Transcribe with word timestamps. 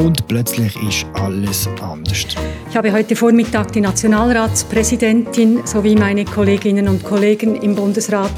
und 0.00 0.26
plötzlich 0.26 0.74
ist 0.82 1.06
alles 1.14 1.68
anders. 1.82 2.26
Ich 2.70 2.76
habe 2.76 2.92
heute 2.92 3.14
Vormittag 3.14 3.72
die 3.72 3.80
Nationalratspräsidentin 3.80 5.66
sowie 5.66 5.94
meine 5.94 6.24
Kolleginnen 6.24 6.88
und 6.88 7.04
Kollegen 7.04 7.56
im 7.56 7.74
Bundesrat 7.74 8.32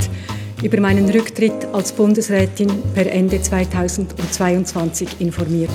über 0.62 0.80
meinen 0.80 1.08
Rücktritt 1.08 1.66
als 1.72 1.92
Bundesrätin 1.92 2.68
per 2.94 3.10
Ende 3.10 3.40
2022 3.40 5.20
informiert. 5.20 5.70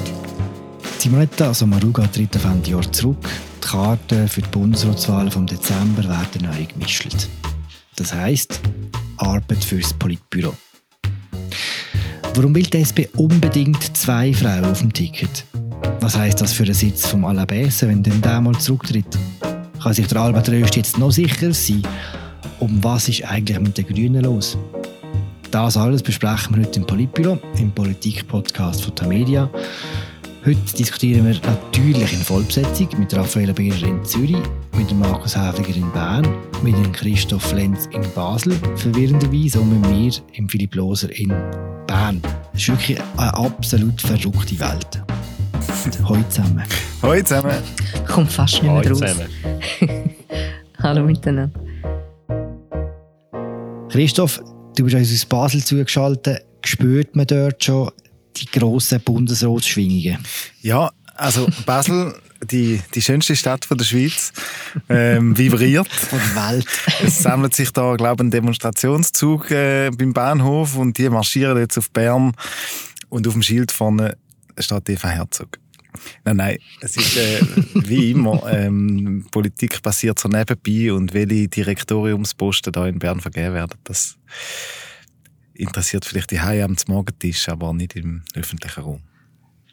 Simonetta 0.97 1.53
Sommaruga 1.53 2.07
tritt 2.07 2.35
auf 2.35 2.45
Ende 2.45 2.71
Jahr 2.71 2.91
zurück. 2.91 3.29
Die 3.63 3.67
Karten 3.67 4.27
für 4.27 4.41
die 4.41 4.49
Bundesratswahlen 4.49 5.31
vom 5.31 5.45
Dezember 5.45 6.03
werden 6.03 6.43
neu 6.43 6.65
gemischt. 6.65 7.27
Das 7.95 8.13
heisst, 8.13 8.59
Arbeit 9.17 9.63
fürs 9.63 9.93
Politbüro. 9.93 10.53
Warum 12.33 12.53
will 12.53 12.63
die 12.63 12.77
SP 12.85 13.09
unbedingt 13.15 13.97
zwei 13.97 14.33
Frauen 14.33 14.65
auf 14.65 14.79
dem 14.79 14.93
Ticket? 14.93 15.45
Was 16.01 16.17
heisst 16.17 16.41
das 16.41 16.53
für 16.53 16.65
den 16.65 16.73
Sitz 16.73 17.07
vom 17.07 17.25
Alabese, 17.25 17.87
wenn 17.87 18.03
denn 18.03 18.21
der 18.21 18.41
mal 18.41 18.57
zurücktritt? 18.57 19.17
Kann 19.81 19.93
sich 19.93 20.07
der 20.07 20.21
Albert 20.21 20.49
Röst 20.49 20.75
jetzt 20.75 20.97
noch 20.97 21.11
sicher 21.11 21.53
sein? 21.53 21.81
Um 22.59 22.83
was 22.83 23.09
ist 23.09 23.23
eigentlich 23.25 23.59
mit 23.59 23.77
den 23.77 23.87
Grünen 23.87 24.23
los? 24.23 24.57
Das 25.51 25.77
alles 25.77 26.03
besprechen 26.03 26.55
wir 26.55 26.65
heute 26.65 26.79
im 26.79 26.85
Politbüro, 26.85 27.37
im 27.57 27.71
Politik-Podcast 27.71 28.83
von 28.83 28.95
Tamedia. 28.95 29.49
Heute 30.45 30.75
diskutieren 30.77 31.25
wir 31.25 31.39
natürlich 31.45 32.13
in 32.13 32.19
Vollbesetzung 32.19 32.87
mit 32.97 33.13
Raphael 33.13 33.53
Behrer 33.53 33.87
in 33.87 34.03
Zürich, 34.05 34.37
mit 34.77 34.93
Markus 34.93 35.35
Häfliger 35.35 35.75
in 35.75 35.91
Bern, 35.91 36.27
mit 36.63 36.75
Christoph 36.93 37.51
Lenz 37.53 37.87
in 37.87 38.01
Basel, 38.15 38.53
verwirrenderweise 38.75 39.59
und 39.59 39.81
mit 39.81 39.91
mir, 39.91 40.11
im 40.33 40.47
Philipp 40.47 40.75
Loser 40.75 41.09
in 41.17 41.33
Bern. 41.87 42.21
Das 42.53 42.61
ist 42.61 42.69
wirklich 42.69 42.99
eine 43.17 43.33
absolut 43.33 44.01
verrückte 44.01 44.59
Welt. 44.59 45.03
Hallo 46.03 46.21
zusammen. 46.29 46.63
Hallo 47.01 47.21
zusammen. 47.23 47.63
Kommt 48.07 48.31
fast 48.31 48.61
nicht 48.61 48.63
mehr 48.63 48.91
raus. 48.91 49.01
Hallo 50.83 51.05
miteinander. 51.05 51.49
Christoph, 53.89 54.41
du 54.75 54.83
bist 54.83 54.95
uns 54.95 55.13
aus 55.13 55.25
Basel 55.25 55.63
zugeschaltet. 55.63 56.43
Spürt 56.65 57.15
man 57.15 57.25
dort 57.25 57.63
schon 57.63 57.91
die 58.35 58.47
grossen 58.47 58.99
Bundesratsschwingungen? 58.99 60.17
Ja, 60.61 60.91
also 61.15 61.47
Basel, 61.65 62.13
die, 62.43 62.81
die 62.93 63.01
schönste 63.01 63.37
Stadt 63.37 63.63
von 63.63 63.77
der 63.77 63.85
Schweiz, 63.85 64.33
ähm, 64.89 65.37
vibriert. 65.37 65.87
Von 65.87 66.19
der 66.19 66.49
Welt. 66.49 66.67
es 67.01 67.23
sammelt 67.23 67.55
sich 67.55 67.71
da, 67.71 67.95
glaube 67.95 68.23
ich, 68.23 68.27
ein 68.27 68.31
Demonstrationszug 68.31 69.51
äh, 69.51 69.89
beim 69.91 70.11
Bahnhof 70.11 70.75
und 70.75 70.97
die 70.97 71.09
marschieren 71.09 71.57
jetzt 71.57 71.77
auf 71.77 71.89
Bern 71.91 72.33
und 73.07 73.25
auf 73.25 73.33
dem 73.33 73.41
Schild 73.41 73.71
vorne 73.71 74.17
steht 74.59 74.89
Eva 74.89 75.07
Herzog. 75.07 75.59
Nein, 76.25 76.37
nein, 76.37 76.57
es 76.81 76.97
ist 76.97 77.17
äh, 77.17 77.41
wie 77.87 78.11
immer, 78.11 78.41
ähm, 78.51 79.25
Politik 79.31 79.81
passiert 79.81 80.19
so 80.19 80.29
nebenbei 80.29 80.93
und 80.93 81.13
welche 81.13 81.47
Direktoriumsposten 81.47 82.73
da 82.73 82.87
in 82.87 82.99
Bern 82.99 83.19
vergeben 83.19 83.53
werden, 83.53 83.77
das 83.83 84.17
interessiert 85.53 86.05
vielleicht 86.05 86.31
die 86.31 86.41
Haie 86.41 86.63
am 86.63 86.75
Morgentisch, 86.87 87.49
aber 87.49 87.73
nicht 87.73 87.95
im 87.95 88.23
öffentlichen 88.33 88.83
Raum. 88.83 89.01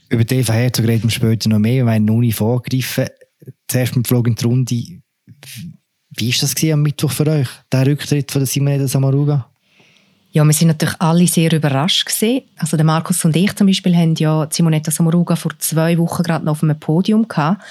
Über 0.09 0.25
die 0.25 0.45
Herzog 0.45 0.87
reden 0.87 1.05
wir 1.05 1.11
später 1.11 1.49
noch 1.49 1.59
mehr, 1.59 1.87
haben 1.87 2.05
noch 2.05 2.19
nicht 2.19 2.37
vorgegriffen. 2.37 3.07
Zuerst 3.69 3.97
mit 3.97 4.07
Flog 4.07 4.27
in 4.27 4.35
die 4.35 4.45
Runde. 4.45 4.75
Wie 6.17 6.33
war 6.33 6.41
das 6.41 6.73
am 6.73 6.83
Mittwoch 6.83 7.11
für 7.11 7.27
euch, 7.27 7.49
der 7.73 7.87
Rücktritt 7.87 8.31
von 8.31 8.41
der 8.41 8.47
Simonetta 8.47 8.87
Samaruga? 8.87 9.51
Ja, 10.35 10.43
wir 10.45 10.53
sind 10.53 10.67
natürlich 10.67 10.97
alle 10.99 11.29
sehr 11.29 11.53
überrascht 11.53 12.07
gewesen. 12.07 12.43
Also 12.59 12.77
der 12.77 12.85
Markus 12.85 13.25
und 13.25 13.37
ich 13.37 13.55
zum 13.55 13.69
Beispiel 13.69 13.95
haben 13.95 14.17
ja 14.17 14.49
Simonetta 14.51 14.91
Samaruga 14.91 15.37
vor 15.37 15.53
zwei 15.61 15.97
Wochen 15.97 16.25
gerade 16.25 16.45
noch 16.45 16.53
auf 16.53 16.65
einem 16.65 16.77
Podium 16.77 17.29
gehabt. 17.29 17.63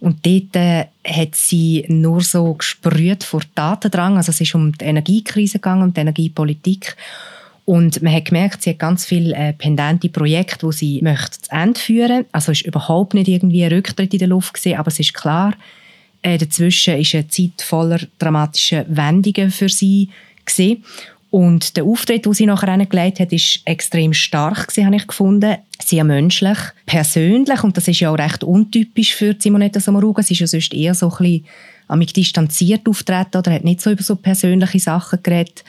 Und 0.00 0.24
dort 0.24 0.56
äh, 0.56 0.86
hat 1.06 1.34
sie 1.34 1.84
nur 1.88 2.22
so 2.22 2.54
gesprüht 2.54 3.24
vor 3.24 3.42
Datendrang. 3.54 4.16
Also 4.16 4.30
es 4.30 4.40
ist 4.40 4.54
um 4.54 4.72
die 4.72 4.86
Energiekrise 4.86 5.58
gegangen, 5.58 5.82
um 5.82 5.92
die 5.92 6.00
Energiepolitik. 6.00 6.96
Und 7.66 8.00
man 8.00 8.14
hat 8.14 8.24
gemerkt, 8.24 8.62
sie 8.62 8.70
hat 8.70 8.78
ganz 8.78 9.04
viele 9.04 9.34
äh, 9.34 9.52
pendente 9.52 10.08
Projekte, 10.08 10.66
die 10.66 10.72
sie 10.72 11.02
möchte 11.02 11.42
zu 11.42 11.50
Ende 11.50 11.78
führen. 11.78 12.24
Also 12.32 12.52
ist 12.52 12.62
überhaupt 12.62 13.12
nicht 13.12 13.28
irgendwie 13.28 13.64
ein 13.64 13.72
Rücktritt 13.72 14.14
in 14.14 14.20
der 14.20 14.28
Luft 14.28 14.54
gesehen, 14.54 14.78
aber 14.78 14.88
es 14.88 14.98
ist 14.98 15.12
klar, 15.12 15.52
äh, 16.22 16.38
dazwischen 16.38 16.98
ist 16.98 17.14
eine 17.14 17.28
Zeit 17.28 17.60
voller 17.60 18.00
dramatischer 18.18 18.86
Wendungen 18.88 19.50
für 19.50 19.68
sie 19.68 20.08
gesehen. 20.46 20.82
Und 21.30 21.76
der 21.76 21.84
Auftritt, 21.84 22.24
den 22.24 22.32
sie 22.32 22.46
nachher 22.46 22.72
hingelegt 22.72 23.20
hat, 23.20 23.32
ist 23.32 23.60
extrem 23.66 24.14
stark 24.14 24.74
habe 24.78 24.96
ich 24.96 25.06
gefunden. 25.06 25.56
Sehr 25.84 26.04
menschlich, 26.04 26.58
persönlich. 26.86 27.62
Und 27.62 27.76
das 27.76 27.88
ist 27.88 28.00
ja 28.00 28.10
auch 28.10 28.18
recht 28.18 28.44
untypisch 28.44 29.14
für 29.14 29.36
Simonetta 29.38 29.78
Sommaruga. 29.78 30.22
Sie 30.22 30.34
ist 30.34 30.40
ja 30.40 30.46
sonst 30.46 30.72
eher 30.72 30.94
so 30.94 31.10
ein 31.10 31.18
bisschen 31.18 31.44
amig 31.86 32.12
distanziert 32.14 32.88
auftreten 32.88 33.38
oder 33.38 33.52
hat 33.52 33.64
nicht 33.64 33.80
so 33.80 33.90
über 33.90 34.02
so 34.02 34.16
persönliche 34.16 34.80
Sachen 34.80 35.22
geredet. 35.22 35.64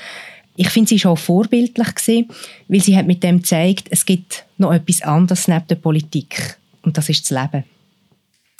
Ich 0.55 0.69
finde, 0.69 0.89
sie 0.89 1.03
war 1.03 1.11
auch 1.11 1.17
vorbildlich 1.17 1.95
gewesen, 1.95 2.29
weil 2.67 2.81
sie 2.81 2.95
hat 2.97 3.07
mit 3.07 3.23
dem 3.23 3.37
gezeigt, 3.37 3.87
es 3.89 4.05
gibt 4.05 4.45
noch 4.57 4.73
etwas 4.73 5.01
anderes 5.01 5.47
neben 5.47 5.67
der 5.67 5.75
Politik. 5.75 6.57
Und 6.83 6.97
das 6.97 7.09
ist 7.09 7.29
das 7.29 7.41
Leben. 7.41 7.63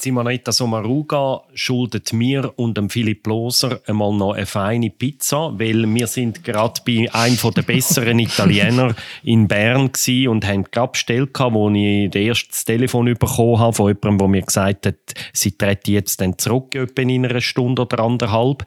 Simonetta 0.02 0.54
Sommaruga 0.54 1.42
schuldet 1.54 2.14
mir 2.14 2.54
und 2.58 2.78
dem 2.78 2.90
Philipp 2.90 3.28
Loser 3.28 3.82
einmal 3.86 4.14
noch 4.14 4.32
eine 4.32 4.46
feine 4.46 4.90
Pizza, 4.92 5.60
weil 5.60 5.94
wir 5.94 6.08
sind 6.08 6.42
gerade 6.46 6.80
bei 6.86 7.10
einem 7.12 7.38
der 7.38 7.62
besseren 7.64 8.18
Italiener 8.20 8.96
in 9.24 9.50
Bern 9.50 9.92
und 10.28 10.48
haben 10.48 10.64
gerade 10.64 10.92
bestellt, 10.94 11.32
wo 11.38 11.70
ich 11.72 12.10
das 12.12 12.22
erste 12.22 12.66
Telefon 12.66 13.14
bekommen 13.14 13.60
habe 13.60 13.74
von 13.74 13.88
jemandem, 13.90 14.18
der 14.20 14.28
mir 14.30 14.42
gesagt 14.44 14.86
hat, 14.86 14.96
sie 15.34 15.58
treten 15.58 15.92
jetzt 15.92 16.22
dann 16.22 16.38
zurück 16.38 16.76
in 16.76 17.26
einer 17.26 17.42
Stunde 17.42 17.82
oder 17.82 18.00
anderthalb. 18.00 18.66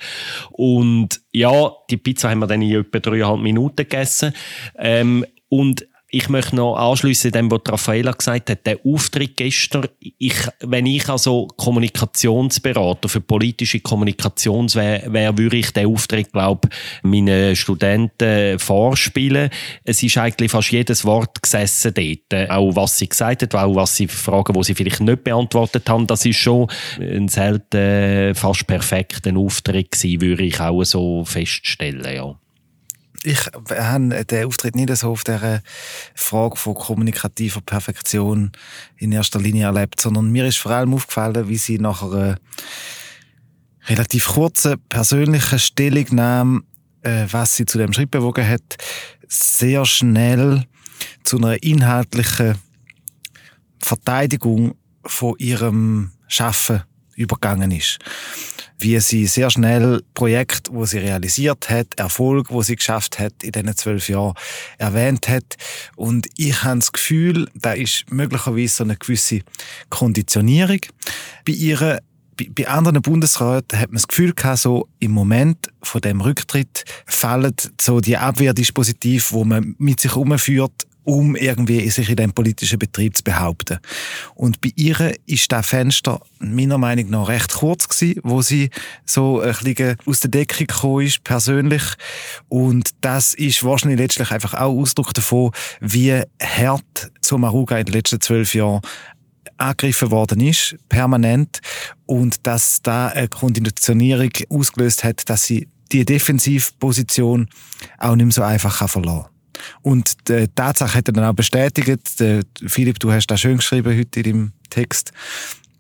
Und 0.51 1.23
ja, 1.33 1.73
die 1.91 1.97
Pizza 1.97 2.29
haben 2.29 2.41
wir 2.41 2.47
dann 2.47 2.61
in 2.61 2.79
etwa 2.79 2.99
dreieinhalb 2.99 3.41
Minuten 3.41 3.77
gegessen. 3.77 4.35
Ähm, 4.77 5.25
und 5.49 5.87
ich 6.15 6.29
möchte 6.29 6.57
noch 6.57 6.77
anschließen 6.77 7.33
dem, 7.33 7.51
was 7.51 7.63
Raffaella 7.67 8.13
gesagt 8.13 8.51
hat, 8.51 8.67
der 8.67 8.79
Auftritt 8.85 9.35
gestern, 9.35 9.89
ich, 9.99 10.37
wenn 10.61 10.85
ich 10.85 11.09
also 11.09 11.49
Kommunikationsberater 11.57 13.09
für 13.09 13.23
politische 13.23 13.81
Kommunikation 13.81 14.73
wäre, 14.75 15.11
wär, 15.11 15.39
würde 15.39 15.57
ich 15.57 15.71
den 15.71 15.87
Auftritt, 15.87 16.31
glaube 16.31 16.69
meinen 17.03 17.57
Studenten 17.57 18.59
vorspielen. 18.59 19.49
Es 19.85 20.03
ist 20.03 20.19
eigentlich 20.19 20.51
fast 20.51 20.71
jedes 20.71 21.07
Wort 21.07 21.43
gesessen 21.43 21.95
dort. 21.95 22.51
Auch 22.51 22.77
was 22.77 22.99
sie 22.99 23.09
gesagt 23.09 23.43
hat, 23.43 23.55
auch 23.55 23.75
was 23.75 23.97
sie 23.97 24.07
Fragen, 24.07 24.53
die 24.53 24.65
sie 24.65 24.75
vielleicht 24.75 25.01
nicht 25.01 25.25
beantwortet 25.25 25.89
haben, 25.89 26.07
das 26.07 26.27
ist 26.27 26.37
schon 26.37 26.67
ein 27.01 27.29
selten 27.29 28.35
fast 28.35 28.67
perfekter 28.67 29.35
Auftritt 29.35 29.93
gewesen, 29.93 30.21
würde 30.21 30.45
ich 30.45 30.61
auch 30.61 30.85
so 30.85 31.25
feststellen, 31.25 32.15
ja 32.15 32.37
ich 33.25 33.47
habe 33.47 34.25
den 34.25 34.47
Auftritt 34.47 34.75
nicht 34.75 34.95
so 34.97 35.11
auf 35.11 35.25
der 35.25 35.63
Frage 36.15 36.57
von 36.57 36.75
kommunikativer 36.75 37.61
Perfektion 37.61 38.53
in 38.97 39.13
erster 39.13 39.41
Linie 39.41 39.67
erlebt, 39.67 40.01
sondern 40.01 40.31
mir 40.31 40.47
ist 40.47 40.59
vor 40.59 40.73
allem 40.73 40.95
aufgefallen, 40.95 41.49
wie 41.49 41.59
sie 41.59 41.79
nach 41.79 42.03
einer 42.03 42.39
relativ 43.87 44.29
kurzen 44.29 44.81
persönlichen 44.89 45.59
Stellungnahme, 45.59 46.63
äh, 47.03 47.27
was 47.31 47.57
sie 47.57 47.67
zu 47.67 47.79
dem 47.79 47.93
Schritt 47.93 48.11
bewogen 48.11 48.47
hat, 48.49 48.77
sehr 49.29 49.85
schnell 49.85 50.67
zu 51.25 51.39
einer 51.39 51.63
inhaltlichen 51.63 52.57
Verteidigung 53.81 54.75
von 55.05 55.35
ihrem 55.39 56.13
Schaffen 56.29 56.83
übergangen 57.17 57.71
ist 57.73 57.99
wie 58.83 58.99
sie 59.01 59.27
sehr 59.27 59.51
schnell 59.51 60.03
Projekte, 60.15 60.73
wo 60.73 60.85
sie 60.85 60.99
realisiert 60.99 61.71
hat, 61.71 61.99
Erfolg, 61.99 62.51
wo 62.51 62.63
sie 62.63 62.77
geschafft 62.77 63.19
hat 63.19 63.33
in 63.43 63.53
diesen 63.53 63.77
zwölf 63.77 64.09
Jahren 64.09 64.35
erwähnt 64.79 65.29
hat. 65.29 65.57
Und 65.97 66.27
ich 66.37 66.63
habe 66.63 66.79
das 66.79 66.93
Gefühl, 66.93 67.49
da 67.55 67.73
ist 67.73 68.11
möglicherweise 68.11 68.77
so 68.77 68.85
eine 68.85 68.97
gewisse 68.97 69.41
Konditionierung 69.91 70.81
bei 71.47 71.53
ihr. 71.53 72.01
Bei 72.57 72.67
anderen 72.67 73.03
Bundesräten 73.03 73.79
hat 73.79 73.91
man 73.91 73.97
das 73.97 74.09
Gefühl 74.09 74.33
gehabt, 74.33 74.59
so 74.59 74.89
im 74.99 75.13
Moment 75.13 75.69
von 75.83 76.01
dem 76.01 76.21
Rücktritt 76.23 76.85
fallen 77.07 77.55
so 77.81 78.01
die 78.01 78.17
Abwehrdispositive, 78.17 79.25
wo 79.31 79.45
man 79.45 79.77
mit 79.79 80.01
sich 80.01 80.17
umführt, 80.17 80.87
um 81.05 81.37
irgendwie 81.37 81.89
sich 81.91 82.09
in 82.09 82.17
dem 82.17 82.33
politischen 82.33 82.79
Betrieb 82.79 83.17
zu 83.17 83.25
behaupten. 83.25 83.79
Und 84.35 84.61
bei 84.61 84.73
ihr 84.77 85.15
ist 85.27 85.51
das 85.51 85.67
Fenster 85.67 86.21
meiner 86.39 86.79
Meinung 86.79 87.11
nach 87.11 87.29
recht 87.29 87.55
kurz 87.55 87.89
gewesen, 87.89 88.21
wo 88.23 88.43
sie 88.43 88.71
so 89.05 89.41
ein 89.41 89.55
bisschen 89.63 89.97
aus 90.07 90.21
der 90.21 90.31
Decke 90.31 90.67
gekommen 90.67 91.07
ist, 91.07 91.25
persönlich. 91.25 91.83
Und 92.49 92.91
das 93.01 93.35
ist 93.35 93.65
wahrscheinlich 93.65 93.99
letztlich 93.99 94.31
einfach 94.31 94.55
auch 94.55 94.79
Ausdruck 94.79 95.13
davon, 95.15 95.51
wie 95.81 96.23
hart 96.41 97.11
Somaruga 97.21 97.79
in 97.79 97.87
den 97.87 97.95
letzten 97.95 98.21
zwölf 98.21 98.55
Jahren 98.55 98.81
angegriffen 99.57 100.11
worden 100.11 100.41
ist, 100.41 100.77
permanent, 100.89 101.61
und 102.07 102.47
dass 102.47 102.83
da 102.83 103.09
eine 103.09 103.29
Konditionierung 103.29 104.31
ausgelöst 104.51 105.05
hat, 105.05 105.29
dass 105.29 105.45
sie 105.45 105.69
die 105.93 106.05
Defensivposition 106.05 107.49
auch 107.99 108.17
nicht 108.17 108.25
mehr 108.25 108.33
so 108.33 108.43
einfach 108.43 108.89
verlassen 108.89 109.25
kann. 109.25 109.32
Und 109.83 110.29
die 110.29 110.47
Tatsache 110.55 110.99
hat 110.99 111.09
er 111.09 111.13
dann 111.13 111.25
auch 111.25 111.35
bestätigt. 111.35 112.21
Der 112.21 112.43
Philipp, 112.67 112.99
du 112.99 113.13
hast 113.13 113.27
das 113.27 113.41
schön 113.41 113.59
geschrieben 113.59 113.99
heute 113.99 114.21
in 114.21 114.25
deinem 114.25 114.53
Text. 114.71 115.13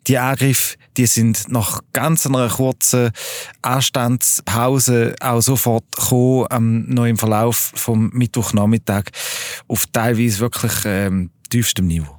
Die 0.08 0.18
Angriffe, 0.18 0.76
die 0.96 1.06
sind 1.06 1.48
nach 1.48 1.80
ganz 1.92 2.26
einer 2.26 2.48
kurzen 2.48 3.10
Anstandspause 3.62 5.14
auch 5.20 5.40
sofort 5.40 5.84
gekommen, 5.92 6.46
ähm, 6.50 6.86
noch 6.88 7.06
im 7.06 7.16
Verlauf 7.16 7.72
vom 7.74 8.10
Mittwochnachmittag, 8.12 9.04
auf 9.68 9.86
teilweise 9.92 10.40
wirklich 10.40 10.72
ähm, 10.84 11.30
tiefstem 11.50 11.86
Niveau 11.86 12.18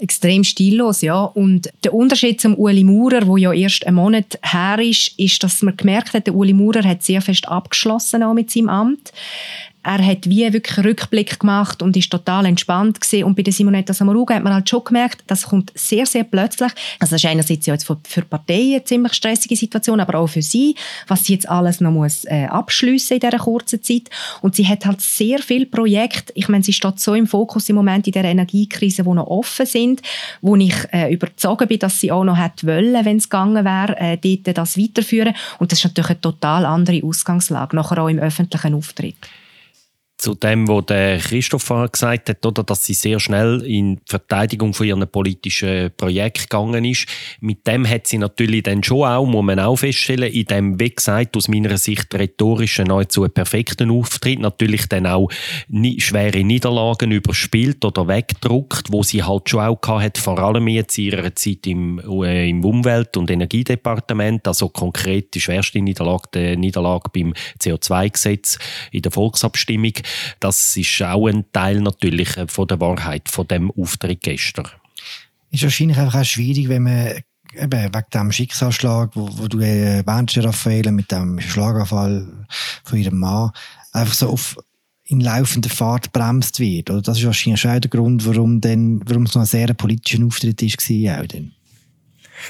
extrem 0.00 0.44
stillos, 0.44 1.02
ja. 1.02 1.22
Und 1.22 1.70
der 1.84 1.94
Unterschied 1.94 2.40
zum 2.40 2.56
Uli 2.56 2.84
Maurer, 2.84 3.26
wo 3.26 3.36
ja 3.36 3.52
erst 3.52 3.86
einen 3.86 3.96
Monat 3.96 4.38
her 4.42 4.78
ist, 4.78 5.18
ist, 5.18 5.42
dass 5.42 5.62
man 5.62 5.76
gemerkt 5.76 6.14
hat, 6.14 6.26
der 6.26 6.34
Uli 6.34 6.52
Maurer 6.52 6.82
hat 6.82 7.02
sehr 7.02 7.20
fest 7.20 7.46
abgeschlossen 7.48 8.22
auch 8.22 8.34
mit 8.34 8.50
seinem 8.50 8.68
Amt 8.68 9.12
er 9.82 10.04
hat 10.04 10.28
wie 10.28 10.52
wirklich 10.52 10.76
einen 10.76 10.88
Rückblick 10.88 11.40
gemacht 11.40 11.82
und 11.82 11.96
ist 11.96 12.10
total 12.10 12.44
entspannt 12.44 13.00
gewesen. 13.00 13.24
Und 13.24 13.34
bei 13.34 13.42
der 13.42 13.52
Simonetta 13.52 13.94
Samaruga 13.94 14.34
hat 14.34 14.44
man 14.44 14.52
halt 14.52 14.68
schon 14.68 14.84
gemerkt, 14.84 15.22
das 15.26 15.44
kommt 15.44 15.72
sehr, 15.74 16.04
sehr 16.04 16.24
plötzlich. 16.24 16.72
Also 16.98 17.14
das 17.14 17.24
ist 17.24 17.26
einerseits 17.26 17.66
ja 17.66 17.74
jetzt 17.74 17.86
für, 17.86 17.98
für 18.06 18.22
Parteien 18.22 18.74
eine 18.74 18.84
ziemlich 18.84 19.14
stressige 19.14 19.56
Situation, 19.56 20.00
aber 20.00 20.18
auch 20.18 20.26
für 20.26 20.42
sie, 20.42 20.74
was 21.08 21.24
sie 21.24 21.34
jetzt 21.34 21.48
alles 21.48 21.80
noch 21.80 21.92
muss 21.92 22.24
äh, 22.26 22.44
abschliessen 22.44 23.14
in 23.14 23.20
dieser 23.20 23.38
kurzen 23.38 23.82
Zeit. 23.82 24.10
Und 24.42 24.54
sie 24.54 24.68
hat 24.68 24.84
halt 24.84 25.00
sehr 25.00 25.38
viele 25.38 25.66
Projekte. 25.66 26.32
Ich 26.36 26.48
meine, 26.48 26.62
sie 26.62 26.74
steht 26.74 27.00
so 27.00 27.14
im 27.14 27.26
Fokus 27.26 27.68
im 27.70 27.76
Moment 27.76 28.06
in 28.06 28.12
der 28.12 28.24
Energiekrise, 28.24 29.02
die 29.02 29.10
noch 29.10 29.28
offen 29.28 29.64
sind, 29.64 30.02
wo 30.42 30.56
ich 30.56 30.74
äh, 30.92 31.12
überzeugt 31.12 31.68
bin, 31.68 31.78
dass 31.78 32.00
sie 32.00 32.12
auch 32.12 32.24
noch 32.24 32.38
hätte 32.38 32.66
wollen, 32.66 33.04
wenn 33.04 33.16
es 33.16 33.30
gegangen 33.30 33.64
wäre, 33.64 33.96
äh, 33.98 34.18
dort 34.18 34.58
das 34.58 34.76
weiterführen. 34.76 35.34
Und 35.58 35.72
das 35.72 35.78
ist 35.78 35.84
natürlich 35.86 36.10
eine 36.10 36.20
total 36.20 36.66
andere 36.66 37.02
Ausgangslage, 37.02 37.76
nachher 37.76 38.02
auch 38.02 38.08
im 38.08 38.18
öffentlichen 38.18 38.74
Auftritt 38.74 39.16
zu 40.20 40.34
dem, 40.34 40.68
was 40.68 40.86
der 40.86 41.18
Christoph 41.18 41.72
gesagt 41.90 42.28
hat, 42.28 42.44
oder, 42.44 42.62
dass 42.62 42.84
sie 42.84 42.94
sehr 42.94 43.18
schnell 43.20 43.62
in 43.62 43.96
die 43.96 44.02
Verteidigung 44.06 44.74
von 44.74 44.86
ihren 44.86 45.08
politischen 45.08 45.90
Projekt 45.96 46.50
gegangen 46.50 46.84
ist. 46.84 47.06
Mit 47.40 47.66
dem 47.66 47.88
hat 47.88 48.06
sie 48.06 48.18
natürlich 48.18 48.64
dann 48.64 48.82
schon 48.82 49.04
auch, 49.04 49.24
muss 49.24 49.44
man 49.44 49.58
auch 49.58 49.76
feststellen, 49.76 50.30
in 50.30 50.44
dem, 50.44 50.78
wie 50.78 50.90
gesagt, 50.90 51.36
aus 51.36 51.48
meiner 51.48 51.78
Sicht 51.78 52.14
rhetorischen, 52.14 52.88
nahezu 52.88 53.26
perfekten 53.28 53.90
Auftritt 53.90 54.40
natürlich 54.40 54.86
dann 54.88 55.06
auch 55.06 55.30
schwere 55.98 56.44
Niederlagen 56.44 57.12
überspielt 57.12 57.84
oder 57.84 58.06
wegdruckt, 58.06 58.92
wo 58.92 59.02
sie 59.02 59.22
halt 59.22 59.48
schon 59.48 59.60
auch 59.60 59.80
hat, 60.00 60.18
vor 60.18 60.38
allem 60.38 60.68
jetzt 60.68 60.98
in 60.98 61.04
ihrer 61.04 61.34
Zeit 61.34 61.66
im, 61.66 61.98
äh, 62.22 62.48
im 62.48 62.64
Umwelt- 62.64 63.16
und 63.16 63.30
Energiedepartement, 63.30 64.46
also 64.46 64.68
konkret 64.68 65.34
die 65.34 65.40
schwerste 65.40 65.80
Niederlage, 65.80 66.28
die 66.34 66.56
Niederlage 66.56 67.10
beim 67.12 67.32
CO2-Gesetz 67.58 68.58
in 68.92 69.02
der 69.02 69.12
Volksabstimmung, 69.12 69.94
das 70.40 70.76
ist 70.76 71.02
auch 71.02 71.26
ein 71.26 71.44
Teil 71.52 71.80
natürlich 71.80 72.36
äh, 72.36 72.46
von 72.48 72.66
der 72.68 72.80
Wahrheit 72.80 73.28
von 73.28 73.46
dem 73.46 73.70
Auftritt 73.70 74.22
gestern. 74.22 74.68
Ist 75.50 75.62
wahrscheinlich 75.62 75.98
einfach 75.98 76.20
auch 76.20 76.24
schwierig, 76.24 76.68
wenn 76.68 76.84
man 76.84 77.22
eben 77.54 77.94
wegen 77.94 78.04
dem 78.14 78.32
Schicksalsschlag, 78.32 79.10
wo, 79.14 79.28
wo 79.32 79.48
du 79.48 79.58
erwähnst, 79.60 80.38
Raffaele, 80.38 80.92
mit 80.92 81.10
dem 81.10 81.40
Schlaganfall 81.40 82.46
von 82.84 82.98
ihrem 82.98 83.18
Mann, 83.18 83.50
einfach 83.92 84.14
so 84.14 84.30
auf 84.30 84.56
in 85.10 85.20
laufender 85.20 85.70
Fahrt 85.70 86.12
bremst 86.12 86.60
wird. 86.60 86.88
Oder 86.88 87.02
das 87.02 87.18
ist 87.18 87.26
wahrscheinlich 87.26 87.66
auch 87.66 87.80
der 87.80 87.90
Grund, 87.90 88.24
warum, 88.26 88.60
denn, 88.60 89.02
warum 89.06 89.24
es 89.24 89.34
noch 89.34 89.42
ein 89.42 89.46
sehr 89.46 89.74
politischer 89.74 90.24
Auftritt 90.24 90.62
war. 90.62 91.20
Auch. 91.20 91.26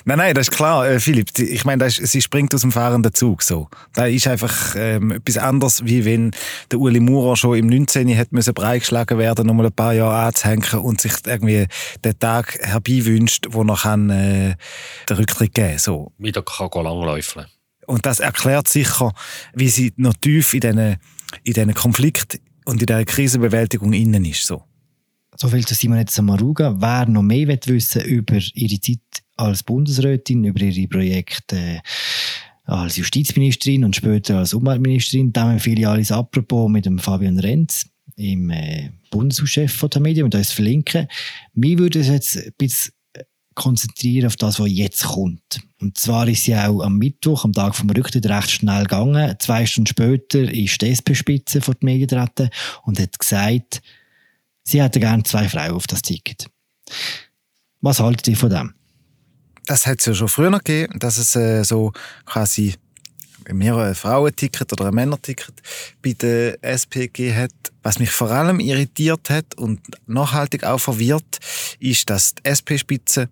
Nein, 0.05 0.19
nein, 0.19 0.35
das 0.35 0.49
ist 0.49 0.57
klar, 0.57 0.89
äh, 0.89 1.01
Philipp. 1.01 1.39
Ich 1.39 1.65
meine, 1.65 1.85
ist, 1.87 1.97
sie 1.97 2.23
springt 2.23 2.55
aus 2.55 2.63
dem 2.63 2.73
fahrenden 2.73 3.13
Zug 3.15 3.43
so. 3.43 3.69
Da 3.95 4.07
ist 4.07 4.27
einfach 4.27 4.75
ähm, 4.77 5.13
etwas 5.13 5.39
anderes, 5.39 5.85
wie 5.85 6.05
wenn 6.05 6.33
der 6.71 6.79
Uli 6.81 7.01
Maurer 7.01 7.37
schon 7.37 7.59
im 7.59 7.67
19. 7.67 8.09
hätte 8.09 8.35
müssen 8.35 8.55
breitgeschlagen 8.55 9.19
werden, 9.19 9.49
um 9.49 9.57
mal 9.57 9.67
ein 9.67 9.73
paar 9.73 9.93
Jahre 9.93 10.27
anzuhängen 10.27 10.81
und 10.81 11.01
sich 11.01 11.13
irgendwie 11.27 11.67
den 12.05 12.19
Tag 12.19 12.59
herbeiwünscht, 12.61 13.49
wo 13.51 13.65
noch 13.65 13.83
kann, 13.83 14.11
äh, 14.11 14.57
den 15.09 15.17
Rücktritt 15.17 15.55
geben 15.55 15.79
so. 15.79 16.13
Wieder 16.19 16.43
kann 16.43 16.69
langläufeln. 16.73 17.47
Und 17.87 18.07
das 18.07 18.21
erklärt 18.21 18.69
sicher, 18.69 19.13
wie 19.53 19.69
sie 19.69 19.93
noch 19.97 20.15
tief 20.15 20.55
in 20.55 20.61
diesen 20.61 20.97
in 21.45 21.53
diesen 21.53 21.75
Konflikt 21.75 22.41
und 22.65 22.81
in 22.81 22.87
dieser 22.87 23.05
Krisenbewältigung 23.05 23.93
innen 23.93 24.25
ist. 24.25 24.47
So. 24.47 24.65
So 25.37 25.49
viel 25.49 25.67
zu 25.67 25.75
Simonetta 25.75 26.13
Samaruga. 26.13 26.75
Wer 26.79 27.07
noch 27.07 27.23
mehr 27.23 27.49
wissen 27.49 28.03
über 28.03 28.39
ihre 28.55 28.81
Zeit 28.81 29.20
als 29.41 29.63
Bundesrätin, 29.63 30.45
über 30.45 30.61
ihre 30.61 30.89
Projekte 30.89 31.57
äh, 31.57 31.81
als 32.65 32.97
Justizministerin 32.97 33.85
und 33.85 33.97
später 33.97 34.39
als 34.39 34.55
Umweltministerin, 34.55 35.33
dann 35.33 35.53
empfehle 35.53 35.81
ich 35.81 35.89
alles 35.89 36.13
apropos 36.13 36.71
mit 36.71 36.87
dem 36.87 36.99
Fabian 36.99 37.39
Renz 37.39 37.87
im 38.17 38.51
äh, 38.51 38.91
Bundeshauschef 39.11 39.73
von 39.73 39.91
der 39.91 40.03
Medien 40.03 40.25
und 40.25 40.35
uns 40.35 40.53
verlinken. 40.53 41.09
Mir 41.55 41.79
würde 41.79 42.01
es 42.01 42.09
jetzt 42.09 42.37
ein 42.37 42.53
bisschen 42.57 42.93
konzentrieren 43.55 44.27
auf 44.27 44.37
das, 44.37 44.61
was 44.61 44.71
jetzt 44.71 45.05
kommt. 45.05 45.61
Und 45.81 45.99
zwar 45.99 46.29
ist 46.29 46.45
sie 46.45 46.55
auch 46.55 46.81
am 46.81 46.97
Mittwoch, 46.97 47.45
am 47.45 47.53
Tag 47.53 47.75
vom 47.75 47.91
Rücktritt, 47.91 48.27
recht 48.27 48.51
schnell 48.51 48.85
gegangen. 48.85 49.35
Zwei 49.39 49.67
Stunden 49.67 49.89
später 49.89 50.41
ist 50.41 50.81
die 50.81 50.89
SP-Spitze 50.89 51.61
vor 51.61 51.75
die 51.75 51.85
Medien 51.85 52.09
getreten 52.09 52.51
und 52.85 52.99
hat 52.99 53.19
gesagt, 53.19 53.83
sie 54.63 54.83
hätte 54.83 55.01
gerne 55.01 55.25
zwei 55.25 55.49
Frauen 55.49 55.73
auf 55.73 55.87
das 55.87 56.03
Ticket. 56.03 56.47
Was 57.81 58.01
haltet 58.01 58.29
ihr 58.29 58.37
von 58.37 58.51
dem? 58.51 58.75
Das 59.67 59.87
hat 59.87 60.01
es 60.01 60.07
ja 60.07 60.15
schon 60.15 60.29
früher 60.29 60.51
noch 60.51 60.65
gegeben, 60.65 60.99
dass 60.99 61.19
es 61.19 61.37
äh, 61.37 61.63
so 61.63 61.93
quasi 62.27 62.75
mehrere 63.53 63.95
Frauenticket 63.95 64.73
oder 64.73 64.87
ein 64.87 64.95
Männerticket 64.95 65.55
bei 66.03 66.13
der 66.13 66.63
SPG 66.63 67.35
hat. 67.35 67.53
Was 67.83 67.99
mich 67.99 68.11
vor 68.11 68.31
allem 68.31 68.61
irritiert 68.61 69.31
hat 69.31 69.55
und 69.57 69.81
nachhaltig 70.07 70.65
auch 70.65 70.79
verwirrt, 70.79 71.39
ist, 71.79 72.11
dass 72.11 72.35
die 72.35 72.45
SP-Spitze 72.45 73.29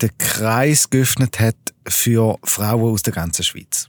den 0.00 0.16
Kreis 0.16 0.88
geöffnet 0.88 1.38
hat 1.38 1.56
für 1.86 2.38
Frauen 2.42 2.94
aus 2.94 3.02
der 3.02 3.12
ganzen 3.12 3.44
Schweiz. 3.44 3.88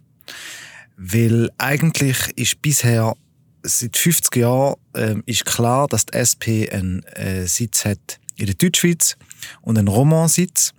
Weil 0.97 1.49
eigentlich 1.57 2.17
ist 2.35 2.61
bisher 2.61 3.15
seit 3.63 3.97
50 3.97 4.35
Jahren 4.35 4.75
äh, 4.93 5.15
ist 5.25 5.45
klar, 5.45 5.87
dass 5.87 6.05
die 6.05 6.17
SP 6.19 6.69
einen 6.69 7.03
äh, 7.03 7.47
Sitz 7.47 7.85
hat 7.85 8.19
in 8.35 8.47
der 8.47 8.55
Deutschschweiz 8.55 9.17
und 9.61 9.77
einen 9.77 9.87
Romansitz. 9.87 10.73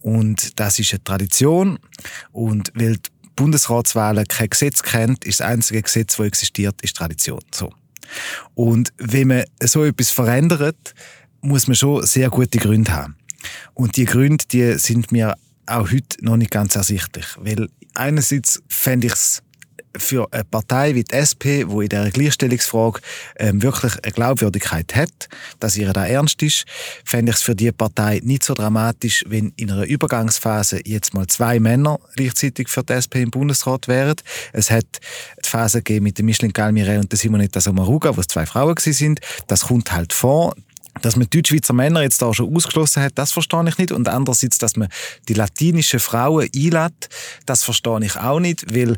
Und 0.00 0.58
das 0.58 0.78
ist 0.78 0.92
eine 0.92 1.04
Tradition. 1.04 1.78
Und 2.32 2.72
weil 2.74 2.96
die 2.96 3.10
Bundesratswahlen 3.36 4.26
kein 4.26 4.50
Gesetz 4.50 4.82
kennt, 4.82 5.24
ist 5.24 5.40
das 5.40 5.46
einzige 5.46 5.82
Gesetz, 5.82 6.16
das 6.16 6.26
existiert, 6.26 6.80
ist 6.82 6.96
Tradition. 6.96 7.40
So. 7.54 7.72
Und 8.54 8.92
wenn 8.98 9.28
man 9.28 9.44
so 9.62 9.84
etwas 9.84 10.10
verändert, 10.10 10.94
muss 11.40 11.66
man 11.66 11.76
schon 11.76 12.04
sehr 12.06 12.30
gute 12.30 12.58
Gründe 12.58 12.92
haben. 12.92 13.16
Und 13.74 13.96
die 13.96 14.04
Gründe, 14.04 14.44
die 14.50 14.78
sind 14.78 15.12
mir 15.12 15.36
auch 15.66 15.90
heute 15.90 16.24
noch 16.24 16.36
nicht 16.36 16.50
ganz 16.50 16.76
ersichtlich. 16.76 17.26
Weil 17.38 17.68
einerseits 17.94 18.62
fände 18.68 19.08
ich 19.08 19.12
es 19.12 19.42
für 19.98 20.32
eine 20.32 20.44
Partei 20.44 20.94
wie 20.94 21.04
die 21.04 21.14
SP, 21.14 21.66
wo 21.66 21.80
in 21.80 21.88
der 21.88 22.10
Gleichstellungsfrage 22.10 23.00
ähm, 23.38 23.62
wirklich 23.62 23.92
eine 24.02 24.12
Glaubwürdigkeit 24.12 24.94
hat, 24.94 25.28
dass 25.60 25.76
ihr 25.76 25.92
da 25.92 26.06
ernst 26.06 26.42
ist, 26.42 26.64
fände 27.04 27.30
ich 27.30 27.36
es 27.36 27.42
für 27.42 27.54
die 27.54 27.72
Partei 27.72 28.20
nicht 28.22 28.42
so 28.42 28.54
dramatisch, 28.54 29.24
wenn 29.26 29.52
in 29.56 29.70
einer 29.70 29.84
Übergangsphase 29.84 30.80
jetzt 30.84 31.14
mal 31.14 31.26
zwei 31.26 31.60
Männer 31.60 31.98
gleichzeitig 32.14 32.68
für 32.68 32.82
die 32.82 32.94
SP 32.94 33.22
im 33.22 33.30
Bundesrat 33.30 33.88
wären. 33.88 34.16
Es 34.52 34.70
hat 34.70 34.86
die 35.44 35.48
Phase 35.48 35.78
gegeben 35.78 36.04
mit 36.04 36.18
dem 36.18 36.26
Micheline 36.26 36.52
Galmire 36.52 36.98
und 36.98 37.10
der 37.10 37.18
Simonetta 37.18 37.60
Sommaruga, 37.60 38.16
wo 38.16 38.20
es 38.20 38.28
zwei 38.28 38.46
Frauen 38.46 38.76
sind. 38.78 39.20
Das 39.46 39.62
kommt 39.62 39.92
halt 39.92 40.12
vor. 40.12 40.54
Dass 41.02 41.16
man 41.16 41.28
Deutschschweizer 41.28 41.74
Männer 41.74 42.02
jetzt 42.02 42.22
da 42.22 42.32
schon 42.32 42.54
ausgeschlossen 42.54 43.02
hat, 43.02 43.12
das 43.16 43.32
verstehe 43.32 43.68
ich 43.68 43.78
nicht. 43.78 43.92
Und 43.92 44.08
andererseits, 44.08 44.58
dass 44.58 44.76
man 44.76 44.88
die 45.28 45.34
latinischen 45.34 46.00
Frauen 46.00 46.48
einlädt, 46.54 47.08
das 47.44 47.64
verstehe 47.64 48.00
ich 48.02 48.16
auch 48.16 48.40
nicht, 48.40 48.74
weil 48.74 48.96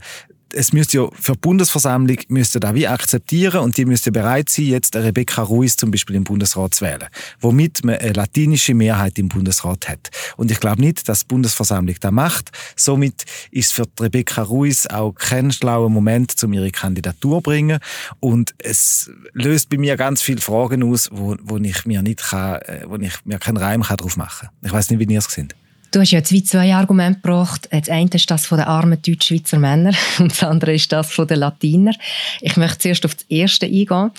es 0.53 0.73
müsste 0.73 0.99
ja 0.99 1.09
für 1.13 1.33
die 1.33 1.39
Bundesversammlung 1.39 2.19
müsste 2.29 2.61
da 2.61 2.75
wie 2.75 2.87
akzeptieren 2.87 3.61
und 3.61 3.77
die 3.77 3.85
müsste 3.85 4.13
bereit 4.13 4.49
sein, 4.49 4.67
jetzt 4.67 4.97
Rebecca 4.97 5.43
Ruiz 5.43 5.77
zum 5.77 5.91
Beispiel 5.91 6.17
im 6.17 6.25
Bundesrat 6.25 6.75
zu 6.75 6.85
wählen, 6.85 7.09
womit 7.41 7.85
man 7.85 7.97
eine 7.97 8.13
latinische 8.13 8.75
Mehrheit 8.75 9.19
im 9.19 9.29
Bundesrat 9.29 9.89
hat. 9.89 10.11
Und 10.37 10.51
ich 10.51 10.61
glaube 10.61 10.81
nicht, 10.81 11.09
dass 11.09 11.21
die 11.21 11.27
Bundesversammlung 11.27 11.97
das 12.01 12.13
macht. 12.13 12.51
Somit 12.77 13.25
ist 13.51 13.73
für 13.73 13.85
Rebecca 14.01 14.43
Ruiz 14.43 14.87
auch 14.87 15.13
kein 15.13 15.53
schlauer 15.53 15.91
Moment, 15.91 16.35
um 16.43 16.53
ihre 16.53 16.71
Kandidatur 16.71 17.39
zu 17.39 17.43
bringen. 17.43 17.79
Und 18.21 18.55
es 18.59 19.11
löst 19.33 19.69
bei 19.69 19.79
mir 19.79 19.97
ganz 19.97 20.23
viele 20.23 20.41
Fragen 20.41 20.83
aus, 20.83 21.09
wo, 21.13 21.37
wo 21.43 21.59
ich 21.59 21.87
mir 21.87 22.03
nicht 22.03 22.21
kann, 22.21 22.61
äh, 22.63 22.85
wo 22.87 22.97
ich 22.97 23.25
mir 23.25 23.39
keinen 23.39 23.59
Reim 23.59 23.83
kann 23.83 23.97
drauf 23.97 24.17
machen. 24.17 24.49
Ich 24.63 24.73
weiß 24.73 24.91
nicht, 24.91 24.99
wie 25.01 25.13
ihr 25.13 25.19
es 25.19 25.27
seht. 25.27 25.55
Du 25.91 26.01
hast 26.01 26.11
ja 26.11 26.23
zwei, 26.23 26.41
zwei 26.41 26.75
Argumente 26.75 27.21
gebracht. 27.21 27.69
Das 27.71 27.89
eine 27.89 28.11
ist 28.13 28.31
das 28.31 28.45
von 28.47 28.59
den 28.59 28.67
armen 28.67 29.01
Deutsch-Schweizer 29.01 29.59
Männern 29.59 29.97
und 30.19 30.31
das 30.31 30.43
andere 30.43 30.75
ist 30.75 30.93
das 30.93 31.11
von 31.11 31.27
den 31.27 31.39
Latiner. 31.39 31.93
Ich 32.41 32.57
möchte 32.57 32.79
zuerst 32.79 33.07
auf 33.07 33.15
das 33.15 33.25
erste 33.29 33.67
eingehen. 33.67 34.11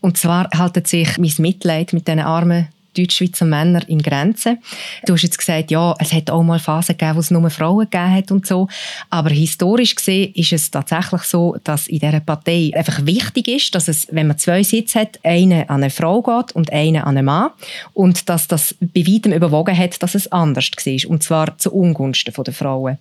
Und 0.00 0.16
zwar 0.16 0.48
haltet 0.56 0.88
sich 0.88 1.18
mein 1.18 1.32
Mitleid 1.38 1.92
mit 1.92 2.08
diesen 2.08 2.20
armen 2.20 2.68
Deutschschweizer 2.98 3.44
Männer 3.44 3.88
in 3.88 4.02
Grenzen. 4.02 4.58
Du 5.06 5.14
hast 5.14 5.22
jetzt 5.22 5.38
gesagt, 5.38 5.70
ja, 5.70 5.94
es 5.98 6.12
hat 6.12 6.30
auch 6.30 6.42
mal 6.42 6.58
Phasen 6.58 6.96
gegeben, 6.96 7.16
wo 7.16 7.20
es 7.20 7.30
nur 7.30 7.48
Frauen 7.50 7.88
gegeben 7.90 8.14
hat 8.14 8.30
und 8.30 8.46
so. 8.46 8.68
Aber 9.10 9.30
historisch 9.30 9.94
gesehen 9.94 10.32
ist 10.34 10.52
es 10.52 10.70
tatsächlich 10.70 11.22
so, 11.22 11.56
dass 11.64 11.86
in 11.88 12.00
dieser 12.00 12.20
Partei 12.20 12.70
einfach 12.74 13.04
wichtig 13.06 13.48
ist, 13.48 13.74
dass 13.74 13.88
es, 13.88 14.06
wenn 14.10 14.26
man 14.26 14.38
zwei 14.38 14.62
Sitze 14.62 15.00
hat, 15.00 15.18
eine 15.22 15.68
an 15.70 15.82
eine 15.82 15.90
Frau 15.90 16.22
geht 16.22 16.52
und 16.52 16.72
eine 16.72 17.04
an 17.04 17.16
einen 17.16 17.26
Mann. 17.26 17.50
Und 17.94 18.28
dass 18.28 18.48
das 18.48 18.74
bei 18.80 19.06
weitem 19.06 19.32
überwogen 19.32 19.76
hat, 19.76 20.02
dass 20.02 20.14
es 20.14 20.30
anders 20.32 20.70
war. 20.70 21.10
Und 21.10 21.22
zwar 21.22 21.58
zu 21.58 21.72
Ungunsten 21.72 22.34
der 22.42 22.54
Frauen. 22.54 22.98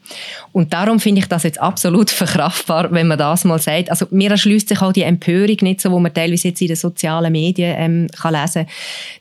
Und 0.51 0.73
darum 0.73 0.99
finde 0.99 1.21
ich 1.21 1.27
das 1.27 1.43
jetzt 1.43 1.59
absolut 1.59 2.09
verkraftbar, 2.09 2.91
wenn 2.91 3.07
man 3.07 3.17
das 3.17 3.43
mal 3.45 3.59
sagt. 3.59 3.89
Also 3.89 4.05
mir 4.11 4.31
erschließt 4.31 4.69
sich 4.69 4.81
auch 4.81 4.93
die 4.93 5.03
Empörung 5.03 5.57
nicht 5.61 5.81
so, 5.81 5.91
wo 5.91 5.99
man 5.99 6.13
teilweise 6.13 6.49
jetzt 6.49 6.61
in 6.61 6.67
den 6.67 6.75
sozialen 6.75 7.31
Medien 7.31 7.75
ähm, 7.77 8.07
kann 8.15 8.33
lesen 8.33 8.65
kann, 8.65 8.73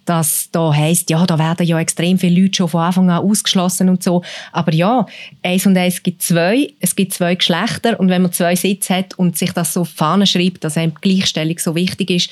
dass 0.05 0.49
da 0.53 0.66
heisst, 0.75 1.11
ja, 1.11 1.25
da 1.27 1.39
werden 1.39 1.67
ja 1.67 1.79
extrem 1.79 2.19
viele 2.19 2.43
Leute 2.43 2.57
schon 2.57 2.69
von 2.69 2.81
Anfang 2.81 3.11
an 3.11 3.25
ausgeschlossen 3.25 3.89
und 3.89 4.03
so. 4.03 4.23
Aber 4.53 4.73
ja, 4.73 5.07
eins 5.43 5.67
und 5.67 5.77
eins 5.77 6.03
gibt 6.03 6.23
zwei. 6.23 6.73
Es 6.81 6.97
gibt 6.97 7.13
zwei 7.13 7.35
Geschlechter 7.35 7.99
und 8.01 8.09
wenn 8.09 8.23
man 8.23 8.33
zwei 8.33 8.57
Sitze 8.57 8.95
hat 8.95 9.19
und 9.19 9.37
sich 9.37 9.53
das 9.53 9.73
so 9.73 9.83
auf 9.83 9.91
die 9.91 9.97
Fahne 9.97 10.27
schreibt, 10.27 10.65
dass 10.65 10.77
einem 10.77 10.95
Gleichstellung 11.01 11.59
so 11.59 11.75
wichtig 11.75 12.11
ist, 12.11 12.31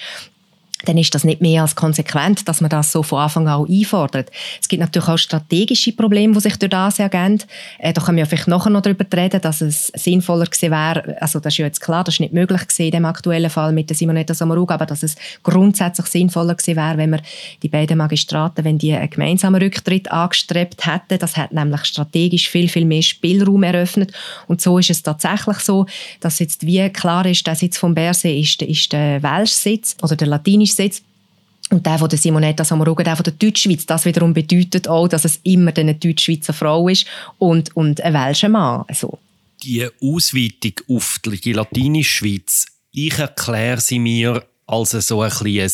dann 0.85 0.99
ist 0.99 1.14
das 1.14 1.25
nicht 1.25 1.41
mehr 1.41 1.62
als 1.62 1.75
konsequent, 1.75 2.49
dass 2.49 2.61
man 2.61 2.71
das 2.71 2.93
so 2.93 3.03
von 3.03 3.21
Anfang 3.21 3.49
an 3.49 3.67
einfordert. 3.69 4.31
Es 4.61 4.69
gibt 4.69 4.81
natürlich 4.81 5.09
auch 5.09 5.19
strategische 5.19 5.93
Probleme, 5.93 6.35
die 6.35 6.41
sich 6.41 6.57
durch 6.57 6.71
das 6.71 6.99
ergeben. 6.99 7.43
Äh, 7.79 7.93
da 7.93 8.00
können 8.00 8.19
wir 8.19 8.26
vielleicht 8.26 8.49
nachher 8.49 8.71
noch 8.71 8.83
darüber 8.83 9.05
reden, 9.17 9.41
dass 9.41 9.61
es 9.61 9.88
sinnvoller 9.95 10.47
gewesen 10.47 10.71
wäre, 10.71 11.17
also 11.21 11.41
das 11.41 11.55
ist 11.55 11.59
ja 11.59 11.67
jetzt 11.67 11.81
klar, 11.81 12.05
das 12.05 12.14
ist 12.14 12.21
nicht 12.21 12.33
möglich 12.33 12.61
gewesen 12.61 12.83
in 12.87 12.91
dem 12.91 13.05
aktuellen 13.05 13.50
Fall 13.50 13.73
mit 13.73 13.91
der 13.91 13.97
Simonetta 13.97 14.35
Sommaruga, 14.35 14.75
aber 14.75 14.87
dass 14.87 15.03
es 15.03 15.17
grundsätzlich 15.43 16.07
sinnvoller 16.07 16.55
gewesen 16.55 16.76
wäre, 16.76 16.99
wenn 16.99 17.11
wir 17.11 17.21
die 17.62 17.69
beiden 17.69 17.99
Magistraten, 17.99 18.64
wenn 18.64 18.79
die 18.79 18.93
einen 18.93 19.11
gemeinsamen 19.11 19.61
Rücktritt 19.62 20.11
angestrebt 20.11 20.87
hätten. 20.87 21.19
Das 21.19 21.37
hat 21.37 21.53
nämlich 21.53 21.85
strategisch 21.85 22.49
viel, 22.49 22.69
viel 22.69 22.85
mehr 22.85 23.03
Spielraum 23.03 23.62
eröffnet. 23.62 24.12
Und 24.47 24.61
so 24.61 24.79
ist 24.79 24.91
es 24.91 25.03
tatsächlich 25.03 25.59
so, 25.59 25.87
dass 26.21 26.38
jetzt 26.38 26.67
wie 26.67 26.88
klar 26.91 27.26
ist, 27.26 27.47
der 27.47 27.55
Sitz 27.55 27.79
von 27.79 27.95
Berse 27.95 28.29
ist, 28.29 28.62
ist 28.62 28.93
der 28.93 29.23
Welschsitz 29.23 29.97
oder 30.03 30.17
der 30.17 30.29
latinische 30.29 30.74
Sitz. 30.76 31.02
Und 31.71 31.87
der 31.87 31.99
von 31.99 32.09
der 32.09 32.19
Simonetta 32.19 32.64
Sommaruga, 32.64 33.02
der 33.02 33.16
von 33.16 33.25
der 33.25 33.33
Deutschschweiz, 33.33 33.87
das 33.87 34.04
wiederum 34.04 34.35
bedeutet 34.35 34.87
auch, 34.87 35.09
dass 35.09 35.25
es 35.25 35.40
immer 35.45 35.73
eine 35.76 35.95
Deutschschweizer 35.95 36.52
Frau 36.52 36.88
ist 36.88 37.07
und, 37.38 37.75
und 37.75 38.00
ein 38.02 38.12
Welscher 38.12 38.50
Mann. 38.50 38.85
Also. 38.87 39.19
Die 39.62 39.87
Ausweitung 40.02 40.73
auf 40.88 41.21
die 41.25 41.52
latinische 41.52 42.19
Schweiz, 42.19 42.66
ich 42.93 43.19
erkläre 43.19 43.81
sie 43.81 43.99
mir 43.99 44.45
als 44.66 44.90
so 44.90 45.23
ein 45.23 45.31
bisschen 45.31 45.73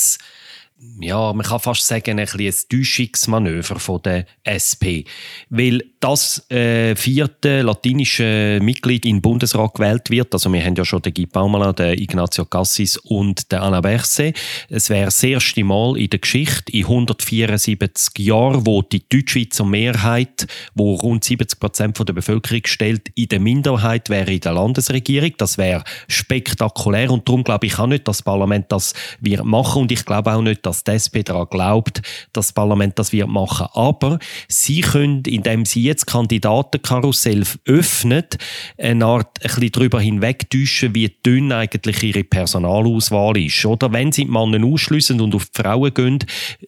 ja, 1.00 1.32
man 1.32 1.44
kann 1.44 1.60
fast 1.60 1.86
sagen, 1.86 2.18
ein, 2.18 2.28
ein 2.28 2.54
Täuschungsmanöver 2.70 3.78
von 3.78 4.00
der 4.02 4.26
SP. 4.48 5.04
Weil 5.50 5.82
das 6.00 6.50
äh, 6.50 6.96
vierte 6.96 7.60
latinische 7.60 8.58
Mitglied 8.62 9.04
den 9.04 9.20
Bundesrat 9.20 9.74
gewählt 9.74 10.08
wird, 10.08 10.32
also 10.32 10.50
wir 10.50 10.64
haben 10.64 10.74
ja 10.74 10.84
schon 10.84 11.02
den 11.02 11.12
Guy 11.12 11.26
Baumala, 11.26 11.74
den 11.74 11.98
Ignacio 11.98 12.46
Cassis 12.46 12.96
und 12.96 13.52
den 13.52 13.58
Anna 13.58 13.82
Berse. 13.82 14.32
Es 14.70 14.88
wäre 14.88 15.06
das 15.06 15.22
erste 15.22 15.62
Mal 15.62 15.98
in 15.98 16.08
der 16.08 16.20
Geschichte, 16.20 16.72
in 16.72 16.84
174 16.84 18.18
Jahren, 18.26 18.66
wo 18.66 18.80
die 18.80 19.02
Deutschschweizer 19.06 19.66
Mehrheit, 19.66 20.46
wo 20.74 20.94
rund 20.94 21.22
70 21.22 21.60
Prozent 21.60 21.98
der 21.98 22.14
Bevölkerung 22.14 22.62
stellt, 22.64 23.10
in 23.14 23.28
der 23.28 23.40
Minderheit 23.40 24.08
wäre 24.08 24.32
in 24.32 24.40
der 24.40 24.54
Landesregierung. 24.54 25.32
Das 25.36 25.58
wäre 25.58 25.84
spektakulär 26.08 27.10
und 27.10 27.28
darum 27.28 27.44
glaube 27.44 27.66
ich 27.66 27.78
auch 27.78 27.86
nicht, 27.86 28.08
dass 28.08 28.18
das 28.18 28.22
Parlament 28.22 28.72
das 28.72 28.94
wird 29.20 29.44
machen 29.44 29.82
und 29.82 29.92
ich 29.92 30.06
glaube 30.06 30.32
auch 30.32 30.40
nicht, 30.40 30.64
dass 30.64 30.82
die 30.82 30.92
SP 30.96 31.20
daran 31.22 31.46
glaubt, 31.50 32.00
dass 32.32 32.46
das 32.46 32.52
Parlament 32.54 32.98
das 32.98 33.12
wird 33.12 33.28
machen. 33.28 33.66
Aber 33.74 34.18
sie 34.48 34.80
können, 34.80 35.22
indem 35.26 35.66
sie 35.66 35.89
jetzt 35.90 36.06
Kandidatenkarussell 36.06 37.44
öffnet, 37.66 38.38
eine 38.78 39.04
Art 39.04 39.38
ein 39.42 39.48
bisschen 39.48 39.72
darüber 39.72 40.00
hinwegtäuschen, 40.00 40.94
wie 40.94 41.08
dünn 41.08 41.52
eigentlich 41.52 42.02
ihre 42.02 42.24
Personalauswahl 42.24 43.36
ist. 43.38 43.64
Oder 43.64 43.92
wenn 43.92 44.12
sie 44.12 44.24
die 44.24 44.30
Männer 44.30 44.64
ausschliessen 44.64 45.20
und 45.20 45.34
auf 45.34 45.46
die 45.46 45.62
Frauen 45.62 45.92
gehen, 45.92 46.18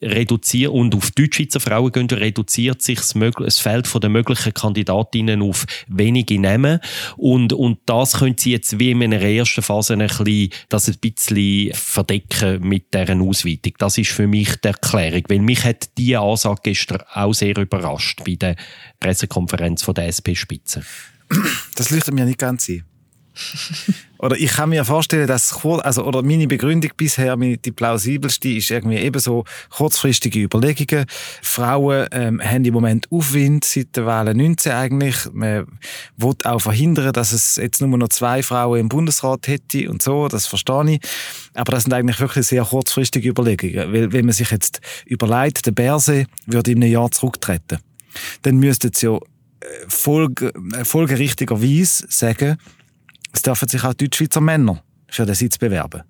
reduzieren 0.02 0.73
und 0.73 0.95
auf 0.95 1.11
Deutschschweizer 1.12 1.61
Frauen 1.61 1.93
gehen, 1.93 2.09
reduziert 2.11 2.83
sich 2.83 3.00
das 3.00 3.59
Feld 3.59 3.88
der 4.02 4.11
möglichen 4.11 4.52
Kandidatinnen 4.52 5.43
auf 5.43 5.64
wenige 5.88 6.38
Namen. 6.41 6.81
Und, 7.17 7.52
und 7.52 7.79
das 7.87 8.19
können 8.19 8.37
sie 8.37 8.52
jetzt 8.52 8.79
wie 8.79 8.91
in 8.91 9.02
einer 9.02 9.21
ersten 9.21 9.62
Phase 9.62 9.95
ein 9.95 10.00
bisschen, 10.00 10.50
das 10.69 10.88
ein 10.88 10.97
bisschen 11.00 11.73
verdecken 11.75 12.67
mit 12.67 12.93
deren 12.93 13.23
Ausweitung. 13.23 13.75
Das 13.79 13.99
ist 13.99 14.11
für 14.11 14.26
mich 14.26 14.57
die 14.57 14.69
Erklärung, 14.69 15.23
weil 15.29 15.41
mich 15.41 15.64
hat 15.64 15.91
diese 15.97 16.21
Ansage 16.21 16.61
gestern 16.64 17.02
auch 17.12 17.33
sehr 17.33 17.57
überrascht 17.57 18.23
bei 18.25 18.35
der 18.35 18.57
Pressekonferenz 19.12 19.83
von 19.83 19.95
der 19.95 20.07
SP-Spitze. 20.09 20.83
Das 21.76 21.90
leuchtet 21.90 22.14
mir 22.14 22.25
nicht 22.25 22.38
ganz 22.38 22.69
ein. 22.69 22.85
oder 24.19 24.37
ich 24.37 24.50
kann 24.50 24.69
mir 24.69 24.85
vorstellen, 24.85 25.26
dass 25.26 25.64
also 25.64 26.04
oder 26.04 26.23
meine 26.23 26.47
Begründung 26.47 26.90
bisher 26.97 27.35
die 27.37 27.73
plausibelste 27.73 28.50
ist 28.50 28.71
irgendwie 28.71 28.97
eben 28.97 29.19
so 29.19 29.45
kurzfristige 29.71 30.40
Überlegungen. 30.40 31.07
Frauen 31.40 32.07
ähm, 32.12 32.42
haben 32.42 32.64
im 32.64 32.75
Moment 32.75 33.11
Aufwind 33.11 33.64
seit 33.64 33.97
der 33.97 34.07
Wahl 34.07 34.33
19 34.33 34.73
eigentlich. 34.73 35.16
Man 35.33 35.66
will 36.16 36.35
auch 36.45 36.61
verhindern, 36.61 37.12
dass 37.12 37.33
es 37.33 37.57
jetzt 37.57 37.81
nur 37.81 37.97
noch 37.97 38.09
zwei 38.09 38.42
Frauen 38.42 38.81
im 38.81 38.88
Bundesrat 38.88 39.49
hätte 39.49 39.90
und 39.90 40.02
so. 40.02 40.28
Das 40.28 40.47
verstehe 40.47 40.95
ich. 40.95 41.00
Aber 41.54 41.73
das 41.73 41.85
sind 41.85 41.92
eigentlich 41.92 42.21
wirklich 42.21 42.47
sehr 42.47 42.64
kurzfristige 42.64 43.28
Überlegungen, 43.28 43.92
weil 43.92 44.12
wenn 44.12 44.26
man 44.26 44.35
sich 44.35 44.50
jetzt 44.50 44.81
überlegt, 45.07 45.66
der 45.66 45.73
Berse 45.73 46.26
würde 46.47 46.71
in 46.71 46.83
einem 46.83 46.92
Jahr 46.92 47.11
zurücktreten, 47.11 47.78
dann 48.42 48.59
müsste 48.59 48.90
es 48.92 49.02
ja 49.02 49.16
äh, 49.16 49.21
folge, 49.88 50.52
äh, 50.75 50.85
folgerichtigerweise 50.85 52.07
sagen, 52.09 52.57
es 53.33 53.42
dürfen 53.42 53.69
sich 53.69 53.85
auch 53.85 53.95
Deutschschweizer 53.95 54.40
Männer 54.40 54.83
für 55.09 55.26
den 55.26 55.35
Sitz 55.35 55.59
bewerben. 55.59 56.02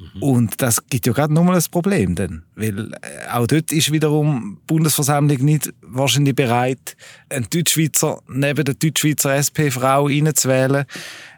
Mhm. 0.00 0.22
Und 0.22 0.62
das 0.62 0.86
gibt 0.88 1.06
ja 1.06 1.12
gerade 1.12 1.32
nochmal 1.34 1.56
ein 1.56 1.64
Problem, 1.70 2.14
denn, 2.14 2.42
weil 2.54 2.92
äh, 2.92 3.28
auch 3.32 3.46
dort 3.46 3.70
ist 3.72 3.92
wiederum 3.92 4.58
die 4.58 4.66
Bundesversammlung 4.66 5.44
nicht 5.44 5.72
wahrscheinlich 5.82 6.34
bereit, 6.34 6.96
einen 7.28 7.48
Deutschschweizer 7.50 8.20
neben 8.28 8.64
der 8.64 8.74
Deutschschweizer 8.74 9.34
SP-Frau 9.36 10.06
reinzuwählen. 10.06 10.86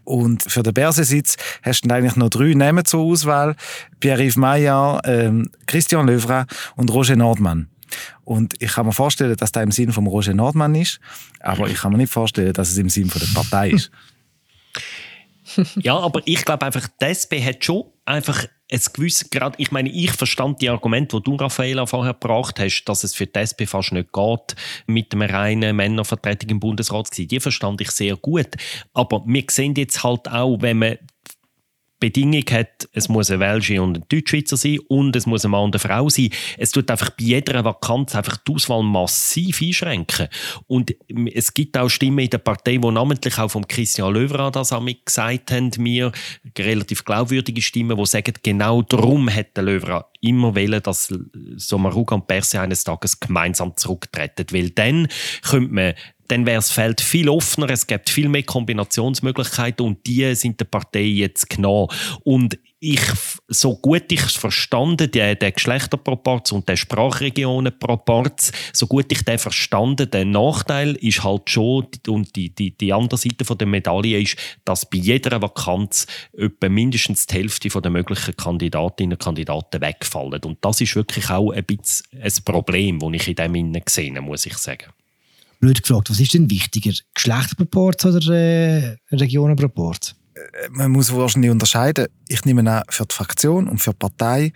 Und 0.05 0.43
für 0.43 0.63
den 0.63 0.75
Bersesitz 0.75 1.37
hast 1.63 1.85
du 1.85 1.95
eigentlich 1.95 2.17
noch 2.17 2.31
drei 2.31 2.55
Namen 2.55 2.85
zur 2.85 3.03
Auswahl. 3.03 3.55
Pierre-Yves 4.01 4.37
Maillard, 4.37 5.03
ähm, 5.07 5.51
Christian 5.67 6.07
Löwra 6.07 6.47
und 6.77 6.93
Roger 6.93 7.17
Nordmann. 7.17 7.69
Und 8.25 8.55
ich 8.61 8.73
kann 8.73 8.87
mir 8.87 8.93
vorstellen, 8.93 9.37
dass 9.37 9.53
das 9.53 9.63
im 9.63 9.73
Sinn 9.73 9.93
von 9.93 10.07
Roger 10.07 10.35
Nordmann 10.35 10.75
ist, 10.75 11.01
aber 11.41 11.69
ich 11.69 11.79
kann 11.79 11.93
mir 11.93 11.99
nicht 11.99 12.13
vorstellen, 12.13 12.53
dass 12.53 12.71
es 12.71 12.79
im 12.79 12.89
Sinn 12.89 13.11
von 13.11 13.21
der 13.21 13.35
Partei 13.35 13.71
ist. 13.71 13.91
ja, 15.83 15.97
aber 15.97 16.21
ich 16.25 16.45
glaube 16.45 16.65
einfach, 16.65 16.89
die 17.01 17.07
SP 17.07 17.43
hat 17.45 17.65
schon 17.65 17.85
einfach 18.05 18.47
ein 18.73 18.81
gewisses 18.95 19.29
Grad, 19.29 19.55
ich 19.59 19.71
meine, 19.71 19.91
ich 19.91 20.13
verstand 20.13 20.63
die 20.63 20.71
Argumente, 20.71 21.17
die 21.19 21.23
du, 21.23 21.37
Raffaella, 21.37 21.85
vorher 21.85 22.15
gebracht 22.15 22.59
hast, 22.59 22.85
dass 22.85 23.05
es 23.05 23.15
für 23.15 23.27
die 23.27 23.39
SP 23.39 23.67
fast 23.67 23.93
nicht 23.93 24.13
geht, 24.13 24.57
mit 24.87 25.15
einer 25.15 25.31
reinen 25.31 25.77
Männervertretung 25.77 26.51
im 26.51 26.61
Bundesrat 26.61 27.09
zu 27.09 27.21
sein. 27.21 27.29
Die 27.29 27.41
verstand 27.41 27.81
ich 27.83 27.91
sehr 27.91 28.17
gut. 28.17 28.49
Aber 28.95 29.23
wir 29.27 29.45
sehen 29.51 29.75
jetzt 29.75 30.03
halt 30.03 30.27
auch, 30.29 30.57
wenn 30.63 30.79
man 30.79 30.99
Bedingung 32.03 32.43
hat, 32.51 32.89
es 32.93 33.09
muss 33.09 33.31
ein 33.31 33.39
Welsche 33.39 33.81
und 33.81 33.97
ein 33.97 34.05
Deutschschweizer 34.09 34.57
sein 34.57 34.81
und 34.89 35.15
es 35.15 35.25
muss 35.25 35.45
ein 35.45 35.53
Mann 35.53 35.67
und 35.67 35.77
eine 35.77 35.79
Frau 35.79 36.09
sein. 36.09 36.31
Es 36.59 36.73
tut 36.73 36.91
einfach 36.91 37.11
bei 37.11 37.23
jeder 37.23 37.65
Vakanz 37.65 38.17
einfach 38.17 38.39
die 38.39 38.53
Auswahl 38.53 38.83
massiv 38.83 39.63
einschränken. 39.63 40.27
Und 40.67 40.93
es 41.33 41.55
gibt 41.55 41.79
auch 41.79 41.89
Stimmen 41.89 42.19
in 42.19 42.31
der 42.31 42.39
Partei, 42.39 42.79
die 42.79 42.91
namentlich 42.91 43.39
auch 43.39 43.53
vom 43.53 43.69
Christian 43.69 44.13
Löwra 44.13 44.51
das 44.51 44.75
gesagt 45.05 45.53
haben, 45.53 45.71
mir 45.79 46.11
relativ 46.59 47.05
glaubwürdige 47.05 47.63
Stimmen, 47.63 47.97
die 47.97 48.07
sagen, 48.07 48.35
genau 48.43 48.83
darum 48.83 49.29
hätte 49.29 49.61
Löwra 49.61 50.11
immer 50.21 50.57
wollen, 50.57 50.83
dass 50.83 51.15
Sommaruga 51.57 52.17
und 52.17 52.27
Perse 52.27 52.61
eines 52.61 52.83
Tages 52.83 53.21
gemeinsam 53.21 53.77
zurücktreten. 53.77 54.47
Weil 54.51 54.71
dann 54.71 55.07
könnte 55.43 55.73
man 55.73 55.95
dann 56.33 56.47
wäre 56.47 56.57
das 56.57 56.71
Feld 56.71 57.03
viel 57.03 57.29
offener, 57.29 57.69
es 57.69 57.87
gibt 57.87 58.09
viel 58.09 58.27
mehr 58.27 58.43
Kombinationsmöglichkeiten 58.43 59.85
und 59.85 60.07
die 60.07 60.35
sind 60.35 60.59
der 60.59 60.65
Partei 60.65 61.03
jetzt 61.03 61.51
genau. 61.51 61.91
Und 62.25 62.59
ich, 62.81 63.03
so 63.49 63.77
gut 63.77 64.11
ich 64.11 64.23
es 64.23 64.35
verstanden, 64.35 65.11
der, 65.11 65.35
der 65.35 65.53
Geschlechterproporz 65.53 66.51
und 66.53 66.69
der 66.71 66.77
Sprachregionenproporz, 66.77 68.51
so 68.73 68.87
gut 68.87 69.13
ich 69.13 69.23
den 69.25 69.39
verstanden, 69.39 70.11
der 70.11 70.25
Nachteil 70.25 70.97
ist 70.97 71.23
halt 71.23 71.51
schon, 71.51 71.87
und 72.09 72.35
die, 72.35 72.49
die, 72.49 72.77
die 72.77 72.93
andere 72.95 73.19
Seite 73.19 73.45
der 73.55 73.67
Medaille 73.67 74.23
ist, 74.23 74.37
dass 74.65 74.89
bei 74.89 74.99
jeder 74.99 75.43
Vakanz 75.43 76.07
etwa 76.33 76.71
mindestens 76.71 77.27
die 77.27 77.35
Hälfte 77.35 77.69
der 77.69 77.91
möglichen 77.91 78.37
Kandidatinnen 78.37 79.13
und 79.13 79.23
Kandidaten 79.23 79.83
wegfallen. 79.83 80.43
Und 80.43 80.65
das 80.65 80.81
ist 80.81 80.97
wirklich 80.97 81.29
auch 81.29 81.53
ein 81.53 81.65
bisschen 81.65 82.07
ein 82.21 82.33
Problem, 82.45 82.99
das 83.01 83.11
ich 83.13 83.29
in 83.29 83.53
dem 83.53 83.85
gesehen 83.85 84.19
muss 84.25 84.47
ich 84.47 84.57
sagen 84.57 84.87
blöd 85.63 85.81
gefragt, 85.81 86.11
was 86.11 86.21
ist 86.21 86.35
denn 86.35 86.51
wichtiger? 86.51 86.93
Geschlechterproport 87.15 88.05
oder 88.05 88.35
äh, 88.35 88.97
Regionenproport? 89.13 90.17
Äh, 90.35 90.69
man 90.71 90.91
muss 90.91 91.13
wahrscheinlich 91.13 91.53
unterscheiden. 91.53 92.09
Ich 92.29 92.45
nehme 92.45 92.69
an, 92.71 92.83
für 92.91 93.07
die 93.07 93.15
Fraktion 93.15 93.69
und 93.69 93.79
für 93.79 93.93
die 93.93 93.99
Partei 93.99 94.53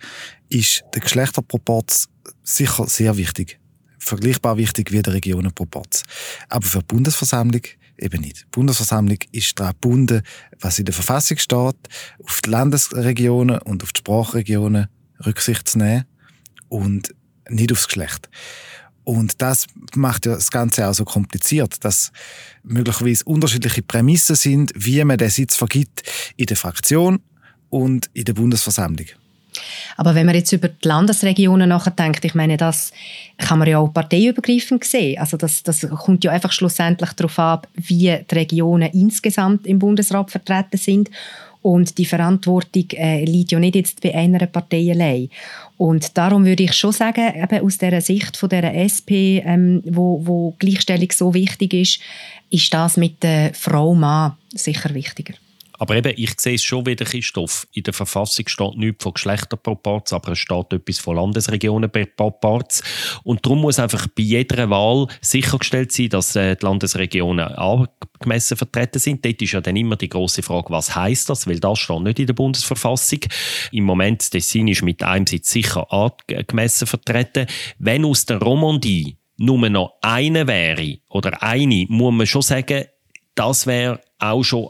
ist 0.49 0.83
der 0.93 1.01
Geschlechterproport 1.01 2.07
sicher 2.43 2.87
sehr 2.87 3.15
wichtig. 3.15 3.59
Vergleichbar 3.97 4.57
wichtig 4.57 4.91
wie 4.91 5.01
der 5.01 5.13
Regionenproporz. 5.13 6.03
Aber 6.49 6.65
für 6.65 6.79
die 6.79 6.85
Bundesversammlung 6.85 7.61
eben 7.97 8.21
nicht. 8.21 8.41
Die 8.41 8.47
Bundesversammlung 8.51 9.17
ist 9.31 9.57
daran 9.57 9.73
gebunden, 9.73 10.21
was 10.59 10.77
in 10.77 10.85
der 10.85 10.93
Verfassung 10.93 11.37
steht, 11.37 11.77
auf 12.23 12.41
die 12.43 12.49
Landesregionen 12.49 13.59
und 13.59 13.81
auf 13.81 13.93
die 13.93 13.99
Sprachregionen 13.99 14.87
Rücksicht 15.25 15.69
zu 15.69 15.77
nehmen 15.79 16.05
und 16.67 17.15
nicht 17.49 17.71
aufs 17.71 17.87
Geschlecht. 17.87 18.29
Und 19.07 19.41
das 19.41 19.67
macht 19.95 20.25
ja 20.25 20.33
das 20.33 20.51
Ganze 20.51 20.85
auch 20.85 20.93
so 20.93 21.05
kompliziert, 21.05 21.85
dass 21.85 22.11
möglicherweise 22.63 23.23
unterschiedliche 23.23 23.81
Prämissen 23.81 24.35
sind, 24.35 24.73
wie 24.75 25.01
man 25.05 25.17
den 25.17 25.29
Sitz 25.29 25.55
vergibt 25.55 26.03
in 26.35 26.45
der 26.47 26.57
Fraktion 26.57 27.21
und 27.69 28.09
in 28.11 28.25
der 28.25 28.33
Bundesversammlung. 28.33 29.05
Aber 29.95 30.13
wenn 30.13 30.25
man 30.25 30.35
jetzt 30.35 30.51
über 30.51 30.67
die 30.67 30.85
Landesregionen 30.85 31.69
nachdenkt, 31.69 32.25
ich 32.25 32.35
meine, 32.35 32.57
das 32.57 32.91
kann 33.37 33.59
man 33.59 33.69
ja 33.69 33.77
auch 33.77 33.93
parteiübergreifend 33.93 34.83
sehen. 34.83 35.19
Also 35.19 35.37
das, 35.37 35.63
das 35.63 35.87
kommt 35.87 36.25
ja 36.25 36.31
einfach 36.31 36.51
schlussendlich 36.51 37.13
darauf 37.13 37.39
ab, 37.39 37.69
wie 37.75 38.13
die 38.29 38.35
Regionen 38.35 38.91
insgesamt 38.91 39.65
im 39.65 39.79
Bundesrat 39.79 40.31
vertreten 40.31 40.77
sind. 40.77 41.09
Und 41.61 41.97
die 41.97 42.05
Verantwortung 42.05 42.85
äh, 42.91 43.25
liegt 43.25 43.51
ja 43.51 43.59
nicht 43.59 43.75
jetzt 43.75 44.01
bei 44.01 44.13
einer 44.15 44.45
Partei 44.47 44.91
allein. 44.91 45.29
Und 45.77 46.17
darum 46.17 46.45
würde 46.45 46.63
ich 46.63 46.73
schon 46.73 46.91
sagen, 46.91 47.33
eben 47.35 47.65
aus 47.65 47.77
der 47.77 47.99
Sicht 48.01 48.37
von 48.37 48.49
der 48.49 48.73
SP, 48.75 49.41
ähm, 49.45 49.81
wo, 49.85 50.21
wo 50.25 50.55
Gleichstellung 50.59 51.11
so 51.11 51.33
wichtig 51.33 51.73
ist, 51.73 51.99
ist 52.49 52.73
das 52.73 52.97
mit 52.97 53.21
der 53.23 53.53
Frau-Mann 53.53 54.33
sicher 54.53 54.93
wichtiger. 54.93 55.33
Aber 55.77 55.95
eben, 55.95 56.13
ich 56.15 56.39
sehe 56.39 56.55
es 56.55 56.63
schon 56.63 56.85
wieder, 56.85 57.05
Christoph. 57.05 57.67
In 57.71 57.83
der 57.83 57.93
Verfassung 57.93 58.47
steht 58.47 58.77
nichts 58.77 59.03
von 59.03 59.13
Geschlechterproporz, 59.13 60.13
aber 60.13 60.31
es 60.31 60.39
steht 60.39 60.73
etwas 60.73 60.99
von 60.99 61.15
Landesregionenproporz. 61.15 62.83
Und 63.23 63.45
darum 63.45 63.61
muss 63.61 63.79
einfach 63.79 64.07
bei 64.07 64.23
jeder 64.23 64.69
Wahl 64.69 65.07
sichergestellt 65.21 65.91
sein, 65.91 66.09
dass 66.09 66.35
äh, 66.35 66.55
die 66.55 66.65
Landesregionen 66.65 67.47
angemessen 67.47 68.57
vertreten 68.57 68.99
sind. 68.99 69.23
Dort 69.23 69.41
ist 69.41 69.51
ja 69.51 69.61
dann 69.61 69.75
immer 69.75 69.95
die 69.95 70.09
große 70.09 70.43
Frage, 70.43 70.69
was 70.69 70.95
heißt 70.95 71.29
das? 71.29 71.47
Weil 71.47 71.59
das 71.59 71.79
steht 71.79 72.01
nicht 72.01 72.19
in 72.19 72.27
der 72.27 72.33
Bundesverfassung. 72.33 73.19
Im 73.71 73.83
Moment, 73.83 74.31
Tessin 74.31 74.67
ist 74.67 74.81
mit 74.81 75.03
einem 75.03 75.27
Sitz 75.27 75.51
sicher 75.51 75.91
angemessen 75.91 76.87
vertreten. 76.87 77.47
Wenn 77.79 78.05
aus 78.05 78.25
der 78.25 78.39
Romandie 78.39 79.17
nur 79.37 79.69
noch 79.69 79.93
eine 80.01 80.47
wäre 80.47 80.97
oder 81.09 81.41
eine, 81.43 81.85
muss 81.89 82.13
man 82.13 82.27
schon 82.27 82.41
sagen, 82.41 82.85
das 83.35 83.67
wäre 83.67 84.01
auch 84.17 84.43
schon 84.43 84.69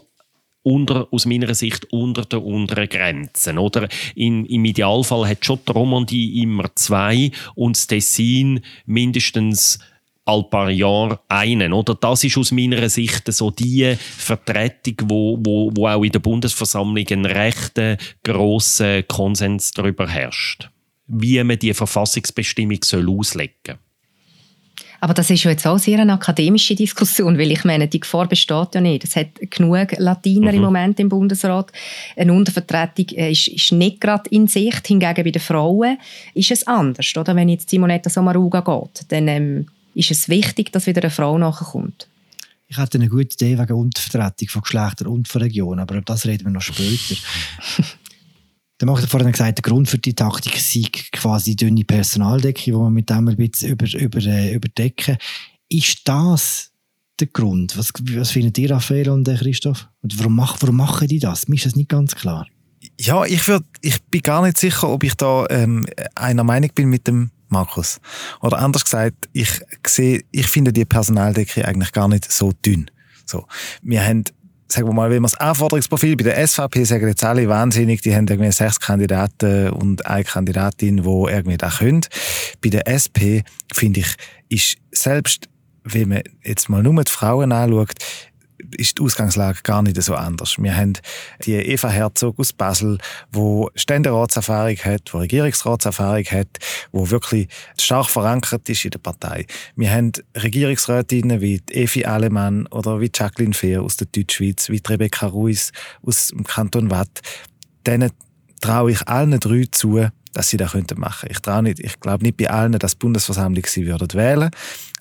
unter, 0.62 1.08
aus 1.10 1.26
meiner 1.26 1.54
Sicht 1.54 1.90
unter 1.92 2.24
der 2.24 2.42
unteren 2.42 2.88
Grenzen. 2.88 3.58
Oder? 3.58 3.88
In, 4.14 4.44
Im 4.46 4.64
Idealfall 4.64 5.28
hat 5.28 5.44
schon 5.44 5.60
die 5.66 5.72
Romandie 5.72 6.42
immer 6.42 6.74
zwei 6.74 7.30
und 7.54 7.76
das 7.76 7.86
Tessin 7.86 8.60
mindestens 8.86 9.78
all 10.24 10.44
paar 10.44 10.70
Jahre 10.70 11.20
einen. 11.28 11.72
Oder? 11.72 11.94
Das 11.94 12.22
ist 12.22 12.36
aus 12.36 12.52
meiner 12.52 12.88
Sicht 12.90 13.32
so 13.32 13.50
die 13.50 13.96
Vertretung, 13.96 15.08
wo, 15.08 15.38
wo, 15.40 15.70
wo 15.74 15.88
auch 15.88 16.04
in 16.04 16.12
der 16.12 16.18
Bundesversammlung 16.18 17.06
ein 17.10 17.24
recht 17.24 17.80
grosser 18.22 19.02
Konsens 19.04 19.70
darüber 19.70 20.06
herrscht, 20.06 20.70
wie 21.06 21.42
man 21.42 21.58
die 21.58 21.72
Verfassungsbestimmung 21.72 22.78
auslegen 22.82 23.54
soll. 23.64 23.78
Aber 25.00 25.14
das 25.14 25.30
ist 25.30 25.44
ja 25.44 25.50
jetzt 25.50 25.66
auch 25.66 25.78
sehr 25.78 26.00
eine 26.00 26.14
akademische 26.14 26.74
Diskussion, 26.74 27.38
weil 27.38 27.52
ich 27.52 27.64
meine, 27.64 27.86
die 27.86 28.00
Gefahr 28.00 28.26
besteht 28.26 28.74
ja 28.74 28.80
nicht. 28.80 29.04
Es 29.04 29.14
hat 29.14 29.28
genug 29.50 29.92
Latiner 29.98 30.50
mhm. 30.50 30.56
im 30.56 30.62
Moment 30.62 31.00
im 31.00 31.08
Bundesrat. 31.08 31.70
Eine 32.16 32.32
Untervertretung 32.32 33.06
äh, 33.16 33.30
ist, 33.30 33.48
ist 33.48 33.72
nicht 33.72 34.00
gerade 34.00 34.28
in 34.30 34.48
Sicht. 34.48 34.86
Hingegen 34.86 35.24
bei 35.24 35.30
den 35.30 35.40
Frauen 35.42 35.98
ist 36.34 36.50
es 36.50 36.66
anders. 36.66 37.16
Oder? 37.16 37.36
Wenn 37.36 37.48
jetzt 37.48 37.70
Simonetta 37.70 38.10
Sommaruga 38.10 38.60
geht, 38.60 39.04
dann 39.08 39.28
ähm, 39.28 39.66
ist 39.94 40.10
es 40.10 40.28
wichtig, 40.28 40.72
dass 40.72 40.86
wieder 40.86 41.02
eine 41.02 41.10
Frau 41.10 41.38
nachkommt. 41.38 42.08
Ich 42.66 42.76
hatte 42.76 42.98
eine 42.98 43.08
gute 43.08 43.34
Idee 43.34 43.58
wegen 43.58 43.72
Untervertretung 43.72 44.48
von 44.48 44.62
Geschlechtern 44.62 45.08
und 45.08 45.26
von 45.26 45.40
Regionen, 45.40 45.80
aber 45.80 45.94
über 45.94 46.04
das 46.04 46.26
reden 46.26 46.44
wir 46.44 46.50
noch 46.50 46.60
später. 46.60 47.16
Der 48.80 48.86
macht 48.86 49.08
vorhin 49.08 49.32
gesagt, 49.32 49.58
der 49.58 49.62
Grund 49.62 49.88
für 49.88 49.98
die 49.98 50.14
Taktik 50.14 50.56
sei 50.58 50.82
quasi 51.12 51.56
dünne 51.56 51.84
Personaldecke, 51.84 52.64
die 52.64 52.72
man 52.72 52.92
mit 52.92 53.10
dem 53.10 53.28
ein 53.28 53.36
bisschen 53.36 53.70
über, 53.70 53.86
über, 53.98 54.18
äh, 54.20 54.54
überdecken. 54.54 55.16
Ist 55.68 56.02
das 56.04 56.70
der 57.18 57.26
Grund? 57.26 57.76
Was, 57.76 57.92
was 58.12 58.30
findet 58.30 58.56
ihr, 58.58 58.70
Raphael 58.70 59.10
und 59.10 59.26
äh, 59.26 59.34
Christoph? 59.34 59.88
Und 60.02 60.18
warum, 60.18 60.36
mach, 60.36 60.56
warum 60.60 60.76
machen 60.76 61.08
die 61.08 61.18
das? 61.18 61.48
Mir 61.48 61.56
ist 61.56 61.66
das 61.66 61.76
nicht 61.76 61.88
ganz 61.88 62.14
klar. 62.14 62.46
Ja, 63.00 63.24
ich, 63.24 63.48
würd, 63.48 63.64
ich 63.80 64.00
bin 64.04 64.22
gar 64.22 64.42
nicht 64.42 64.58
sicher, 64.58 64.88
ob 64.88 65.02
ich 65.02 65.14
da 65.14 65.46
ähm, 65.50 65.84
einer 66.14 66.44
Meinung 66.44 66.70
bin 66.74 66.88
mit 66.88 67.08
dem 67.08 67.30
Markus. 67.48 68.00
Oder 68.40 68.58
anders 68.58 68.84
gesagt, 68.84 69.28
ich 69.32 69.60
sehe, 69.86 70.22
ich 70.30 70.46
finde 70.46 70.72
die 70.72 70.84
Personaldecke 70.84 71.66
eigentlich 71.66 71.92
gar 71.92 72.08
nicht 72.08 72.30
so 72.30 72.52
dünn. 72.64 72.90
So. 73.26 73.46
Wir 73.82 74.04
haben 74.04 74.24
sagen 74.70 74.86
wir 74.86 74.92
mal, 74.92 75.10
wenn 75.10 75.22
man 75.22 75.30
das 75.30 75.40
Anforderungsprofil 75.40 76.16
bei 76.16 76.24
der 76.24 76.46
SVP 76.46 76.84
sagen 76.84 77.08
jetzt 77.08 77.24
alle 77.24 77.48
wahnsinnig, 77.48 78.02
die 78.02 78.14
haben 78.14 78.26
irgendwie 78.28 78.52
sechs 78.52 78.78
Kandidaten 78.78 79.70
und 79.70 80.06
eine 80.06 80.24
Kandidatin, 80.24 81.04
wo 81.04 81.26
irgendwie 81.26 81.56
da 81.56 81.70
können. 81.70 82.02
Bei 82.62 82.68
der 82.68 82.86
SP 82.86 83.42
finde 83.72 84.00
ich, 84.00 84.14
ist 84.48 84.76
selbst, 84.92 85.48
wenn 85.84 86.10
man 86.10 86.22
jetzt 86.44 86.68
mal 86.68 86.82
nur 86.82 87.02
die 87.02 87.10
Frauen 87.10 87.52
anschaut, 87.52 87.92
ist 88.76 88.98
die 88.98 89.02
Ausgangslage 89.02 89.60
gar 89.62 89.82
nicht 89.82 90.00
so 90.02 90.14
anders. 90.14 90.56
Wir 90.58 90.76
haben 90.76 90.94
die 91.44 91.54
Eva 91.54 91.88
Herzog 91.88 92.38
aus 92.38 92.52
Basel, 92.52 92.98
wo 93.32 93.70
Ständeratserfahrung 93.74 94.76
hat, 94.76 95.12
wo 95.12 95.18
Regierungsratserfahrung 95.18 96.24
hat, 96.24 96.48
wo 96.92 97.10
wirklich 97.10 97.48
stark 97.78 98.08
verankert 98.08 98.68
ist 98.68 98.84
in 98.84 98.90
der 98.90 98.98
Partei. 98.98 99.46
Wir 99.76 99.90
haben 99.90 100.12
Regierungsrätinnen 100.36 101.40
wie 101.40 101.62
Evi 101.70 102.04
Alemann 102.04 102.66
oder 102.68 103.00
wie 103.00 103.10
Jacqueline 103.14 103.54
Fehr 103.54 103.82
aus 103.82 103.96
der 103.96 104.08
Deutschschweiz, 104.08 104.68
wie 104.68 104.82
Rebecca 104.86 105.26
Ruiz 105.26 105.72
aus 106.02 106.28
dem 106.28 106.44
Kanton 106.44 106.90
Watt. 106.90 107.20
Denen 107.86 108.10
traue 108.60 108.92
ich 108.92 109.06
allen 109.06 109.38
drei 109.38 109.64
zu, 109.70 110.08
dass 110.32 110.50
sie 110.50 110.56
das 110.56 110.74
machen 110.74 110.86
könnten. 110.86 111.26
Ich 111.30 111.38
traue 111.40 111.62
nicht, 111.62 111.80
ich 111.80 112.00
glaube 112.00 112.24
nicht 112.24 112.36
bei 112.36 112.50
allen, 112.50 112.72
dass 112.72 112.92
die 112.92 112.98
Bundesversammlung 112.98 113.64
sie 113.66 113.86
würden 113.86 114.12
wählen, 114.14 114.50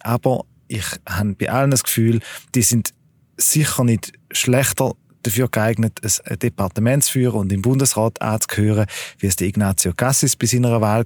aber 0.01 0.45
ich 0.67 0.85
habe 1.07 1.33
bei 1.33 1.49
allen 1.49 1.71
das 1.71 1.83
Gefühl, 1.83 2.19
die 2.53 2.61
sind 2.61 2.93
sicher 3.38 3.84
nicht 3.84 4.13
schlechter 4.32 4.93
dafür 5.28 5.50
geeignet, 5.50 6.00
ein 6.26 6.39
Departement 6.39 7.04
zu 7.04 7.13
führen 7.13 7.36
und 7.36 7.52
im 7.52 7.62
Bundesrat 7.62 8.21
anzugehören, 8.21 8.88
wie 9.19 9.28
es 9.28 9.36
der 9.36 9.47
Ignazio 9.47 9.93
Cassis 9.93 10.36
bei 10.36 10.47
seiner 10.47 10.82
Wahl 10.82 11.04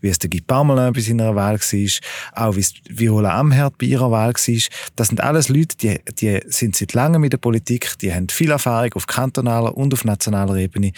wie 0.00 0.08
es 0.08 0.18
der 0.18 0.30
Guy 0.30 0.40
Parmelin 0.40 0.92
bei 0.92 1.00
seiner 1.00 1.34
Wahl 1.34 1.58
war, 1.58 2.46
auch 2.48 2.56
wie 2.56 2.60
es 2.60 2.74
Viola 2.88 3.38
Amherd 3.38 3.76
bei 3.78 3.86
ihrer 3.86 4.10
Wahl 4.10 4.32
war. 4.32 4.60
Das 4.96 5.08
sind 5.08 5.20
alles 5.20 5.48
Leute, 5.48 5.76
die, 5.76 6.00
die 6.20 6.40
sind 6.46 6.76
seit 6.76 6.92
langem 6.94 7.24
in 7.24 7.30
der 7.30 7.38
Politik, 7.38 7.98
die 8.00 8.14
haben 8.14 8.28
viel 8.28 8.50
Erfahrung 8.50 8.92
auf 8.94 9.06
kantonaler 9.06 9.76
und 9.76 9.92
auf 9.92 10.04
nationaler 10.04 10.56
Ebene 10.56 10.92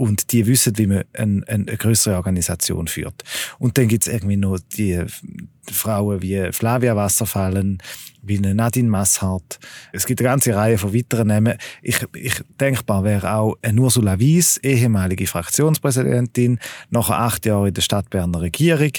und 0.00 0.32
die 0.32 0.46
wissen, 0.46 0.78
wie 0.78 0.86
man 0.86 1.04
eine, 1.12 1.46
eine 1.46 1.76
größere 1.76 2.16
Organisation 2.16 2.88
führt. 2.88 3.22
Und 3.58 3.76
dann 3.76 3.86
gibt's 3.86 4.06
irgendwie 4.06 4.38
noch 4.38 4.58
die 4.58 5.04
Frauen 5.70 6.22
wie 6.22 6.50
Flavia 6.52 6.96
Wasserfallen, 6.96 7.82
wie 8.22 8.38
eine 8.38 8.54
Nadine 8.54 8.88
Masshardt. 8.88 9.58
Es 9.92 10.06
gibt 10.06 10.20
eine 10.20 10.30
ganze 10.30 10.54
Reihe 10.54 10.78
von 10.78 10.94
weiteren 10.94 11.28
Namen. 11.28 11.58
Ich, 11.82 11.98
ich 12.14 12.32
denkbar 12.58 13.04
wäre 13.04 13.34
auch 13.34 13.58
eine 13.60 13.78
Ursula 13.78 14.18
Wies, 14.18 14.56
ehemalige 14.62 15.26
Fraktionspräsidentin, 15.26 16.60
nach 16.88 17.10
acht 17.10 17.44
Jahren 17.44 17.68
in 17.68 17.74
der 17.74 17.82
Stadtberner 17.82 18.40
Regierung, 18.40 18.92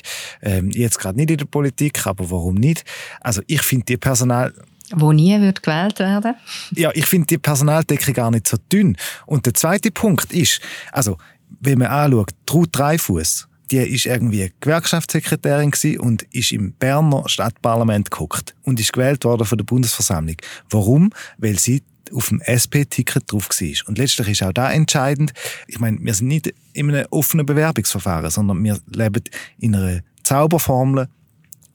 ähm, 0.44 0.70
jetzt 0.70 1.00
gerade 1.00 1.18
nicht 1.18 1.32
in 1.32 1.38
der 1.38 1.46
Politik, 1.46 2.06
aber 2.06 2.30
warum 2.30 2.54
nicht? 2.54 2.84
Also 3.22 3.42
ich 3.48 3.64
finde 3.64 3.86
die 3.86 3.98
Personal 3.98 4.54
wo 4.96 5.12
nie 5.12 5.40
wird 5.40 5.64
gewählt 5.64 6.00
werden. 6.00 6.36
Ja, 6.72 6.92
ich 6.94 7.06
finde 7.06 7.28
die 7.28 7.38
Personaldecke 7.38 8.14
gar 8.14 8.32
nicht 8.32 8.48
so 8.48 8.58
dünn. 8.72 8.98
Und 9.26 9.46
der 9.46 9.54
zweite 9.54 9.92
Punkt 9.92 10.34
ist, 10.34 10.62
also 10.92 11.18
wenn 11.60 11.80
man 11.80 11.88
anschaut, 11.88 12.32
Ruth 12.52 12.70
Dreifuss, 12.72 13.48
die 13.72 13.78
ist 13.78 14.06
irgendwie 14.06 14.52
Gewerkschaftssekretärin 14.60 15.72
und 16.00 16.24
ist 16.32 16.52
im 16.52 16.74
Berner 16.74 17.24
Stadtparlament 17.28 18.12
geguckt 18.12 18.54
und 18.64 18.80
ist 18.80 18.92
gewählt 18.92 19.24
worden 19.24 19.46
von 19.46 19.58
der 19.58 19.66
Bundesversammlung. 19.66 20.36
Warum? 20.70 21.12
Weil 21.38 21.58
sie 21.58 21.82
auf 22.14 22.28
dem 22.28 22.42
SP-Ticket 22.44 23.32
drauf 23.32 23.50
war. 23.50 23.88
Und 23.88 23.98
letztlich 23.98 24.28
ist 24.28 24.44
auch 24.44 24.52
da 24.52 24.72
entscheidend, 24.72 25.32
ich 25.68 25.80
meine, 25.80 25.98
wir 26.02 26.14
sind 26.14 26.28
nicht 26.28 26.54
in 26.74 26.90
einem 26.90 27.08
offenen 27.10 27.46
Bewerbungsverfahren, 27.46 28.30
sondern 28.30 28.62
wir 28.64 28.78
leben 28.88 29.24
in 29.60 29.76
einer 29.76 30.02
Zauberformel, 30.24 31.08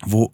wo 0.05 0.33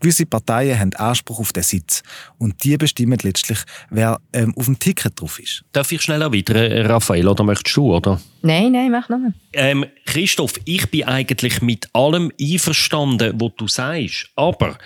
gewisse 0.00 0.26
Parteien 0.26 0.78
haben 0.78 0.92
Anspruch 0.94 1.40
auf 1.40 1.52
den 1.52 1.62
Sitz. 1.62 2.02
Und 2.38 2.64
die 2.64 2.76
bestimmen 2.76 3.18
letztlich, 3.22 3.58
wer 3.90 4.20
ähm, 4.32 4.54
auf 4.56 4.66
dem 4.66 4.78
Ticket 4.78 5.20
drauf 5.20 5.38
ist. 5.38 5.64
Darf 5.72 5.92
ich 5.92 6.02
schnell 6.02 6.22
erwidern, 6.22 6.86
Raphael, 6.86 7.28
oder 7.28 7.44
möchtest 7.44 7.76
du, 7.76 7.94
oder? 7.94 8.20
Nein, 8.42 8.72
nein, 8.72 8.90
mach 8.90 9.08
nochmal. 9.08 9.34
Ähm, 9.52 9.86
Christoph, 10.06 10.54
ich 10.64 10.90
bin 10.90 11.04
eigentlich 11.04 11.62
mit 11.62 11.88
allem 11.94 12.32
einverstanden, 12.40 13.40
was 13.40 13.52
du 13.56 13.68
sagst. 13.68 14.30
Aber 14.36 14.78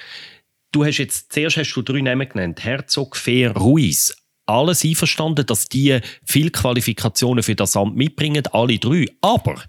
du 0.72 0.85
hast 0.85 0.99
jetzt, 0.99 1.33
zuerst 1.33 1.57
hast 1.57 1.75
du 1.75 1.83
drei 1.83 2.01
Namen 2.01 2.29
genannt. 2.29 2.62
Herzog, 2.64 3.16
Fehr, 3.16 3.53
Ruiz. 3.53 4.14
Alles 4.46 4.85
einverstanden, 4.85 5.44
dass 5.44 5.68
die 5.68 5.99
viel 6.25 6.51
Qualifikationen 6.51 7.42
für 7.42 7.57
das 7.57 7.77
Amt 7.77 7.96
mitbringen, 7.96 8.46
alle 8.53 8.79
drei. 8.79 9.07
Aber 9.20 9.61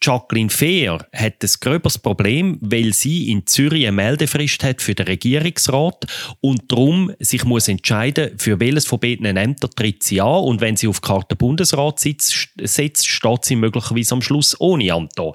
Jacqueline 0.00 0.50
Fehr 0.50 1.06
hat 1.12 1.42
ein 1.42 1.50
gröberes 1.60 1.98
Problem, 1.98 2.58
weil 2.60 2.92
sie 2.92 3.30
in 3.30 3.46
Zürich 3.46 3.86
eine 3.86 3.92
Meldefrist 3.92 4.62
hat 4.62 4.80
für 4.80 4.94
den 4.94 5.06
Regierungsrat 5.06 6.06
und 6.40 6.70
darum 6.70 7.12
sich 7.18 7.44
muss 7.44 7.68
entscheiden, 7.68 8.38
für 8.38 8.60
welches 8.60 8.86
von 8.86 9.00
beiden 9.00 9.36
Ämtern 9.36 9.70
tritt 9.74 10.02
sie 10.02 10.20
an 10.20 10.44
und 10.44 10.60
wenn 10.60 10.76
sie 10.76 10.88
auf 10.88 11.00
Karte 11.00 11.36
Bundesrat 11.36 11.98
setzt, 11.98 13.06
steht 13.06 13.44
sie 13.44 13.56
möglicherweise 13.56 14.14
am 14.14 14.22
Schluss 14.22 14.58
ohne 14.60 14.92
Amt 14.92 15.12
da. 15.16 15.32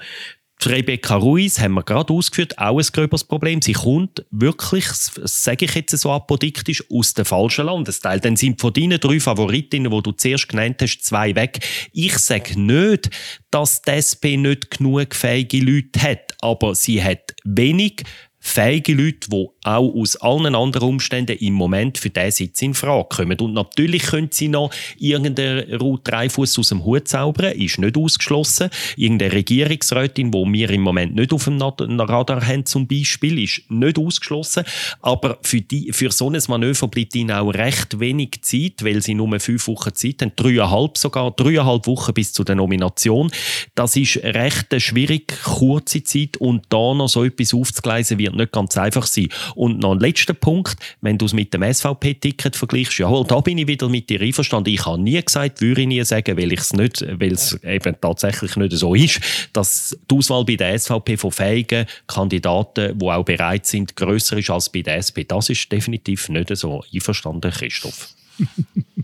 Rebecca 0.67 1.15
Ruiz 1.15 1.59
haben 1.59 1.73
wir 1.73 1.83
gerade 1.83 2.13
ausgeführt, 2.13 2.57
auch 2.57 2.79
ein 2.79 2.85
gröberes 2.91 3.23
Problem. 3.23 3.61
Sie 3.61 3.73
kommt 3.73 4.25
wirklich, 4.31 4.85
sage 4.87 5.65
ich 5.65 5.75
jetzt 5.75 5.97
so 5.97 6.11
apodiktisch, 6.11 6.83
aus 6.91 7.13
dem 7.13 7.25
falschen 7.25 7.65
Landesteil. 7.65 8.19
Dann 8.19 8.35
sind 8.35 8.61
von 8.61 8.73
deinen 8.73 8.99
drei 8.99 9.19
Favoritinnen, 9.19 9.91
die 9.91 10.01
du 10.01 10.11
zuerst 10.11 10.49
genannt 10.49 10.81
hast, 10.81 11.03
zwei 11.03 11.35
weg. 11.35 11.59
Ich 11.91 12.17
sage 12.17 12.59
nicht, 12.59 13.09
dass 13.51 13.81
die 13.81 13.91
SP 13.91 14.37
nicht 14.37 14.77
genug 14.77 15.15
fähige 15.15 15.59
Leute 15.59 16.01
hat, 16.01 16.35
aber 16.41 16.75
sie 16.75 17.03
hat 17.03 17.33
wenig 17.43 18.03
fähige 18.39 18.93
Leute, 18.93 19.29
die 19.29 19.47
auch 19.63 19.93
aus 19.95 20.15
allen 20.17 20.55
anderen 20.55 20.89
Umständen 20.89 21.37
im 21.37 21.53
Moment 21.53 21.97
für 21.97 22.09
diesen 22.09 22.31
Sitz 22.31 22.61
in 22.61 22.73
Frage 22.73 23.07
kommen. 23.09 23.39
Und 23.39 23.53
natürlich 23.53 24.03
können 24.03 24.29
sie 24.31 24.47
noch 24.47 24.71
irgendeinen 24.97 25.73
Ruth 25.75 26.01
Dreifuss 26.03 26.57
aus 26.59 26.69
dem 26.69 26.83
Hut 26.83 27.07
zaubern, 27.07 27.53
ist 27.53 27.79
nicht 27.79 27.97
ausgeschlossen. 27.97 28.69
Irgendeine 28.97 29.33
Regierungsrätin, 29.33 30.31
die 30.31 30.53
wir 30.53 30.69
im 30.69 30.81
Moment 30.81 31.15
nicht 31.15 31.33
auf 31.33 31.45
dem 31.45 31.61
Radar 31.61 32.45
haben, 32.45 32.65
zum 32.65 32.87
Beispiel, 32.87 33.41
ist 33.43 33.63
nicht 33.69 33.97
ausgeschlossen. 33.97 34.63
Aber 35.01 35.37
für, 35.41 35.61
die, 35.61 35.91
für 35.91 36.11
so 36.11 36.29
ein 36.29 36.41
Manöver 36.47 36.87
bleibt 36.87 37.15
ihnen 37.15 37.31
auch 37.31 37.49
recht 37.49 37.99
wenig 37.99 38.41
Zeit, 38.41 38.83
weil 38.83 39.01
sie 39.01 39.13
nur 39.13 39.39
fünf 39.39 39.67
Wochen 39.67 39.93
Zeit 39.93 40.21
haben, 40.21 40.31
dreieinhalb 40.35 40.97
sogar, 40.97 41.31
dreieinhalb 41.31 41.87
Wochen 41.87 42.13
bis 42.13 42.33
zu 42.33 42.43
der 42.43 42.55
Nomination. 42.55 43.31
Das 43.75 43.95
ist 43.95 44.17
recht 44.17 44.67
eine 44.71 44.79
schwierig 44.79 45.33
kurze 45.43 46.03
Zeit 46.03 46.37
und 46.37 46.65
da 46.69 46.93
noch 46.93 47.07
so 47.07 47.23
etwas 47.23 47.53
aufzugleisen 47.53 48.17
wird 48.17 48.35
nicht 48.35 48.51
ganz 48.51 48.77
einfach 48.77 49.05
sein. 49.05 49.29
Und 49.55 49.79
noch 49.79 49.93
ein 49.93 49.99
letzter 49.99 50.33
Punkt, 50.33 50.75
wenn 51.01 51.17
du 51.17 51.25
es 51.25 51.33
mit 51.33 51.53
dem 51.53 51.63
SVP-Ticket 51.63 52.55
vergleichst, 52.55 52.97
ja, 52.99 53.23
da 53.23 53.39
bin 53.39 53.57
ich 53.57 53.67
wieder 53.67 53.89
mit 53.89 54.09
dir 54.09 54.21
einverstanden. 54.21 54.73
Ich 54.73 54.85
habe 54.85 55.01
nie 55.01 55.21
gesagt, 55.21 55.61
würde 55.61 55.81
ich 55.81 55.87
nie 55.87 56.03
sagen, 56.03 56.37
weil 56.37 56.51
ich 56.51 56.59
es 56.59 56.73
nicht, 56.73 57.05
weil 57.19 57.33
es 57.33 57.61
eben 57.63 57.95
tatsächlich 57.99 58.55
nicht 58.55 58.73
so 58.73 58.95
ist, 58.95 59.19
dass 59.53 59.97
die 60.09 60.15
Auswahl 60.15 60.45
bei 60.45 60.55
der 60.55 60.77
SVP 60.77 61.17
von 61.17 61.31
fähigen 61.31 61.85
Kandidaten, 62.07 62.97
die 62.97 63.05
auch 63.05 63.23
bereit 63.23 63.65
sind, 63.65 63.95
grösser 63.95 64.37
ist 64.37 64.49
als 64.49 64.69
bei 64.69 64.81
der 64.81 64.97
SP. 65.01 65.23
Das 65.27 65.49
ist 65.49 65.71
definitiv 65.71 66.29
nicht 66.29 66.55
so 66.55 66.83
einverstanden, 66.93 67.51
Christoph. 67.51 68.09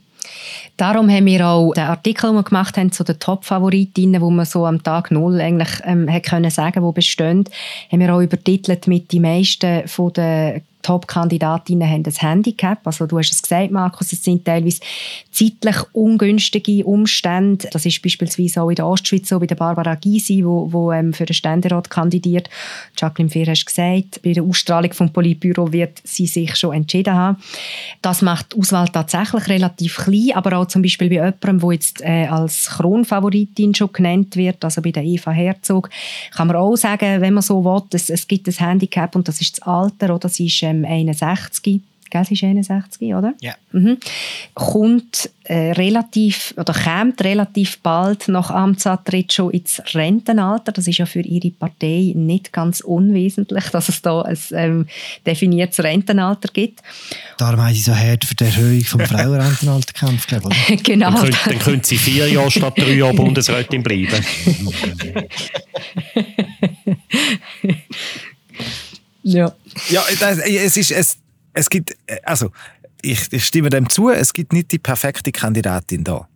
Darum 0.80 1.10
haben 1.10 1.26
wir 1.26 1.46
auch 1.46 1.74
den 1.74 1.84
Artikel, 1.84 2.30
den 2.30 2.38
wir 2.38 2.44
gemacht 2.44 2.78
haben, 2.78 2.94
zu 2.94 3.04
den 3.04 3.20
Top-Favoritinnen, 3.20 4.22
wo 4.22 4.30
man 4.30 4.46
so 4.46 4.66
am 4.66 4.82
Tag 4.82 5.12
Null 5.12 5.42
eigentlich 5.42 5.82
ähm, 5.84 6.10
hat 6.10 6.24
können 6.24 6.50
sagen, 6.50 6.84
wo 6.84 6.94
bestehen, 6.94 7.44
haben 7.92 8.00
wir 8.00 8.16
auch 8.16 8.22
übertitelt 8.22 8.88
mit 8.88 9.12
die 9.12 9.20
meisten 9.20 9.86
von 9.90 10.14
den 10.14 10.62
Top-Kandidatinnen 10.82 11.88
haben 11.88 12.04
ein 12.06 12.14
Handicap. 12.14 12.80
Also 12.86 13.06
du 13.06 13.18
hast 13.18 13.32
es 13.32 13.42
gesagt, 13.42 13.72
Markus, 13.72 14.14
es 14.14 14.24
sind 14.24 14.46
teilweise 14.46 14.80
zeitlich 15.32 15.76
ungünstige 15.94 16.86
Umstände. 16.86 17.68
Das 17.72 17.86
ist 17.86 18.02
beispielsweise 18.02 18.62
auch 18.62 18.70
in 18.70 18.76
der 18.76 18.88
Ostschweiz 18.88 19.28
so 19.30 19.40
bei 19.40 19.46
der 19.46 19.56
Barbara 19.56 19.96
Gysi, 19.96 20.44
wo, 20.46 20.72
wo 20.72 20.92
ähm, 20.92 21.14
für 21.14 21.26
den 21.26 21.34
Ständerat 21.34 21.90
kandidiert. 21.90 22.50
Jacqueline 22.98 23.30
Fehr 23.30 23.48
hast 23.48 23.66
gesagt, 23.66 24.22
bei 24.24 24.34
der 24.34 24.44
Ausstrahlung 24.44 24.94
vom 24.94 25.12
Politbüro 25.12 25.72
wird 25.72 26.02
sie 26.04 26.28
sich 26.28 26.56
schon 26.56 26.74
entschieden 26.74 27.14
haben. 27.14 27.38
Das 28.02 28.22
macht 28.22 28.54
die 28.54 28.60
Auswahl 28.60 28.88
tatsächlich 28.88 29.48
relativ 29.48 29.98
klein, 29.98 30.32
aber 30.36 30.58
auch 30.58 30.68
zum 30.68 30.82
Beispiel 30.82 31.10
bei 31.10 31.16
jemandem, 31.16 31.60
der 31.60 31.72
jetzt 31.74 32.02
äh, 32.02 32.28
als 32.28 32.70
Kronfavoritin 32.70 33.76
schon 33.76 33.92
genannt 33.92 34.36
wird, 34.36 34.64
also 34.64 34.82
bei 34.82 34.92
der 34.92 35.04
Eva 35.04 35.32
Herzog, 35.32 35.90
kann 36.36 36.48
man 36.48 36.56
auch 36.56 36.76
sagen, 36.76 37.22
wenn 37.22 37.34
man 37.34 37.44
so 37.44 37.64
will, 37.64 37.84
es, 37.92 38.10
es 38.10 38.28
gibt 38.28 38.48
ein 38.48 38.54
Handicap 38.54 39.16
und 39.16 39.28
das 39.28 39.42
ist 39.42 39.60
das 39.60 39.68
Alter, 39.68 40.16
oder? 40.16 40.30
Sie 40.30 40.46
ist 40.46 40.69
ähm, 40.70 40.86
61 40.86 41.82
gell, 42.10 42.26
sie 42.26 42.34
ist 42.34 42.44
61, 42.44 43.14
oder? 43.14 43.34
Ja. 43.42 43.54
Mhm. 43.72 43.98
Kommt 44.54 45.30
äh, 45.44 45.72
relativ, 45.72 46.54
oder 46.58 46.74
kommt 46.74 47.24
relativ 47.24 47.80
bald 47.80 48.28
nach 48.28 48.50
Amtsantritt 48.50 49.34
schon 49.34 49.52
ins 49.52 49.82
Rentenalter. 49.94 50.72
Das 50.72 50.88
ist 50.88 50.98
ja 50.98 51.06
für 51.06 51.22
ihre 51.22 51.52
Partei 51.52 52.14
nicht 52.16 52.52
ganz 52.52 52.82
unwesentlich, 52.82 53.66
dass 53.70 53.90
es 53.90 54.02
da 54.02 54.22
ein 54.24 54.38
ähm, 54.52 54.88
definiertes 55.26 55.84
Rentenalter 55.84 56.50
gibt. 56.52 56.82
Darum 57.38 57.62
haben 57.62 57.74
sie 57.74 57.82
so 57.82 57.96
hart 57.96 58.26
für 58.26 58.36
die 58.36 58.44
Erhöhung 58.46 58.84
vom 58.84 59.02
Frauenrentenalter 59.02 59.94
gekämpft, 59.94 60.28
glaube 60.28 60.50
ich. 60.52 60.84
genau. 60.84 61.12
Dann, 61.12 61.22
könnt, 61.22 61.38
dann 61.46 61.60
können 61.60 61.84
sie 61.84 61.98
vier 61.98 62.28
Jahre 62.30 62.52
statt 62.52 62.74
drei 62.78 62.94
Jahre 62.94 63.14
Bundesrätin 63.14 63.84
bleiben. 63.84 64.24
ja. 69.24 69.54
Ja, 69.90 70.04
es 70.10 70.78
ist, 70.78 70.92
es, 70.92 71.18
es 71.54 71.70
gibt, 71.70 71.96
also, 72.24 72.52
ich, 73.02 73.32
ich 73.32 73.46
stimme 73.46 73.70
dem 73.70 73.90
zu, 73.90 74.10
es 74.10 74.34
gibt 74.34 74.54
nicht 74.54 74.72
die 74.72 74.80
perfekte 74.80 75.32
Kandidatin 75.32 76.04
da. 76.04 76.28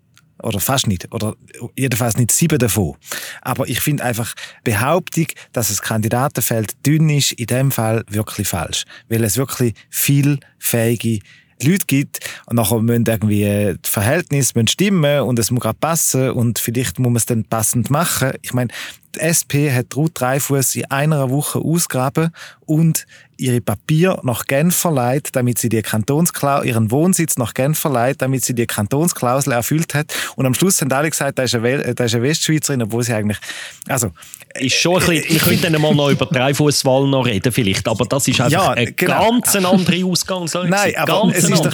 Oder 0.42 0.60
fast 0.60 0.88
nicht. 0.88 1.12
Oder 1.14 1.36
jedenfalls 1.76 2.18
nicht 2.18 2.32
sieben 2.32 2.60
davon. 2.60 2.96
Aber 3.42 3.68
ich 3.68 3.80
finde 3.80 4.04
einfach 4.04 4.34
Behauptung, 4.64 5.28
dass 5.54 5.70
das 5.70 5.82
Kandidatenfeld 5.82 6.86
dünn 6.86 7.10
ist, 7.10 7.32
in 7.34 7.46
dem 7.46 7.72
Fall 7.72 8.04
wirklich 8.10 8.48
falsch. 8.48 8.84
Weil 9.08 9.24
es 9.24 9.38
wirklich 9.38 9.74
viel 9.90 10.40
fähige 10.60 11.20
Leute 11.62 11.86
gibt 11.86 12.20
und 12.48 12.58
nachher 12.58 12.82
müssen 12.82 13.06
irgendwie 13.08 13.76
die 13.84 13.90
Verhältnisse 13.90 14.54
stimmen 14.68 15.22
und 15.22 15.40
es 15.40 15.50
muss 15.50 15.62
gerade 15.62 15.78
passen 15.80 16.32
und 16.32 16.60
vielleicht 16.60 17.00
muss 17.00 17.08
man 17.08 17.16
es 17.16 17.26
dann 17.26 17.46
passend 17.46 17.90
machen. 17.90 18.34
Ich 18.42 18.54
meine, 18.54 18.72
die 19.16 19.20
SP 19.22 19.72
hat 19.72 19.96
Ruth 19.96 20.20
Dreifuss 20.20 20.76
in 20.76 20.86
einer 20.86 21.30
Woche 21.30 21.60
ausgraben 21.60 22.32
und 22.66 23.06
ihre 23.38 23.62
Papier 23.62 24.20
nach 24.24 24.46
Genf 24.46 24.76
verleiht, 24.76 25.30
damit 25.34 25.58
sie 25.58 25.70
die 25.70 25.82
Kantonsklausel, 25.82 26.68
ihren 26.68 26.92
Wohnsitz 26.92 27.38
nach 27.38 27.54
Genf 27.54 27.78
verleiht, 27.80 28.22
damit 28.22 28.46
sie 28.46 28.54
die 28.54 28.66
Kantonsklausel 28.66 29.54
erfüllt 29.54 29.94
hat. 29.94 30.14
Und 30.36 30.46
am 30.46 30.54
Schluss 30.54 30.82
haben 30.82 30.92
alle 30.92 31.10
gesagt, 31.10 31.40
da 31.40 31.44
ist 31.44 31.56
eine, 31.56 31.96
da 31.96 32.04
ist 32.06 32.16
eine 32.16 32.24
Westschweizerin, 32.24 32.84
obwohl 32.84 33.04
sie 33.04 33.14
eigentlich, 33.14 33.40
also. 33.88 34.12
Ist 34.56 34.76
schon 34.76 35.02
ein 35.02 35.08
bisschen, 35.08 35.30
wir 35.30 35.40
könnten 35.40 35.82
mal 35.82 35.96
noch 35.96 36.10
über 36.10 36.28
Dreifußwahl 36.28 37.08
noch 37.08 37.26
reden 37.26 37.52
vielleicht, 37.52 37.88
aber 37.88 38.06
das 38.06 38.28
ist 38.28 38.40
einfach 38.40 38.66
ja, 38.66 38.70
eine 38.72 38.92
genau. 38.92 39.32
ganz 39.42 39.56
andere 39.56 40.06
Ausgangslage. 40.06 40.70
Nein, 40.70 40.94
aber 40.96 41.22
ganz 41.24 41.38
es 41.38 41.50
ist 41.50 41.66
doch, 41.66 41.74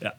ja, 0.00 0.12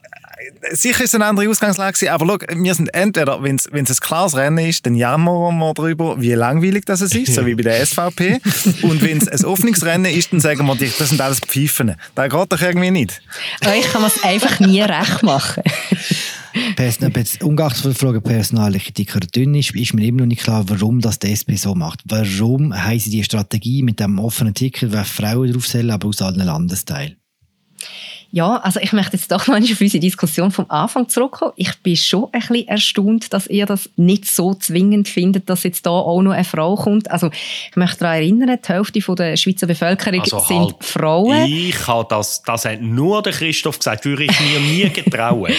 sicher 0.71 1.03
ist 1.03 1.09
es 1.09 1.15
eine 1.15 1.25
andere 1.25 1.49
Ausgangslage, 1.49 2.11
aber 2.11 2.25
schau, 2.25 2.63
wir 2.63 2.75
sind 2.75 2.93
entweder, 2.93 3.41
wenn 3.43 3.55
es 3.55 3.67
ein 3.71 3.85
klares 3.85 4.35
Rennen 4.35 4.65
ist, 4.65 4.85
dann 4.85 4.95
jammern 4.95 5.57
wir 5.57 5.73
darüber, 5.73 6.19
wie 6.21 6.33
langweilig 6.33 6.85
das 6.85 7.01
ist, 7.01 7.33
so 7.33 7.45
wie 7.45 7.55
bei 7.55 7.63
der 7.63 7.85
SVP. 7.85 8.39
Und 8.81 9.01
wenn 9.01 9.17
es 9.17 9.27
ein 9.27 9.45
Offenungsrennen 9.45 10.11
ist, 10.11 10.33
dann 10.33 10.39
sagen 10.39 10.65
wir, 10.65 10.75
das 10.75 11.09
sind 11.09 11.21
alles 11.21 11.39
Pfeifen. 11.39 11.95
Das 12.15 12.29
geht 12.29 12.51
doch 12.51 12.61
irgendwie 12.61 12.91
nicht. 12.91 13.21
Aber 13.61 13.75
ich 13.75 13.85
kann 13.91 14.03
es 14.03 14.23
einfach 14.23 14.59
nie 14.59 14.81
recht 14.81 15.23
machen. 15.23 15.63
Ungeachtet 17.41 17.81
von 17.81 17.91
der 17.91 17.99
Frage 17.99 18.21
personaliche 18.21 18.91
dick 18.91 19.15
oder 19.15 19.27
dünn 19.27 19.55
ist, 19.55 19.75
ist 19.75 19.93
mir 19.93 20.05
immer 20.05 20.19
noch 20.19 20.27
nicht 20.27 20.43
klar, 20.43 20.63
warum 20.67 21.01
das 21.01 21.19
die 21.19 21.31
SP 21.33 21.57
so 21.57 21.73
macht. 21.73 22.01
Warum 22.05 22.73
sie 22.97 23.09
die 23.09 23.23
Strategie 23.23 23.81
mit 23.83 23.99
dem 23.99 24.19
offenen 24.19 24.53
Ticket, 24.53 24.93
wo 24.93 25.03
Frauen 25.03 25.51
draufzählen, 25.51 25.91
aber 25.91 26.07
aus 26.07 26.21
allen 26.21 26.45
Landesteilen? 26.45 27.15
Ja, 28.35 28.57
also 28.57 28.79
ich 28.79 28.93
möchte 28.93 29.15
jetzt 29.15 29.31
doch 29.31 29.45
noch 29.45 29.57
auf 29.57 29.79
unsere 29.79 29.99
Diskussion 29.99 30.49
vom 30.49 30.65
Anfang 30.67 31.07
zurückkommen. 31.07 31.51
Ich 31.55 31.77
bin 31.83 31.95
schon 31.95 32.29
ein 32.31 32.39
bisschen 32.39 32.67
erstaunt, 32.67 33.31
dass 33.31 33.45
ihr 33.45 33.67
das 33.67 33.91
nicht 33.95 34.25
so 34.25 34.55
zwingend 34.55 35.07
findet, 35.07 35.51
dass 35.51 35.61
jetzt 35.61 35.85
da 35.85 35.91
auch 35.91 36.19
noch 36.23 36.31
eine 36.31 36.43
Frau 36.43 36.73
kommt. 36.73 37.11
Also 37.11 37.29
ich 37.69 37.75
möchte 37.75 37.99
daran 37.99 38.15
erinnern, 38.15 38.57
die 38.59 38.73
Hälfte 38.73 38.99
der 39.15 39.37
Schweizer 39.37 39.67
Bevölkerung 39.67 40.21
also 40.21 40.39
sind 40.39 40.57
halt, 40.57 40.83
Frauen. 40.83 41.45
Ich 41.45 41.85
habe 41.85 42.07
das, 42.09 42.41
das 42.41 42.65
hat 42.65 42.81
nur 42.81 43.21
der 43.21 43.33
Christoph 43.33 43.77
gesagt, 43.77 44.03
würde 44.03 44.23
ich 44.23 44.39
mir 44.39 44.59
nie 44.61 44.89
getrauen. 44.89 45.53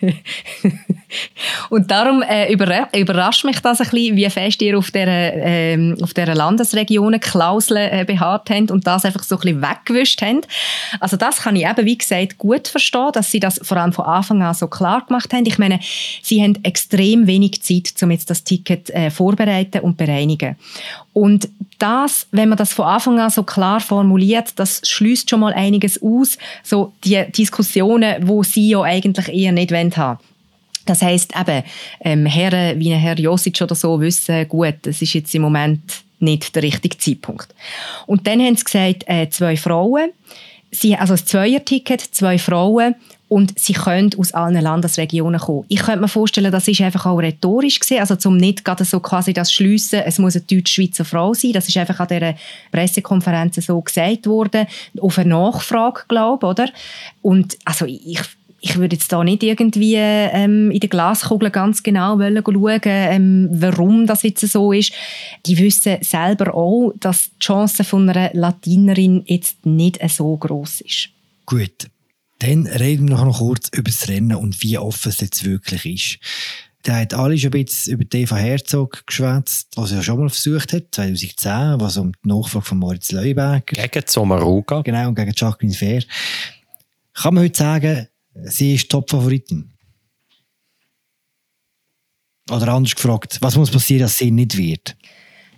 Und 1.70 1.90
darum 1.90 2.22
äh, 2.22 2.52
überrascht 2.52 3.44
mich 3.44 3.60
das 3.60 3.80
ein 3.80 3.88
bisschen, 3.88 4.16
wie 4.16 4.28
fest 4.30 4.60
ihr 4.62 4.76
auf 4.78 4.90
dieser, 4.90 5.06
äh, 5.06 5.94
auf 6.02 6.14
dieser 6.14 6.34
Landesregionen 6.34 7.20
Klauseln 7.20 7.90
äh, 7.92 8.04
beharrt 8.04 8.50
habt 8.50 8.70
und 8.70 8.86
das 8.86 9.04
einfach 9.04 9.22
so 9.22 9.36
ein 9.36 9.40
bisschen 9.40 9.62
weggewischt 9.62 10.22
habt. 10.22 10.48
Also 11.00 11.16
das 11.16 11.38
kann 11.38 11.56
ich 11.56 11.66
eben, 11.66 11.86
wie 11.86 11.98
gesagt, 11.98 12.38
gut 12.38 12.68
verstehen, 12.68 13.10
dass 13.12 13.30
sie 13.30 13.40
das 13.40 13.60
vor 13.62 13.76
allem 13.76 13.92
von 13.92 14.04
Anfang 14.04 14.42
an 14.42 14.54
so 14.54 14.66
klar 14.68 15.04
gemacht 15.06 15.32
haben. 15.32 15.46
Ich 15.46 15.58
meine, 15.58 15.80
sie 16.22 16.42
haben 16.42 16.58
extrem 16.62 17.26
wenig 17.26 17.62
Zeit, 17.62 17.94
um 18.02 18.10
jetzt 18.10 18.30
das 18.30 18.44
Ticket 18.44 18.90
äh, 18.90 19.10
vorbereiten 19.10 19.80
und 19.80 19.96
bereinigen. 19.96 20.56
Und 21.12 21.48
das, 21.78 22.26
wenn 22.30 22.50
man 22.50 22.58
das 22.58 22.74
von 22.74 22.84
Anfang 22.84 23.18
an 23.20 23.30
so 23.30 23.42
klar 23.42 23.80
formuliert, 23.80 24.58
das 24.58 24.82
schließt 24.84 25.30
schon 25.30 25.40
mal 25.40 25.54
einiges 25.54 26.02
aus, 26.02 26.36
so 26.62 26.92
die 27.04 27.24
Diskussionen, 27.32 28.28
wo 28.28 28.42
sie 28.42 28.68
ja 28.68 28.82
eigentlich 28.82 29.28
eher 29.28 29.52
nicht 29.52 29.72
haben. 29.96 30.18
Das 30.86 31.02
heisst 31.02 31.34
eben, 31.36 31.64
ähm, 32.00 32.26
Herren 32.26 32.78
wie 32.78 32.92
ein 32.92 33.00
Herr 33.00 33.18
Josic 33.18 33.60
oder 33.60 33.74
so 33.74 34.00
wissen, 34.00 34.48
gut, 34.48 34.74
das 34.82 35.02
ist 35.02 35.14
jetzt 35.14 35.34
im 35.34 35.42
Moment 35.42 35.82
nicht 36.20 36.54
der 36.54 36.62
richtige 36.62 36.96
Zeitpunkt. 36.96 37.54
Und 38.06 38.26
dann 38.26 38.40
haben 38.40 38.56
sie 38.56 38.64
gesagt, 38.64 39.04
äh, 39.06 39.28
zwei 39.28 39.56
Frauen, 39.56 40.10
sie, 40.70 40.96
also 40.96 41.14
ein 41.14 41.26
Zweier-Ticket, 41.26 42.00
zwei 42.00 42.38
Frauen 42.38 42.94
und 43.28 43.58
sie 43.58 43.72
können 43.72 44.10
aus 44.18 44.32
allen 44.32 44.60
Landesregionen 44.60 45.40
kommen. 45.40 45.64
Ich 45.68 45.80
könnte 45.80 46.00
mir 46.00 46.08
vorstellen, 46.08 46.52
das 46.52 46.68
ist 46.68 46.80
einfach 46.80 47.06
auch 47.06 47.18
rhetorisch 47.18 47.80
gesehen, 47.80 48.00
also 48.00 48.14
zum 48.14 48.36
nicht 48.36 48.64
gerade 48.64 48.84
so 48.84 49.00
quasi 49.00 49.32
das 49.32 49.52
schliessen, 49.52 50.02
es 50.04 50.18
muss 50.18 50.36
eine 50.36 50.44
deutsch-schweizer 50.44 51.04
Frau 51.04 51.34
sein, 51.34 51.52
das 51.52 51.68
ist 51.68 51.76
einfach 51.76 51.98
an 51.98 52.08
dieser 52.08 52.34
Pressekonferenz 52.70 53.56
so 53.56 53.80
gesagt 53.80 54.26
worden, 54.26 54.66
auf 55.00 55.18
eine 55.18 55.30
Nachfrage, 55.30 56.02
glaube 56.08 56.46
oder? 56.46 56.68
Und 57.22 57.58
also 57.64 57.84
ich 57.86 58.20
ich 58.66 58.76
würde 58.76 58.96
jetzt 58.96 59.12
da 59.12 59.22
nicht 59.22 59.44
irgendwie 59.44 59.94
ähm, 59.96 60.72
in 60.72 60.80
der 60.80 60.88
Glaskugel 60.88 61.50
ganz 61.50 61.82
genau 61.82 62.18
wollen 62.18 62.42
schauen, 62.44 62.80
ähm, 62.84 63.48
warum 63.52 64.06
das 64.06 64.24
jetzt 64.24 64.46
so 64.48 64.72
ist. 64.72 64.92
Die 65.46 65.56
wissen 65.58 65.98
selber 66.00 66.52
auch, 66.54 66.92
dass 66.98 67.30
die 67.30 67.38
Chance 67.38 67.84
von 67.84 68.08
einer 68.08 68.30
Latinerin 68.32 69.22
jetzt 69.26 69.64
nicht 69.64 70.00
so 70.10 70.36
groß 70.36 70.80
ist. 70.80 71.10
Gut, 71.46 71.88
dann 72.40 72.66
reden 72.66 73.08
wir 73.08 73.24
noch 73.24 73.38
kurz 73.38 73.68
über 73.68 73.90
das 73.90 74.08
Rennen 74.08 74.36
und 74.36 74.62
wie 74.62 74.78
offen 74.78 75.10
es 75.10 75.20
jetzt 75.20 75.44
wirklich 75.44 75.86
ist. 75.86 76.18
Da 76.82 76.98
hat 76.98 77.14
alle 77.14 77.38
schon 77.38 77.52
ein 77.52 77.64
bisschen 77.64 77.94
über 77.94 78.04
Eva 78.12 78.36
Herzog 78.36 79.06
geschwätzt, 79.06 79.68
was 79.76 79.92
er 79.92 80.02
schon 80.02 80.18
mal 80.18 80.28
versucht 80.28 80.72
hat, 80.72 80.86
2010, 80.92 81.80
was 81.80 81.96
um 81.98 82.12
die 82.12 82.28
Nachfrage 82.28 82.64
von 82.64 82.78
Moritz 82.78 83.12
Leuberger. 83.12 83.60
Gegen 83.88 84.06
Sommaruga. 84.06 84.82
Genau, 84.82 85.08
und 85.08 85.14
gegen 85.14 85.32
Jacqueline 85.34 85.74
Fair. 85.74 86.02
Kann 87.14 87.34
man 87.34 87.44
heute 87.44 87.58
sagen, 87.58 88.08
sie 88.44 88.74
ist 88.74 88.90
Top-Favoritin? 88.90 89.72
Oder 92.50 92.68
anders 92.68 92.94
gefragt, 92.94 93.38
was 93.40 93.56
muss 93.56 93.70
passieren, 93.70 94.02
dass 94.02 94.18
sie 94.18 94.30
nicht 94.30 94.56
wird? 94.56 94.96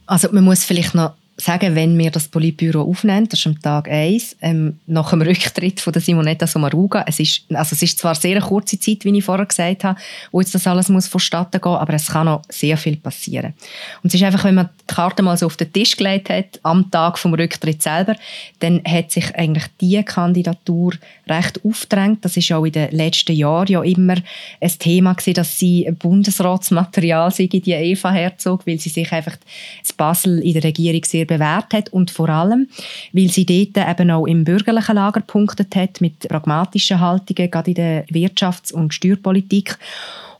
Also 0.06 0.28
man 0.32 0.44
muss 0.44 0.64
vielleicht 0.64 0.94
noch 0.94 1.14
sagen, 1.36 1.74
wenn 1.74 1.96
wir 1.96 2.10
das 2.10 2.28
Politbüro 2.28 2.82
aufnehmen, 2.82 3.28
das 3.28 3.40
ist 3.40 3.46
am 3.46 3.60
Tag 3.60 3.88
1, 3.88 4.36
ähm, 4.40 4.80
nach 4.86 5.10
dem 5.10 5.22
Rücktritt 5.22 5.80
von 5.80 5.92
der 5.92 6.02
Simonetta 6.02 6.46
Sommaruga. 6.46 7.04
Es 7.06 7.20
ist, 7.20 7.44
also 7.52 7.74
es 7.74 7.82
ist 7.82 7.98
zwar 7.98 8.14
sehr 8.14 8.36
eine 8.36 8.44
kurze 8.44 8.78
Zeit, 8.80 9.04
wie 9.04 9.16
ich 9.16 9.24
vorher 9.24 9.46
gesagt 9.46 9.84
habe, 9.84 10.00
wo 10.32 10.40
jetzt 10.40 10.54
das 10.54 10.66
alles 10.66 10.88
muss 10.88 11.06
vonstatten 11.06 11.60
gehen, 11.60 11.72
aber 11.72 11.94
es 11.94 12.08
kann 12.08 12.26
noch 12.26 12.42
sehr 12.48 12.76
viel 12.76 12.96
passieren. 12.96 13.54
Und 14.02 14.08
es 14.08 14.14
ist 14.14 14.22
einfach, 14.24 14.44
wenn 14.44 14.56
man 14.56 14.70
die 14.88 14.94
Karte 14.94 15.22
mal 15.22 15.36
so 15.36 15.46
auf 15.46 15.56
den 15.56 15.72
Tisch 15.72 15.96
gelegt 15.96 16.30
hat, 16.30 16.60
am 16.62 16.90
Tag 16.90 17.18
vom 17.18 17.34
Rücktritt 17.34 17.82
selber, 17.82 18.16
dann 18.60 18.82
hat 18.86 19.12
sich 19.12 19.34
eigentlich 19.34 19.64
diese 19.80 20.04
Kandidatur 20.04 20.94
recht 21.28 21.64
aufgedrängt. 21.64 22.24
Das 22.24 22.36
ist 22.36 22.50
auch 22.52 22.64
in 22.64 22.72
den 22.72 22.90
letzten 22.90 23.32
Jahren 23.32 23.68
ja 23.68 23.82
immer 23.82 24.16
ein 24.60 24.72
Thema 24.78 25.12
gewesen, 25.12 25.34
dass 25.34 25.58
sie 25.58 25.90
Bundesratsmaterial 25.98 27.30
sei, 27.30 27.46
die 27.46 27.72
Eva 27.72 28.10
Herzog, 28.10 28.66
weil 28.66 28.78
sie 28.78 28.88
sich 28.88 29.12
einfach 29.12 29.36
das 29.82 29.92
Basel 29.92 30.38
in 30.40 30.54
der 30.54 30.64
Regierung 30.64 31.04
sehr 31.04 31.24
bewährt 31.24 31.72
hat 31.72 31.90
und 31.90 32.10
vor 32.10 32.28
allem, 32.28 32.68
weil 33.12 33.28
sie 33.28 33.44
dort 33.44 33.88
eben 33.88 34.10
auch 34.10 34.26
im 34.26 34.44
bürgerlichen 34.44 34.94
Lager 34.94 35.20
punktet 35.20 35.74
hat 35.76 36.00
mit 36.00 36.28
pragmatischen 36.28 37.00
Haltungen, 37.00 37.50
gerade 37.50 37.70
in 37.70 37.74
der 37.74 38.06
Wirtschafts- 38.06 38.72
und 38.72 38.94
Steuerpolitik. 38.94 39.78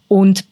Und 0.08 0.44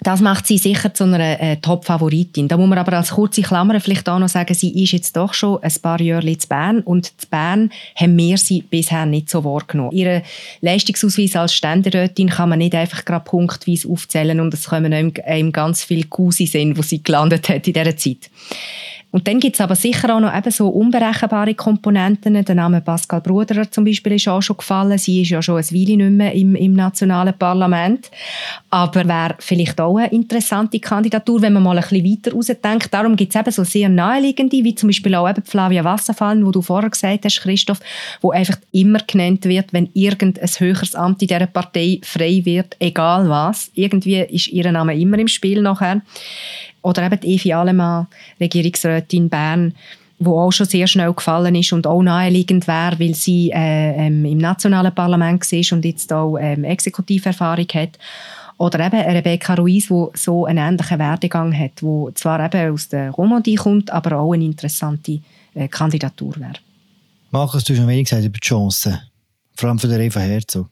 das 0.00 0.20
macht 0.20 0.46
sie 0.46 0.58
sicher 0.58 0.94
zu 0.94 1.04
einer 1.04 1.40
äh, 1.40 1.56
Top-Favoritin. 1.56 2.46
Da 2.46 2.56
muss 2.56 2.68
man 2.68 2.78
aber 2.78 2.92
als 2.92 3.10
kurze 3.10 3.42
Klammer 3.42 3.80
vielleicht 3.80 4.08
auch 4.08 4.18
noch 4.18 4.28
sagen, 4.28 4.54
sie 4.54 4.82
ist 4.82 4.92
jetzt 4.92 5.16
doch 5.16 5.34
schon 5.34 5.62
ein 5.62 5.72
paar 5.82 6.00
Jahre 6.00 6.28
in 6.28 6.38
Bern 6.48 6.80
und 6.80 7.08
in 7.08 7.28
Bern 7.30 7.70
haben 7.96 8.16
wir 8.16 8.38
sie 8.38 8.62
bisher 8.62 9.06
nicht 9.06 9.28
so 9.28 9.42
wahrgenommen. 9.44 9.92
Ihre 9.92 10.22
Leistungsausweis 10.60 11.34
als 11.34 11.54
Ständerätin 11.54 12.28
kann 12.28 12.50
man 12.50 12.58
nicht 12.58 12.74
einfach 12.74 13.04
gerade 13.04 13.24
punktweise 13.24 13.88
aufzählen 13.88 14.38
und 14.40 14.54
es 14.54 14.66
kommen 14.66 14.92
einem, 14.92 15.52
ganz 15.52 15.82
viele 15.82 16.04
Cousin 16.04 16.46
sind, 16.46 16.78
wo 16.78 16.82
sie 16.82 17.02
gelandet 17.02 17.48
hat 17.48 17.66
in 17.66 17.72
dieser 17.72 17.96
Zeit. 17.96 18.30
Und 19.10 19.26
dann 19.26 19.40
gibt 19.40 19.56
es 19.56 19.60
aber 19.62 19.74
sicher 19.74 20.14
auch 20.14 20.20
noch 20.20 20.36
eben 20.36 20.50
so 20.50 20.68
unberechenbare 20.68 21.54
Komponenten. 21.54 22.44
Der 22.44 22.54
Name 22.54 22.82
Pascal 22.82 23.22
Bruderer 23.22 23.70
zum 23.70 23.84
Beispiel 23.84 24.12
ist 24.12 24.28
auch 24.28 24.42
schon 24.42 24.58
gefallen. 24.58 24.98
Sie 24.98 25.22
ist 25.22 25.30
ja 25.30 25.40
schon 25.40 25.56
ein 25.56 25.64
Weile 25.64 25.96
nicht 25.96 26.10
mehr 26.10 26.32
im, 26.34 26.54
im 26.54 26.74
nationalen 26.74 27.32
Parlament. 27.38 28.10
Aber 28.68 29.08
wäre 29.08 29.36
vielleicht 29.38 29.80
auch 29.80 29.96
eine 29.96 30.12
interessante 30.12 30.78
Kandidatur, 30.78 31.40
wenn 31.40 31.54
man 31.54 31.62
mal 31.62 31.78
ein 31.78 31.82
bisschen 31.88 32.04
weiter 32.04 32.32
rausdenkt. 32.34 32.92
Darum 32.92 33.16
gibt 33.16 33.34
es 33.34 33.40
eben 33.40 33.50
so 33.50 33.64
sehr 33.64 33.88
naheliegende, 33.88 34.62
wie 34.62 34.74
zum 34.74 34.90
Beispiel 34.90 35.14
auch 35.14 35.28
eben 35.28 35.42
Flavia 35.42 35.84
Wasserfallen, 35.84 36.44
wo 36.44 36.50
du 36.50 36.60
vorher 36.60 36.90
gesagt 36.90 37.24
hast, 37.24 37.40
Christoph, 37.40 37.80
wo 38.20 38.32
einfach 38.32 38.58
immer 38.72 38.98
genannt 39.06 39.46
wird, 39.46 39.72
wenn 39.72 39.88
irgendein 39.94 40.48
höheres 40.58 40.94
Amt 40.94 41.22
in 41.22 41.28
dieser 41.28 41.46
Partei 41.46 42.00
frei 42.02 42.42
wird, 42.44 42.76
egal 42.78 43.26
was. 43.30 43.70
Irgendwie 43.74 44.20
ist 44.20 44.48
ihr 44.48 44.70
Name 44.70 44.98
immer 45.00 45.18
im 45.18 45.28
Spiel 45.28 45.62
nachher. 45.62 46.02
Oder 46.82 47.06
eben 47.06 47.22
Evi 47.22 47.52
Alemann, 47.52 48.06
Regierungsrätin 48.40 49.28
Bern, 49.28 49.74
wo 50.18 50.40
auch 50.40 50.50
schon 50.50 50.66
sehr 50.66 50.86
schnell 50.86 51.12
gefallen 51.12 51.54
ist 51.54 51.72
und 51.72 51.86
auch 51.86 52.02
naheliegend 52.02 52.66
wäre, 52.66 52.98
weil 52.98 53.14
sie 53.14 53.50
äh, 53.50 54.06
ähm, 54.06 54.24
im 54.24 54.38
nationalen 54.38 54.94
Parlament 54.94 55.50
ist 55.52 55.72
und 55.72 55.84
jetzt 55.84 56.12
auch 56.12 56.36
ähm, 56.38 56.64
Exekutiverfahrung 56.64 57.68
hat. 57.74 57.98
Oder 58.56 58.86
eben 58.86 59.00
Rebecca 59.00 59.54
Ruiz, 59.54 59.86
die 59.86 60.06
so 60.14 60.46
einen 60.46 60.58
ähnlichen 60.58 60.98
Werdegang 60.98 61.56
hat, 61.56 61.80
wo 61.80 62.10
zwar 62.10 62.44
eben 62.44 62.72
aus 62.72 62.88
der 62.88 63.12
Romandie 63.12 63.54
kommt, 63.54 63.90
aber 63.92 64.18
auch 64.18 64.32
eine 64.32 64.44
interessante 64.44 65.20
äh, 65.54 65.68
Kandidatur 65.68 66.34
wäre. 66.36 66.54
Markus, 67.30 67.62
du 67.62 67.72
hast 67.72 67.78
schon 67.78 67.88
wenig 67.88 68.04
gesagt 68.08 68.24
über 68.24 68.38
die 68.38 68.46
Chancen, 68.46 68.98
vor 69.54 69.68
allem 69.68 69.78
für 69.78 69.86
den 69.86 70.00
Eva 70.00 70.20
Herzog. 70.20 70.68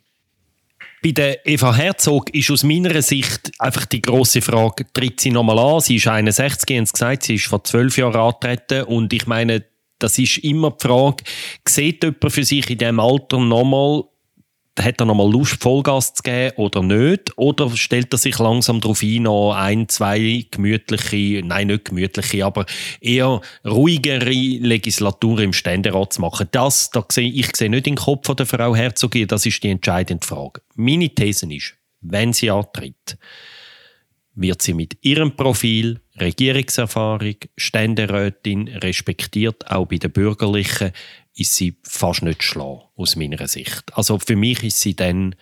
Bei 1.02 1.12
der 1.12 1.46
Eva 1.46 1.74
Herzog 1.74 2.34
ist 2.34 2.50
aus 2.50 2.62
meiner 2.62 3.00
Sicht 3.02 3.52
einfach 3.58 3.84
die 3.84 4.02
große 4.02 4.40
Frage, 4.40 4.86
tritt 4.92 5.20
sie 5.20 5.30
nochmal 5.30 5.58
an? 5.58 5.80
Sie 5.80 5.96
ist 5.96 6.06
61, 6.06 6.76
haben 6.76 6.86
sie 6.86 6.92
gesagt, 6.92 7.22
sie 7.24 7.34
ist 7.34 7.46
vor 7.46 7.62
zwölf 7.64 7.96
Jahren 7.98 8.16
angetreten 8.16 8.84
und 8.84 9.12
ich 9.12 9.26
meine, 9.26 9.64
das 9.98 10.18
ist 10.18 10.38
immer 10.38 10.70
die 10.72 10.86
Frage, 10.86 11.24
sieht 11.66 12.02
jemand 12.02 12.32
für 12.32 12.44
sich 12.44 12.68
in 12.70 12.78
diesem 12.78 13.00
Alter 13.00 13.38
nochmal 13.38 14.04
hat 14.78 15.00
er 15.00 15.06
nochmal 15.06 15.30
Lust, 15.30 15.62
Vollgas 15.62 16.14
zu 16.14 16.22
geben 16.22 16.56
oder 16.56 16.82
nicht? 16.82 17.32
Oder 17.36 17.70
stellt 17.76 18.12
er 18.12 18.18
sich 18.18 18.38
langsam 18.38 18.80
darauf 18.80 19.02
ein, 19.02 19.22
noch 19.22 19.52
ein, 19.52 19.88
zwei 19.88 20.46
gemütliche, 20.50 21.42
nein, 21.44 21.68
nicht 21.68 21.86
gemütliche, 21.86 22.44
aber 22.44 22.66
eher 23.00 23.40
ruhigere 23.64 24.30
Legislaturen 24.30 25.44
im 25.44 25.52
Ständerat 25.52 26.12
zu 26.12 26.20
machen? 26.20 26.48
Das, 26.52 26.90
da 26.90 27.04
sehe, 27.10 27.30
ich 27.30 27.54
sehe 27.56 27.70
nicht 27.70 27.86
den 27.86 27.96
Kopf 27.96 28.34
der 28.34 28.46
Frau 28.46 28.74
Herzogin, 28.74 29.28
das 29.28 29.46
ist 29.46 29.62
die 29.62 29.70
entscheidende 29.70 30.26
Frage. 30.26 30.60
Meine 30.74 31.08
These 31.08 31.52
ist, 31.52 31.74
wenn 32.00 32.32
sie 32.32 32.50
antritt, 32.50 33.16
wird 34.36 34.62
sie 34.62 34.74
mit 34.74 34.98
ihrem 35.00 35.34
Profil, 35.34 36.00
Regierungserfahrung, 36.20 37.36
Ständerätin 37.56 38.68
respektiert, 38.68 39.70
auch 39.70 39.86
bei 39.86 39.96
den 39.96 40.12
Bürgerlichen, 40.12 40.92
ist 41.36 41.54
sie 41.54 41.76
fast 41.82 42.22
nicht 42.22 42.42
schlau, 42.42 42.90
aus 42.96 43.14
meiner 43.16 43.46
Sicht. 43.46 43.84
Also 43.94 44.18
für 44.18 44.36
mich 44.36 44.62
ist 44.62 44.80
sie 44.80 44.96
dann 44.96 45.34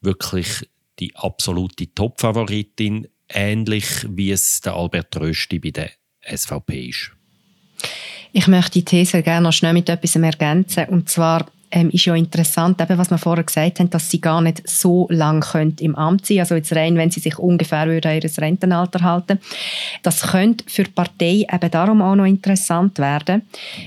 wirklich 0.00 0.68
die 0.98 1.16
absolute 1.16 1.92
Top-Favoritin, 1.94 3.08
ähnlich 3.28 3.86
wie 4.08 4.30
es 4.30 4.60
der 4.60 4.74
Albert 4.74 5.16
Rösti 5.16 5.58
bei 5.58 5.70
der 5.70 5.90
SVP 6.22 6.88
ist. 6.88 7.12
Ich 8.32 8.46
möchte 8.46 8.72
die 8.72 8.84
These 8.84 9.22
gerne 9.22 9.44
noch 9.44 9.52
schnell 9.52 9.72
mit 9.72 9.88
etwas 9.88 10.14
ergänzen. 10.14 10.84
Und 10.86 11.08
zwar 11.08 11.46
ähm, 11.70 11.90
ist 11.90 12.04
ja 12.04 12.14
interessant, 12.14 12.80
eben, 12.80 12.98
was 12.98 13.10
wir 13.10 13.18
vorher 13.18 13.44
gesagt 13.44 13.78
haben, 13.78 13.90
dass 13.90 14.10
sie 14.10 14.20
gar 14.20 14.40
nicht 14.40 14.68
so 14.68 15.06
lang 15.10 15.44
im 15.80 15.94
Amt 15.94 16.26
sein. 16.26 16.40
Also 16.40 16.54
jetzt 16.54 16.74
rein, 16.74 16.96
wenn 16.96 17.10
sie 17.10 17.20
sich 17.20 17.38
ungefähr 17.38 17.80
an 17.80 17.92
ihr 17.92 18.04
Rentenalter 18.04 19.02
halten. 19.02 19.38
Das 20.02 20.22
könnte 20.22 20.64
für 20.66 20.84
die 20.84 20.90
Partei 20.90 21.46
eben 21.52 21.70
darum 21.70 22.02
auch 22.02 22.16
noch 22.16 22.24
interessant 22.24 22.98
werden, 22.98 23.42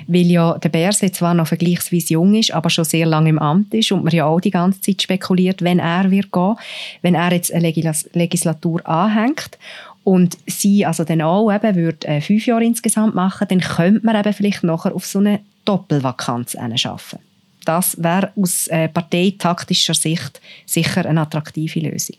weil 0.07 0.27
ja 0.27 0.57
der 0.57 0.69
Berse 0.69 1.11
zwar 1.11 1.33
noch 1.33 1.47
vergleichsweise 1.47 2.13
jung 2.13 2.33
ist, 2.35 2.53
aber 2.53 2.69
schon 2.69 2.85
sehr 2.85 3.05
lange 3.05 3.29
im 3.29 3.39
Amt 3.39 3.73
ist 3.73 3.91
und 3.91 4.03
man 4.03 4.13
ja 4.13 4.25
auch 4.25 4.39
die 4.39 4.51
ganze 4.51 4.81
Zeit 4.81 5.01
spekuliert, 5.01 5.61
wenn 5.61 5.79
er 5.79 6.09
wird 6.09 6.31
gehen, 6.31 6.55
wenn 7.01 7.15
er 7.15 7.33
jetzt 7.33 7.53
eine 7.53 7.73
Legislatur 8.13 8.87
anhängt. 8.87 9.57
Und 10.05 10.37
sie 10.47 10.85
also 10.85 11.05
dann 11.05 11.21
auch 11.21 11.49
eben 11.49 11.75
würde 11.75 12.07
äh, 12.07 12.19
fünf 12.19 12.45
Jahre 12.45 12.65
insgesamt 12.65 13.15
machen, 13.15 13.47
dann 13.49 13.61
könnte 13.61 14.05
man 14.05 14.17
eben 14.17 14.33
vielleicht 14.33 14.63
nachher 14.63 14.93
auf 14.93 15.05
so 15.05 15.19
eine 15.19 15.39
Doppelvakanz 15.63 16.57
schaffen 16.75 17.19
das 17.65 18.02
wäre 18.02 18.32
aus 18.36 18.67
äh, 18.67 18.89
parteitaktischer 18.89 19.93
Sicht 19.93 20.41
sicher 20.65 21.06
eine 21.06 21.21
attraktive 21.21 21.80
Lösung. 21.80 22.17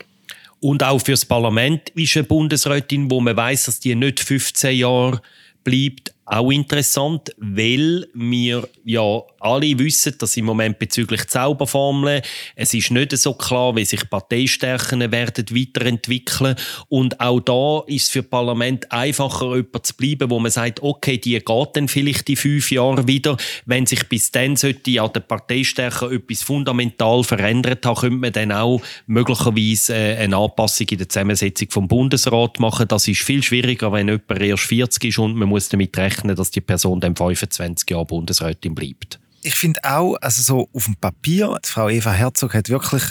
Und 0.60 0.82
auch 0.82 0.98
für 0.98 1.12
das 1.12 1.24
Parlament 1.24 1.90
ist 1.90 2.16
eine 2.16 2.24
Bundesrätin, 2.24 3.10
wo 3.10 3.20
man 3.20 3.36
weiß, 3.36 3.64
dass 3.64 3.80
die 3.80 3.94
nicht 3.94 4.20
15 4.20 4.76
Jahre 4.76 5.20
bleibt, 5.62 6.14
auch 6.26 6.50
interessant, 6.50 7.34
weil 7.36 8.06
wir 8.14 8.68
ja 8.84 9.22
alle 9.40 9.78
wissen, 9.78 10.14
dass 10.18 10.36
im 10.36 10.46
Moment 10.46 10.78
bezüglich 10.78 11.26
Zauberformeln 11.26 12.22
es 12.56 12.72
ist 12.74 12.90
nicht 12.90 13.16
so 13.16 13.34
klar, 13.34 13.76
wie 13.76 13.84
sich 13.84 14.08
Parteistärken 14.08 15.12
werden 15.12 15.46
weiterentwickeln 15.50 16.56
und 16.88 17.20
auch 17.20 17.40
da 17.40 17.82
ist 17.86 18.04
es 18.04 18.08
für 18.10 18.22
das 18.22 18.30
Parlament 18.30 18.90
einfacher, 18.90 19.56
jemand 19.56 19.86
zu 19.86 19.94
bleiben, 19.94 20.30
wo 20.30 20.38
man 20.38 20.50
sagt, 20.50 20.82
okay, 20.82 21.18
die 21.18 21.38
geht 21.38 21.68
dann 21.74 21.88
vielleicht 21.88 22.28
die 22.28 22.36
fünf 22.36 22.70
Jahre 22.70 23.06
wieder. 23.06 23.36
Wenn 23.66 23.86
sich 23.86 24.08
bis 24.08 24.30
dann 24.30 24.56
sollte 24.56 25.00
an 25.00 25.12
der 25.12 25.20
Parteistärke 25.20 26.06
etwas 26.14 26.42
fundamental 26.42 27.24
verändert 27.24 27.84
haben, 27.86 28.00
könnte 28.00 28.16
man 28.16 28.32
dann 28.32 28.52
auch 28.52 28.80
möglicherweise 29.06 29.94
äh, 29.94 30.16
eine 30.16 30.36
Anpassung 30.36 30.86
in 30.88 30.98
der 30.98 31.08
Zusammensetzung 31.08 31.68
vom 31.70 31.88
Bundesrat 31.88 32.60
machen. 32.60 32.88
Das 32.88 33.08
ist 33.08 33.22
viel 33.22 33.42
schwieriger, 33.42 33.92
wenn 33.92 34.08
jemand 34.08 34.40
erst 34.40 34.64
40 34.64 35.04
ist 35.04 35.18
und 35.18 35.36
man 35.36 35.48
muss 35.48 35.68
damit 35.68 35.96
rechnen, 35.96 36.13
dass 36.22 36.50
die 36.50 36.60
Person 36.60 37.00
dann 37.00 37.16
25 37.16 37.88
Jahre 37.90 38.06
Bundesrätin 38.06 38.74
bleibt. 38.74 39.18
ich 39.42 39.54
finde 39.54 39.80
auch, 39.84 40.16
also 40.22 40.42
so 40.42 40.68
auf 40.72 40.86
dem 40.86 40.96
Papier, 40.96 41.58
Frau 41.64 41.88
Eva 41.88 42.12
Herzog 42.12 42.54
hat 42.54 42.70
wirklich 42.70 43.02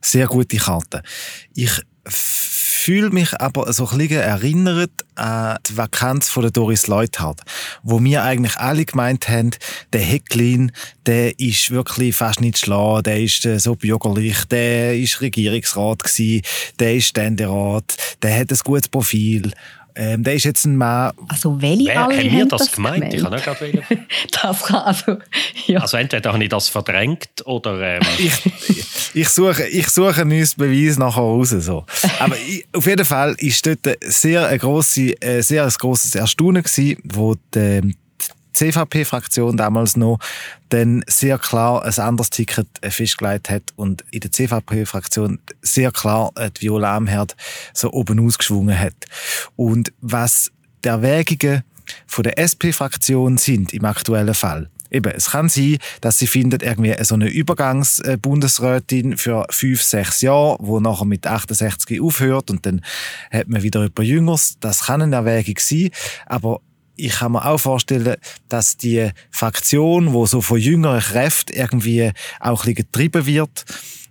sehr 0.00 0.26
gute 0.26 0.56
Karten. 0.56 1.02
Ich 1.54 1.82
fühle 2.06 3.08
mich 3.10 3.40
aber 3.40 3.72
so 3.72 3.88
ein 3.88 3.98
bisschen 3.98 4.20
erinnert 4.20 4.90
an 5.14 5.56
die 5.66 5.76
Vakanz 5.76 6.28
von 6.28 6.42
der 6.42 6.52
Doris 6.52 6.86
Leuthard, 6.86 7.40
wo 7.82 8.02
wir 8.02 8.22
eigentlich 8.22 8.56
alle 8.56 8.84
gemeint 8.84 9.28
haben, 9.28 9.52
der 9.94 10.02
Hecklin, 10.02 10.70
der 11.06 11.38
ist 11.38 11.70
wirklich 11.70 12.14
fast 12.14 12.42
nicht 12.42 12.58
schlau, 12.58 13.00
der 13.00 13.22
ist 13.22 13.46
äh, 13.46 13.58
so 13.58 13.74
bürgerlich, 13.74 14.44
der 14.44 14.98
ist 14.98 15.22
Regierungsrat 15.22 16.04
gewesen, 16.04 16.42
der 16.78 16.96
ist 16.96 17.06
Ständerat, 17.06 17.96
der 18.20 18.38
hat 18.38 18.50
ein 18.50 18.58
gutes 18.64 18.88
Profil 18.88 19.52
ähm, 19.96 20.22
der 20.22 20.34
ist 20.34 20.44
jetzt 20.44 20.64
ein 20.64 20.76
Mann. 20.76 21.12
Also 21.28 21.60
welche 21.60 21.86
Wer, 21.86 22.04
alle 22.04 22.16
haben 22.16 22.30
wir 22.30 22.46
das, 22.46 22.72
gemeint? 22.72 22.96
gemeint? 22.96 23.14
Ich 23.14 23.22
kann 23.22 23.32
nicht 23.32 23.44
gerade. 23.44 23.82
Das 24.42 24.62
kann 24.62 24.82
also, 24.82 25.18
ja. 25.66 25.80
Also 25.80 25.96
entweder 25.96 26.32
habe 26.32 26.42
ich 26.42 26.50
das 26.50 26.68
verdrängt 26.68 27.28
oder... 27.44 27.80
Ähm, 27.80 28.02
ich, 28.18 29.14
ich 29.14 29.28
suche, 29.28 29.66
ich 29.66 29.88
suche 29.88 30.22
einen 30.22 30.46
Beweis 30.56 30.98
nachher 30.98 31.22
raus. 31.22 31.50
So. 31.50 31.84
Aber 32.18 32.36
ich, 32.36 32.66
auf 32.72 32.86
jeden 32.86 33.04
Fall 33.04 33.34
ist 33.38 33.64
dort 33.66 33.98
sehr 34.00 34.46
ein 34.48 34.58
grosse, 34.58 35.20
äh, 35.22 35.42
sehr 35.42 35.64
ein 35.64 35.70
grosses 35.78 36.14
Erstaunen 36.14 36.62
gewesen, 36.62 36.98
wo 37.04 37.36
die, 37.54 37.94
CVP-Fraktion 38.54 39.56
damals 39.56 39.96
noch 39.96 40.18
dann 40.70 41.04
sehr 41.06 41.38
klar 41.38 41.84
ein 41.84 41.98
anderes 41.98 42.30
Ticket 42.30 42.66
äh, 42.80 42.90
festgelegt 42.90 43.50
hat 43.50 43.62
und 43.76 44.04
in 44.10 44.20
der 44.20 44.32
CVP-Fraktion 44.32 45.38
sehr 45.62 45.92
klar 45.92 46.32
äh, 46.36 46.50
die 46.50 46.62
Viola 46.62 46.96
Amherd 46.96 47.36
so 47.72 47.92
oben 47.92 48.24
ausgeschwungen 48.24 48.78
hat. 48.78 48.94
Und 49.56 49.92
was 50.00 50.50
die 50.84 50.88
Erwägungen 50.88 51.62
von 52.06 52.24
der 52.24 52.38
SP-Fraktion 52.38 53.36
sind 53.36 53.74
im 53.74 53.84
aktuellen 53.84 54.34
Fall, 54.34 54.70
Eben, 54.94 55.12
es 55.12 55.30
kann 55.30 55.48
sein, 55.48 55.78
dass 56.02 56.18
sie 56.20 56.28
findet 56.28 56.62
irgendwie 56.62 56.94
so 57.02 57.16
eine 57.16 57.28
Übergangsbundesrätin 57.28 59.16
für 59.16 59.44
fünf, 59.50 59.82
sechs 59.82 60.20
Jahre, 60.20 60.56
wo 60.60 60.78
nachher 60.78 61.04
mit 61.04 61.26
68 61.26 62.00
aufhört 62.00 62.48
und 62.48 62.64
dann 62.64 62.80
hat 63.32 63.48
man 63.48 63.64
wieder 63.64 63.84
über 63.84 64.04
Jüngers. 64.04 64.56
Das 64.60 64.86
kann 64.86 65.02
eine 65.02 65.16
Erwägung 65.16 65.56
sein, 65.58 65.90
aber 66.26 66.60
ich 66.96 67.12
kann 67.12 67.32
mir 67.32 67.44
auch 67.44 67.58
vorstellen, 67.58 68.16
dass 68.48 68.76
die 68.76 69.10
Fraktion, 69.30 70.12
wo 70.12 70.26
so 70.26 70.40
von 70.40 70.58
jüngeren 70.58 71.00
Kräften 71.00 71.56
irgendwie 71.56 72.12
auch 72.40 72.50
ein 72.50 72.54
bisschen 72.54 72.74
getrieben 72.74 73.26
wird, 73.26 73.64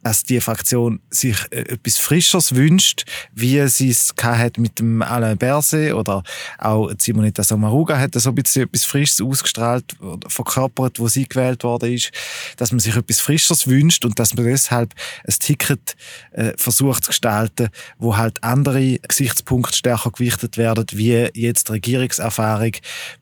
dass 0.03 0.23
die 0.23 0.39
Fraktion 0.41 0.99
sich 1.09 1.37
äh, 1.49 1.61
etwas 1.61 1.97
Frischeres 1.97 2.55
wünscht, 2.55 3.05
wie 3.33 3.65
sie 3.67 3.89
es 3.89 4.13
hat 4.21 4.57
mit 4.57 4.79
dem 4.79 5.01
Alain 5.01 5.37
Berset 5.37 5.93
oder 5.93 6.23
auch 6.57 6.91
Simonetta 6.97 7.43
Sommaruga 7.43 7.97
hat 7.97 8.13
so 8.15 8.29
ein 8.29 8.35
bisschen 8.35 8.63
etwas 8.63 8.85
Frisches 8.85 9.21
ausgestrahlt 9.21 9.95
verkörpert, 10.27 10.99
wo 10.99 11.07
sie 11.07 11.27
gewählt 11.27 11.63
worden 11.63 11.93
ist, 11.93 12.11
dass 12.57 12.71
man 12.71 12.79
sich 12.79 12.95
etwas 12.95 13.19
Frischeres 13.19 13.67
wünscht 13.67 14.05
und 14.05 14.19
dass 14.19 14.35
man 14.35 14.45
deshalb 14.45 14.93
ein 15.25 15.35
Ticket 15.39 15.95
äh, 16.31 16.53
versucht 16.57 17.05
zu 17.05 17.09
gestalten, 17.09 17.69
wo 17.97 18.17
halt 18.17 18.43
andere 18.43 18.99
Gesichtspunkte 18.99 19.75
stärker 19.75 20.11
gewichtet 20.11 20.57
werden, 20.57 20.85
wie 20.93 21.29
jetzt 21.33 21.71
Regierungserfahrung 21.71 22.73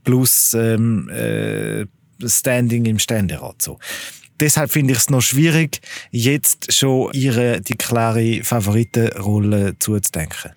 plus 0.03 0.53
ähm, 0.53 1.09
äh, 1.09 1.85
Standing 2.23 2.85
im 2.85 2.99
Ständerat. 2.99 3.61
So 3.61 3.79
deshalb 4.41 4.71
finde 4.71 4.93
ich 4.93 4.99
es 4.99 5.09
noch 5.09 5.21
schwierig, 5.21 5.79
jetzt 6.11 6.73
schon 6.73 7.13
ihre 7.13 7.61
die 7.61 7.75
klare 7.75 8.43
Favoritenrolle 8.43 9.77
zuzudenken. 9.79 10.51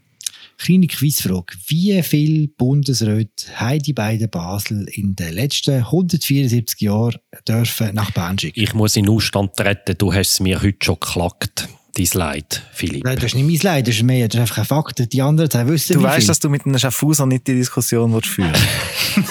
Kleine 0.57 0.87
Quizfrage. 0.87 1.57
Wie 1.67 2.03
viele 2.03 2.49
Bundesräte 2.49 3.47
haben 3.55 3.81
die 3.81 3.93
beiden 3.93 4.31
Basel 4.31 4.87
in 4.91 5.15
den 5.15 5.35
letzten 5.35 5.83
174 5.83 6.81
Jahren 6.81 7.19
dürfen 7.47 7.95
nach 7.95 8.11
Bern 8.13 8.39
schicken? 8.39 8.61
ich 8.61 8.73
muss 8.73 8.97
in 8.97 9.09
Ausstand 9.09 9.57
treten, 9.57 9.99
du 9.99 10.13
hast 10.13 10.33
es 10.35 10.41
mir 10.41 10.63
heute 10.63 10.79
schon 10.83 10.99
geklagt 11.01 11.69
dein 11.95 12.09
Leid, 12.15 12.63
Philipp. 12.73 13.05
Nein, 13.05 13.17
das 13.17 13.25
ist 13.27 13.35
nicht 13.35 13.47
mein 13.47 13.59
Leid, 13.73 13.87
das 13.87 13.97
ist 13.97 14.03
mehr, 14.03 14.27
das 14.29 14.35
ist 14.35 14.41
einfach 14.41 14.59
ein 14.59 14.65
Fakt. 14.65 15.13
Die 15.13 15.23
anderen 15.23 15.51
zwei 15.51 15.67
wissen 15.69 15.95
Du 15.95 16.03
weißt, 16.03 16.17
viel. 16.19 16.27
dass 16.27 16.41
du 16.41 16.51
mit 16.51 16.67
einem 16.67 16.79
Schaffhauser 16.79 17.27
nicht 17.27 17.47
die 17.47 17.55
Diskussion 17.55 18.13
willst 18.13 18.29
führen 18.29 18.53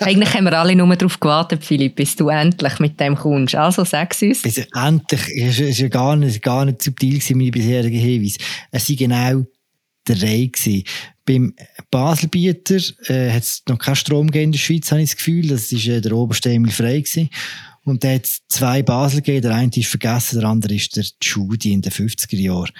Eigentlich 0.00 0.34
haben 0.34 0.44
wir 0.44 0.58
alle 0.58 0.76
nur 0.76 0.94
darauf 0.96 1.18
gewartet, 1.18 1.64
Philipp, 1.64 1.96
bis 1.96 2.16
du 2.16 2.28
endlich 2.28 2.78
mit 2.78 3.00
dem 3.00 3.16
kommst. 3.16 3.54
Also 3.54 3.84
sag's 3.84 4.22
uns. 4.22 4.42
Bis 4.42 4.58
endlich, 4.58 5.22
es 5.40 5.58
ist 5.58 5.78
ja 5.78 5.88
gar 5.88 6.16
nicht, 6.16 6.42
gar 6.42 6.64
nicht 6.64 6.82
subtil 6.82 7.14
gewesen, 7.14 7.38
meine 7.38 7.50
bisherigen 7.50 7.98
Hinweise. 7.98 8.38
Es 8.70 8.88
waren 8.88 8.96
genau 8.96 9.46
drei 10.04 10.50
gewesen. 10.52 10.84
Beim 11.24 11.54
Baselbieter 11.90 12.80
äh, 13.06 13.30
hat 13.30 13.44
es 13.44 13.62
noch 13.68 13.78
keinen 13.78 13.96
Strom 13.96 14.26
gegeben 14.26 14.46
in 14.46 14.52
der 14.52 14.58
Schweiz, 14.58 14.90
habe 14.90 15.02
ich 15.02 15.10
das 15.10 15.16
Gefühl. 15.16 15.48
Das 15.48 15.72
war 15.72 15.94
äh, 15.94 16.00
der 16.00 16.12
oberste 16.12 16.50
Emil 16.50 16.72
Frey. 16.72 17.02
Gewesen. 17.02 17.30
Und 17.84 18.04
da 18.04 18.12
hat 18.12 18.28
zwei 18.48 18.82
Basel 18.82 19.20
gegeben. 19.20 19.42
Der 19.42 19.54
eine 19.54 19.70
ist 19.74 19.88
vergessen, 19.88 20.40
der 20.40 20.48
andere 20.48 20.74
ist 20.74 20.96
der 20.96 21.04
Judy 21.20 21.72
in 21.72 21.82
den 21.82 21.92
50er 21.92 22.36
Jahren. 22.36 22.70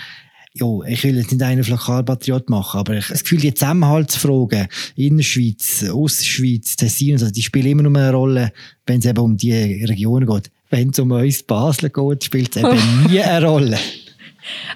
Jo, 0.55 0.83
ich 0.87 1.03
will 1.03 1.17
jetzt 1.17 1.33
nicht 1.33 1.43
einen 1.43 1.65
Lokalpatriot 1.65 2.51
machen, 2.51 2.81
aber 2.81 2.99
ich 2.99 3.07
das 3.07 3.23
Gefühl, 3.23 3.41
die 3.41 3.55
Zusammenhaltsfragen, 3.55 4.69
Innerschweiz, 4.97 5.85
Ostschweiz, 5.91 6.77
Tessin, 6.77 7.15
also 7.15 7.31
die 7.31 7.43
spielen 7.43 7.69
immer 7.69 7.83
noch 7.85 7.99
eine 7.99 8.12
Rolle, 8.12 8.53
wenn 8.87 8.99
es 8.99 9.07
eben 9.07 9.19
um 9.19 9.37
die 9.38 9.53
Regionen 9.85 10.27
geht. 10.27 10.51
Wenn 10.69 10.91
es 10.91 10.99
um 10.99 11.11
uns 11.11 11.43
Basel 11.43 11.88
geht, 11.88 12.25
spielt 12.25 12.55
es 12.55 12.62
eben 12.62 13.07
nie 13.09 13.21
eine 13.21 13.47
Rolle. 13.47 13.79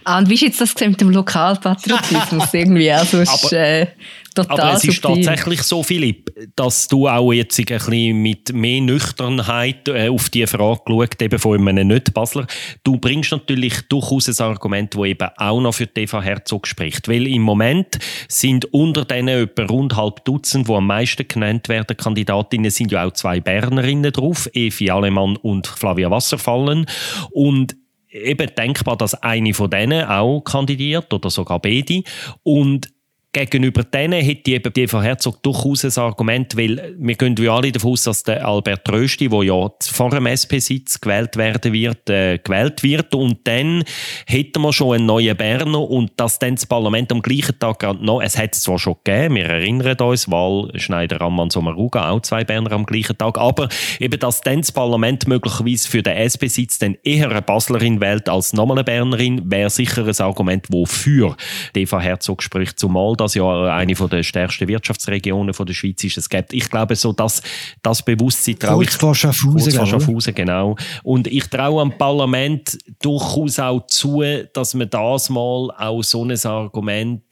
Ah, 0.04 0.18
und 0.18 0.30
wie 0.30 0.34
ist 0.34 0.42
jetzt 0.42 0.60
das 0.60 0.74
mit 0.80 1.00
dem 1.00 1.10
Lokalpatriotismus 1.10 2.48
irgendwie? 2.54 2.90
Also, 2.90 3.20
ist, 3.20 3.52
äh, 3.52 3.88
total 4.36 4.60
Aber 4.60 4.76
es 4.76 4.84
ist 4.84 5.02
subtil. 5.02 5.24
tatsächlich 5.24 5.62
so, 5.62 5.82
Philipp, 5.82 6.30
dass 6.54 6.88
du 6.88 7.08
auch 7.08 7.32
jetzt 7.32 7.58
ein 7.58 7.64
bisschen 7.64 8.22
mit 8.22 8.52
mehr 8.52 8.80
Nüchternheit 8.80 9.88
äh, 9.88 10.08
auf 10.08 10.28
die 10.28 10.46
Frage 10.46 10.82
geschaut, 10.86 11.20
eben 11.20 11.38
von 11.38 11.68
einem 11.68 11.88
Nicht-Basler. 11.88 12.46
Du 12.84 12.98
bringst 12.98 13.32
natürlich 13.32 13.80
durchaus 13.88 14.28
ein 14.28 14.46
Argument, 14.46 14.94
das 14.94 15.04
eben 15.04 15.28
auch 15.36 15.60
noch 15.60 15.74
für 15.74 15.88
Eva 15.96 16.22
Herzog 16.22 16.66
spricht. 16.66 17.08
Weil 17.08 17.26
im 17.26 17.42
Moment 17.42 17.98
sind 18.28 18.66
unter 18.72 19.04
denen 19.04 19.44
etwa 19.44 19.64
rund 19.64 19.96
halb 19.96 20.24
Dutzend, 20.24 20.68
die 20.68 20.72
am 20.72 20.86
meisten 20.86 21.26
genannt 21.26 21.68
werden, 21.68 21.96
Kandidatinnen, 21.96 22.70
sind 22.70 22.92
ja 22.92 23.06
auch 23.06 23.12
zwei 23.12 23.40
Bernerinnen 23.40 24.12
drauf, 24.12 24.48
Evi 24.52 24.90
Alemann 24.90 25.36
und 25.36 25.66
Flavia 25.66 26.10
Wasserfallen. 26.10 26.86
Und 27.30 27.76
eben 28.10 28.54
denkbar, 28.54 28.96
dass 28.96 29.14
eine 29.22 29.54
von 29.54 29.70
denen 29.70 30.04
auch 30.04 30.40
kandidiert 30.40 31.12
oder 31.12 31.30
sogar 31.30 31.60
beide. 31.60 32.02
Und 32.42 32.88
gegenüber 33.36 33.84
denen 33.84 34.22
hätte 34.24 34.52
eben 34.52 34.72
die 34.72 34.82
Eva 34.82 35.02
Herzog 35.02 35.42
durchaus 35.42 35.84
ein 35.84 36.02
Argument, 36.02 36.56
weil 36.56 36.94
wir 36.98 37.14
gehen 37.16 37.36
wie 37.36 37.48
alle 37.48 37.70
davon 37.70 37.92
aus, 37.92 38.04
dass 38.04 38.22
der 38.22 38.46
Albert 38.46 38.90
Rösti, 38.90 39.28
der 39.28 39.42
ja 39.42 39.70
vor 39.82 40.10
dem 40.10 40.24
SP-Sitz 40.24 41.00
gewählt 41.00 41.36
werden 41.36 41.72
wird, 41.74 42.08
äh, 42.08 42.38
gewählt 42.38 42.82
wird. 42.82 43.14
Und 43.14 43.46
dann 43.46 43.84
hätten 44.26 44.62
wir 44.62 44.72
schon 44.72 44.94
einen 44.94 45.06
neuen 45.06 45.36
Berner 45.36 45.82
und 45.82 46.12
dass 46.16 46.38
dann 46.38 46.54
das 46.54 46.64
Parlament 46.64 47.12
am 47.12 47.20
gleichen 47.20 47.58
Tag 47.58 47.82
noch, 48.00 48.22
es 48.22 48.38
hat 48.38 48.54
es 48.54 48.62
zwar 48.62 48.78
schon 48.78 48.96
gegeben, 49.04 49.34
wir 49.34 49.44
erinnern 49.44 49.98
uns, 49.98 50.30
Wahl 50.30 50.70
Schneider, 50.76 51.20
Ammann, 51.20 51.50
Sommaruga, 51.50 52.10
auch 52.10 52.22
zwei 52.22 52.42
Berner 52.42 52.72
am 52.72 52.86
gleichen 52.86 53.18
Tag, 53.18 53.36
aber 53.36 53.68
eben, 54.00 54.18
dass 54.18 54.40
dann 54.40 54.62
das 54.62 54.72
Parlament 54.72 55.28
möglicherweise 55.28 55.88
für 55.88 56.02
den 56.02 56.16
SP-Sitz 56.16 56.78
dann 56.78 56.96
eher 57.04 57.30
eine 57.30 57.42
Baslerin 57.42 58.00
wählt 58.00 58.30
als 58.30 58.54
nochmal 58.54 58.78
eine 58.78 58.84
Bernerin, 58.84 59.50
wäre 59.50 59.68
sicher 59.68 60.06
ein 60.06 60.20
Argument, 60.20 60.66
wofür 60.70 61.36
die 61.74 61.82
Eva 61.82 62.00
Herzog 62.00 62.42
spricht, 62.42 62.78
zumal 62.78 63.14
das 63.26 63.34
ja 63.34 63.76
eine 63.76 63.94
von 63.96 64.08
der 64.08 64.22
stärksten 64.22 64.68
Wirtschaftsregionen 64.68 65.54
von 65.54 65.66
der 65.66 65.74
Schweiz 65.74 66.02
ist. 66.04 66.18
Es 66.18 66.28
gibt, 66.28 66.52
ich 66.52 66.70
glaube, 66.70 66.96
so 66.96 67.12
das, 67.12 67.42
das 67.82 68.02
Bewusstsein 68.02 68.58
traue 68.58 68.84
ich 68.84 68.90
Kurz 68.90 69.00
vor 69.00 69.14
Schaffhausen, 69.14 70.34
genau. 70.34 70.76
Und 71.02 71.26
ich 71.26 71.44
traue 71.48 71.82
am 71.82 71.96
Parlament 71.96 72.78
durchaus 73.00 73.58
auch 73.58 73.86
zu, 73.86 74.22
dass 74.52 74.74
man 74.74 74.90
das 74.90 75.30
mal 75.30 75.70
auch 75.76 76.02
so 76.02 76.24
ein 76.24 76.38
Argument 76.44 77.22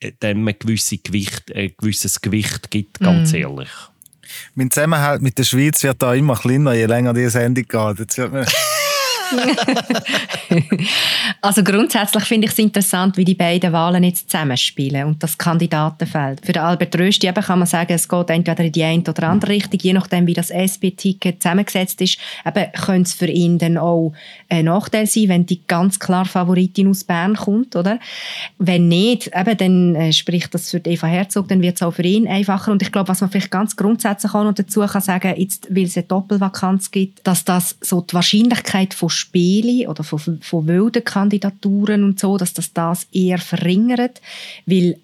äh, 0.00 0.12
dem 0.12 0.46
ein, 0.46 0.54
gewisse 0.58 0.98
Gewicht, 0.98 1.54
ein 1.54 1.72
gewisses 1.78 2.20
Gewicht 2.20 2.70
gibt, 2.70 3.00
ganz 3.00 3.32
ehrlich. 3.32 3.70
Mein 4.54 4.70
Zusammenhalt 4.70 5.22
mit 5.22 5.38
der 5.38 5.44
Schweiz 5.44 5.82
wird 5.82 6.02
da 6.02 6.14
immer 6.14 6.36
kleiner, 6.36 6.74
je 6.74 6.86
länger 6.86 7.14
die 7.14 7.28
Sendung 7.28 7.64
geht. 7.66 7.98
Jetzt 7.98 8.18
wird 8.18 8.32
man 8.32 8.46
Also 11.40 11.62
grundsätzlich 11.62 12.24
finde 12.24 12.46
ich 12.46 12.52
es 12.52 12.58
interessant, 12.58 13.16
wie 13.16 13.24
die 13.24 13.34
beiden 13.34 13.72
Wahlen 13.72 14.02
jetzt 14.02 14.30
zusammenspielen 14.30 15.06
und 15.06 15.22
das 15.22 15.38
Kandidatenfeld. 15.38 16.44
Für 16.44 16.60
Albert 16.60 16.98
Rösti 16.98 17.28
eben 17.28 17.42
kann 17.42 17.58
man 17.58 17.66
sagen, 17.66 17.92
es 17.92 18.08
geht 18.08 18.30
entweder 18.30 18.64
in 18.64 18.72
die 18.72 18.82
eine 18.82 19.02
oder 19.02 19.28
andere 19.28 19.52
Richtung, 19.52 19.78
je 19.80 19.92
nachdem, 19.92 20.26
wie 20.26 20.34
das 20.34 20.50
SP-Ticket 20.50 21.42
zusammengesetzt 21.42 22.00
ist. 22.00 22.18
Eben 22.44 22.72
könnte 22.72 23.02
es 23.02 23.14
für 23.14 23.28
ihn 23.28 23.58
dann 23.58 23.78
auch 23.78 24.12
ein 24.48 24.66
Nachteil 24.66 25.06
sein, 25.06 25.28
wenn 25.28 25.46
die 25.46 25.60
ganz 25.66 25.98
klar 25.98 26.24
Favoritin 26.24 26.88
aus 26.88 27.04
Bern 27.04 27.36
kommt, 27.36 27.76
oder? 27.76 27.98
Wenn 28.58 28.88
nicht, 28.88 29.30
eben, 29.34 29.56
dann 29.56 29.94
äh, 29.94 30.12
spricht 30.12 30.54
das 30.54 30.70
für 30.70 30.78
Eva 30.78 31.06
Herzog, 31.06 31.48
dann 31.48 31.62
wird 31.62 31.76
es 31.76 31.82
auch 31.82 31.92
für 31.92 32.02
ihn 32.02 32.28
einfacher. 32.28 32.72
Und 32.72 32.82
ich 32.82 32.92
glaube, 32.92 33.08
was 33.08 33.20
man 33.20 33.30
vielleicht 33.30 33.50
ganz 33.50 33.76
grundsätzlich 33.76 34.34
auch 34.34 34.44
noch 34.44 34.54
dazu 34.54 34.80
kann 34.80 35.02
sagen, 35.02 35.34
jetzt, 35.36 35.74
weil 35.74 35.84
es 35.84 35.96
eine 35.96 36.06
Doppelvakanz 36.06 36.90
gibt, 36.90 37.26
dass 37.26 37.44
das 37.44 37.76
so 37.80 38.00
die 38.00 38.14
Wahrscheinlichkeit 38.14 38.94
von 38.94 39.10
Spielen 39.10 39.88
oder 39.88 40.04
von, 40.04 40.40
von 40.40 40.66
wilden 40.66 41.04
Kandidaturen 41.04 42.04
und 42.04 42.20
so, 42.20 42.36
dass 42.36 42.54
das 42.54 42.72
das 42.72 43.06
eher 43.12 43.38
verringert, 43.38 44.20
weil 44.66 44.96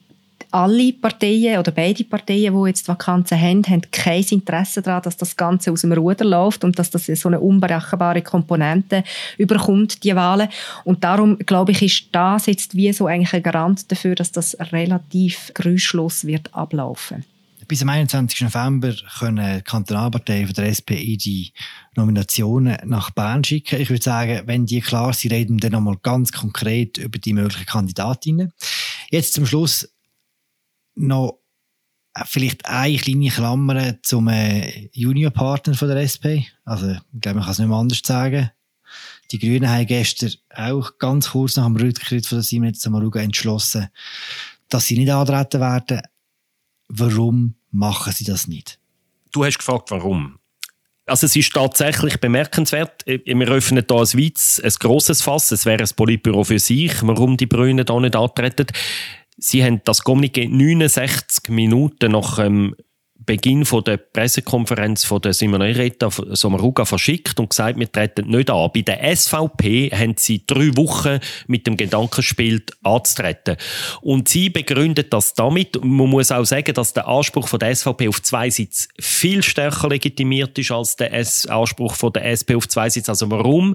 alle 0.52 0.92
Parteien 0.92 1.58
oder 1.58 1.72
beide 1.72 2.04
Parteien, 2.04 2.54
die 2.54 2.68
jetzt 2.68 2.86
Vakanzen 2.86 3.40
haben, 3.40 3.64
haben 3.64 3.82
kein 3.90 4.22
Interesse 4.22 4.82
daran, 4.82 5.02
dass 5.02 5.16
das 5.16 5.36
Ganze 5.36 5.72
aus 5.72 5.80
dem 5.80 5.92
Ruder 5.92 6.24
läuft 6.24 6.64
und 6.64 6.78
dass 6.78 6.90
das 6.90 7.06
so 7.06 7.28
eine 7.28 7.40
unberechenbare 7.40 8.22
Komponente 8.22 9.02
überkommt, 9.38 10.04
die 10.04 10.14
Wahlen. 10.14 10.48
Und 10.84 11.02
darum, 11.04 11.38
glaube 11.38 11.72
ich, 11.72 11.82
ist 11.82 12.08
das 12.12 12.46
jetzt 12.46 12.76
wie 12.76 12.92
so 12.92 13.06
eigentlich 13.06 13.32
ein 13.32 13.42
Garant 13.42 13.90
dafür, 13.90 14.14
dass 14.14 14.30
das 14.30 14.56
relativ 14.72 15.50
geräuschlos 15.54 16.26
wird 16.26 16.54
ablaufen. 16.54 17.24
Bis 17.68 17.80
am 17.80 17.88
21. 17.88 18.42
November 18.42 18.92
können 19.18 19.56
die 19.56 19.62
Kantonalparteien 19.62 20.46
von 20.46 20.54
der 20.54 20.74
SPI 20.74 21.16
die 21.16 21.52
Nominationen 21.96 22.76
nach 22.84 23.10
Bern 23.10 23.44
schicken. 23.44 23.80
Ich 23.80 23.88
würde 23.88 24.02
sagen, 24.02 24.42
wenn 24.46 24.66
die 24.66 24.80
klar 24.80 25.14
sind, 25.14 25.32
reden 25.32 25.56
wir 25.56 25.70
dann 25.70 25.72
nochmal 25.72 25.96
ganz 26.02 26.32
konkret 26.32 26.98
über 26.98 27.18
die 27.18 27.32
möglichen 27.32 27.64
Kandidatinnen. 27.64 28.52
Jetzt 29.10 29.34
zum 29.34 29.46
Schluss 29.46 29.88
noch 30.94 31.38
äh, 32.14 32.22
vielleicht 32.26 32.66
eine 32.66 32.96
kleine 32.96 33.30
Klammer 33.30 34.02
zum 34.02 34.28
äh, 34.28 34.88
Juniorpartner 34.92 35.74
von 35.74 35.88
der 35.88 35.98
SP. 36.04 36.46
Also, 36.64 36.92
ich 36.92 37.20
glaube, 37.20 37.36
man 37.36 37.44
kann 37.44 37.52
es 37.52 37.58
nicht 37.58 37.68
mehr 37.68 37.78
anders 37.78 38.00
sagen. 38.04 38.50
Die 39.30 39.38
Grünen 39.38 39.70
haben 39.70 39.86
gestern 39.86 40.32
auch 40.54 40.98
ganz 40.98 41.30
kurz 41.30 41.56
nach 41.56 41.64
dem 41.64 41.76
Rücktritt 41.76 42.26
von 42.26 42.38
der 42.38 42.42
Simonetta 42.42 42.80
Samaruga 42.80 43.20
entschlossen, 43.20 43.88
dass 44.68 44.86
sie 44.86 44.98
nicht 44.98 45.10
antreten 45.10 45.60
werden. 45.60 46.02
Warum 46.88 47.54
machen 47.70 48.12
sie 48.12 48.24
das 48.24 48.46
nicht? 48.46 48.78
Du 49.32 49.44
hast 49.44 49.58
gefragt, 49.58 49.90
warum. 49.90 50.38
Also 51.06 51.26
es 51.26 51.34
ist 51.34 51.52
tatsächlich 51.52 52.20
bemerkenswert. 52.20 53.04
Wir 53.06 53.48
öffnen 53.48 53.84
hier 53.88 53.96
ein 53.98 54.06
weites, 54.06 54.60
ein 54.62 54.72
grosses 54.78 55.22
Fass. 55.22 55.50
Es 55.50 55.66
wäre 55.66 55.82
ein 55.82 55.90
Politbüro 55.96 56.44
für 56.44 56.58
sich, 56.58 56.92
warum 57.02 57.36
die 57.36 57.48
Grünen 57.48 57.84
da 57.84 57.98
nicht 57.98 58.14
antreten. 58.14 58.66
Sie 59.42 59.64
haben 59.64 59.80
das 59.84 60.04
Kommuniqué 60.04 60.48
69 60.48 61.48
Minuten 61.48 62.12
nach 62.12 62.36
dem 62.36 62.76
Beginn 63.24 63.64
der 63.86 63.96
Pressekonferenz 63.96 65.04
von 65.04 65.20
der 65.20 65.32
Simone 65.32 65.76
Retta 65.76 66.10
Sommaruga 66.10 66.84
verschickt 66.84 67.38
und 67.38 67.50
gesagt, 67.50 67.78
wir 67.78 67.90
treten 67.90 68.28
nicht 68.28 68.50
an. 68.50 68.70
Bei 68.72 68.82
der 68.82 69.16
SVP 69.16 69.90
haben 69.90 70.14
sie 70.16 70.44
drei 70.46 70.76
Wochen 70.76 71.18
mit 71.46 71.66
dem 71.66 71.76
Gedanken 71.76 72.16
gespielt, 72.16 72.72
anzutreten. 72.82 73.56
Und 74.00 74.28
sie 74.28 74.48
begründet 74.50 75.12
das 75.12 75.34
damit, 75.34 75.76
man 75.84 76.08
muss 76.08 76.32
auch 76.32 76.44
sagen, 76.44 76.74
dass 76.74 76.94
der 76.94 77.08
Anspruch 77.08 77.48
von 77.48 77.58
der 77.58 77.74
SVP 77.74 78.08
auf 78.08 78.22
zwei 78.22 78.50
Sitze 78.50 78.88
viel 79.00 79.42
stärker 79.42 79.88
legitimiert 79.88 80.58
ist 80.58 80.70
als 80.70 80.96
der 80.96 81.12
Anspruch 81.48 81.94
von 81.94 82.12
der 82.12 82.26
SP 82.30 82.54
auf 82.54 82.68
zwei 82.68 82.90
Sitze. 82.90 83.10
Also 83.10 83.30
warum 83.30 83.74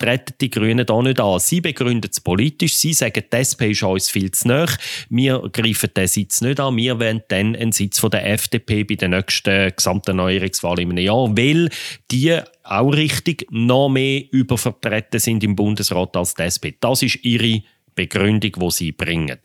treten 0.00 0.34
die 0.40 0.50
Grünen 0.50 0.86
da 0.86 1.00
nicht 1.02 1.20
an. 1.20 1.38
Sie 1.38 1.60
begründen 1.60 2.10
es 2.10 2.20
politisch. 2.20 2.76
Sie 2.76 2.92
sagen, 2.92 3.22
die 3.32 3.36
SP 3.36 3.70
ist 3.70 3.82
uns 3.82 4.10
viel 4.10 4.30
zu 4.30 4.48
nah. 4.48 4.66
Wir 5.08 5.38
greifen 5.52 5.90
diesen 5.96 6.08
Sitz 6.08 6.40
nicht 6.40 6.58
an. 6.58 6.76
Wir 6.76 6.98
wollen 6.98 7.22
dann 7.28 7.54
einen 7.54 7.72
Sitz 7.72 8.00
von 8.00 8.10
der 8.10 8.26
FDP 8.28 8.84
bei 8.84 8.94
der 8.96 9.08
nächsten 9.08 9.72
gesamten 9.76 10.16
Neuerungswahl 10.16 10.80
im 10.80 10.96
Jahr, 10.96 11.36
weil 11.36 11.68
die 12.10 12.36
auch 12.64 12.90
richtig 12.90 13.46
noch 13.50 13.88
mehr 13.88 14.24
übervertreten 14.32 15.20
sind 15.20 15.44
im 15.44 15.54
Bundesrat 15.54 16.16
als 16.16 16.34
die 16.34 16.42
SP. 16.48 16.74
Das 16.80 17.02
ist 17.02 17.22
ihre 17.22 17.62
Begründung, 17.94 18.52
die 18.52 18.70
sie 18.70 18.92
bringen. 18.92 19.38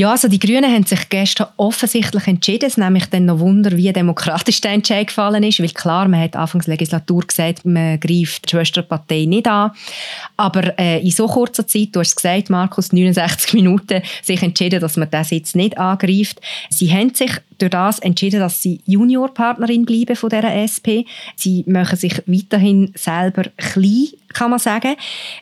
Ja, 0.00 0.12
also 0.12 0.28
die 0.28 0.38
Grünen 0.38 0.64
haben 0.64 0.86
sich 0.86 1.10
gestern 1.10 1.48
offensichtlich 1.58 2.26
entschieden. 2.26 2.64
Es 2.64 2.78
nämlich 2.78 3.04
dann 3.10 3.26
noch 3.26 3.38
Wunder, 3.38 3.76
wie 3.76 3.92
demokratisch 3.92 4.62
der 4.62 4.70
Entscheid 4.70 5.08
gefallen 5.08 5.42
ist. 5.42 5.60
Weil 5.60 5.68
klar, 5.68 6.08
man 6.08 6.22
hat 6.22 6.36
Anfangs 6.36 6.66
Legislatur 6.66 7.20
gesagt, 7.26 7.66
man 7.66 8.00
greift 8.00 8.46
die 8.46 8.48
Schwesterpartei 8.48 9.26
nicht 9.26 9.46
an. 9.46 9.72
Aber 10.38 10.78
äh, 10.78 11.02
in 11.02 11.10
so 11.10 11.26
kurzer 11.26 11.66
Zeit, 11.66 11.90
du 11.92 12.00
hast 12.00 12.08
es 12.08 12.16
gesagt, 12.16 12.48
Markus, 12.48 12.94
69 12.94 13.52
Minuten, 13.52 14.00
sich 14.22 14.42
entschieden, 14.42 14.80
dass 14.80 14.96
man 14.96 15.10
das 15.10 15.32
jetzt 15.32 15.54
nicht 15.54 15.76
angreift. 15.76 16.40
Sie 16.70 16.90
haben 16.90 17.12
sich 17.12 17.32
durch 17.58 17.70
das 17.70 17.98
entschieden, 17.98 18.40
dass 18.40 18.62
sie 18.62 18.80
Juniorpartnerin 18.86 19.84
bleiben 19.84 20.16
von 20.16 20.30
dieser 20.30 20.54
SP. 20.64 21.04
Sie 21.36 21.62
machen 21.66 21.98
sich 21.98 22.22
weiterhin 22.24 22.90
selber 22.94 23.42
klein, 23.58 24.08
kann 24.32 24.48
man 24.48 24.60
sagen. 24.60 24.96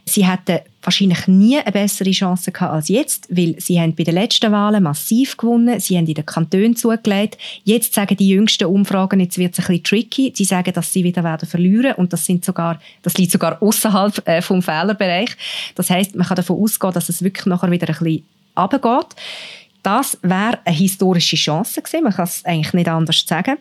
Sie 0.04 0.26
hätten 0.26 0.59
wahrscheinlich 0.89 1.26
nie 1.28 1.59
eine 1.59 1.70
bessere 1.70 2.11
Chance 2.11 2.51
gehabt 2.51 2.72
als 2.72 2.89
jetzt, 2.89 3.28
weil 3.28 3.57
sie 3.61 3.78
haben 3.78 3.95
bei 3.95 4.05
den 4.05 4.14
letzten 4.14 4.51
Wahlen 4.53 4.82
massiv 4.82 5.36
gewonnen, 5.36 5.78
sie 5.80 5.99
haben 5.99 6.07
in 6.07 6.14
den 6.14 6.24
Kantonen 6.24 6.76
zugelegt. 6.76 7.36
Jetzt 7.64 7.93
sagen 7.93 8.16
die 8.16 8.28
jüngsten 8.28 8.64
Umfragen, 8.64 9.20
jetzt 9.20 9.36
wird 9.36 9.53
es 9.53 9.59
ein 9.59 9.66
bisschen 9.66 9.84
tricky. 9.84 10.32
Sie 10.34 10.45
sagen, 10.45 10.72
dass 10.72 10.91
sie 10.91 11.05
wieder 11.05 11.22
werden 11.24 11.47
verlieren 11.47 11.93
und 11.97 12.14
das 12.14 12.24
sind 12.24 12.43
sogar, 12.43 12.80
das 13.03 13.18
liegt 13.18 13.32
sogar 13.32 13.62
außerhalb 13.62 14.26
äh, 14.26 14.41
vom 14.41 14.62
Fehlerbereich. 14.62 15.36
Das 15.74 15.91
heißt, 15.91 16.16
man 16.16 16.26
kann 16.26 16.36
davon 16.36 16.59
ausgehen, 16.59 16.95
dass 16.95 17.11
es 17.11 17.22
wirklich 17.22 17.45
nachher 17.45 17.70
wieder 17.70 17.89
ein 17.89 17.95
bisschen 17.95 18.24
runtergeht. 18.57 19.14
Das 19.82 20.18
wäre 20.22 20.59
eine 20.64 20.74
historische 20.74 21.36
Chance 21.36 21.82
gewesen. 21.82 22.05
Man 22.05 22.14
kann 22.14 22.24
es 22.24 22.45
eigentlich 22.47 22.72
nicht 22.72 22.89
anders 22.89 23.24
sagen. 23.26 23.59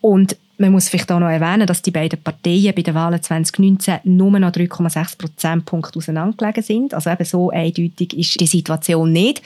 Und 0.00 0.36
man 0.58 0.72
muss 0.72 0.88
vielleicht 0.88 1.10
auch 1.12 1.20
noch 1.20 1.28
erwähnen, 1.28 1.66
dass 1.66 1.82
die 1.82 1.90
beiden 1.90 2.20
Parteien 2.20 2.74
bei 2.74 2.82
den 2.82 2.94
Wahlen 2.94 3.22
2019 3.22 4.00
nur 4.04 4.38
noch 4.38 4.50
3,6 4.50 5.16
Prozentpunkte 5.16 5.98
auseinandergelegen 5.98 6.62
sind. 6.62 6.94
Also 6.94 7.10
eben 7.10 7.24
so 7.24 7.50
eindeutig 7.50 8.16
ist 8.18 8.40
die 8.40 8.46
Situation 8.46 9.12
nicht. 9.12 9.42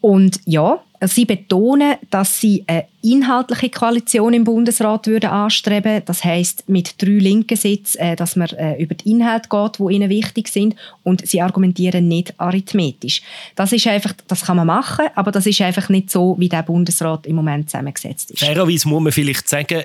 Und 0.00 0.40
ja, 0.44 0.80
sie 1.02 1.24
betonen, 1.24 1.96
dass 2.10 2.40
sie 2.40 2.64
eine 2.66 2.86
inhaltliche 3.02 3.68
Koalition 3.68 4.32
im 4.32 4.44
Bundesrat 4.44 5.06
würden 5.06 5.30
anstreben. 5.30 6.02
Das 6.06 6.24
heißt 6.24 6.68
mit 6.68 7.00
drei 7.02 7.18
linken 7.18 7.56
Sitzen, 7.56 7.98
äh, 7.98 8.16
dass 8.16 8.36
man 8.36 8.48
äh, 8.50 8.80
über 8.80 8.94
die 8.94 9.10
Inhalte 9.10 9.48
geht, 9.48 9.80
wo 9.80 9.90
ihnen 9.90 10.08
wichtig 10.08 10.48
sind, 10.48 10.76
und 11.02 11.26
sie 11.26 11.42
argumentieren 11.42 12.08
nicht 12.08 12.34
arithmetisch. 12.38 13.22
Das 13.54 13.72
ist 13.72 13.86
einfach, 13.86 14.14
das 14.28 14.46
kann 14.46 14.56
man 14.56 14.66
machen, 14.66 15.06
aber 15.14 15.32
das 15.32 15.46
ist 15.46 15.60
einfach 15.60 15.88
nicht 15.88 16.10
so, 16.10 16.36
wie 16.38 16.48
der 16.48 16.62
Bundesrat 16.62 17.26
im 17.26 17.36
Moment 17.36 17.70
zusammengesetzt 17.70 18.30
ist. 18.30 18.40
Fairerweise 18.40 18.88
muss 18.88 19.02
man 19.02 19.12
vielleicht 19.12 19.48
sagen, 19.48 19.82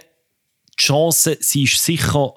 die 0.80 0.84
Chance, 0.84 1.38
sie 1.40 1.64
ist 1.64 1.84
sicher 1.84 2.34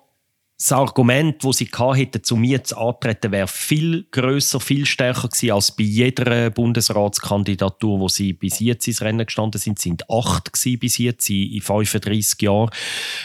das 0.59 0.72
Argument, 0.72 1.45
das 1.45 1.59
sie 1.59 1.68
hätten, 1.95 2.24
zu 2.24 2.34
mir 2.34 2.64
zu 2.64 2.78
antreten, 2.78 3.30
wäre 3.30 3.47
viel 3.47 4.07
größer, 4.11 4.59
viel 4.59 4.87
stärker 4.87 5.28
gewesen 5.28 5.51
als 5.51 5.70
bei 5.70 5.84
jeder 5.84 6.49
Bundesratskandidatur, 6.49 8.01
wo 8.01 8.09
sie 8.09 8.32
bis 8.32 8.61
jetzt 8.61 8.89
ins 8.89 9.03
Rennen 9.03 9.26
gestanden 9.26 9.61
sind. 9.61 9.78
Sie 9.78 9.91
sind 9.91 10.09
acht 10.09 10.51
bis 10.80 10.97
jetzt 10.97 11.28
in 11.28 11.61
35 11.61 12.41
Jahren. 12.41 12.70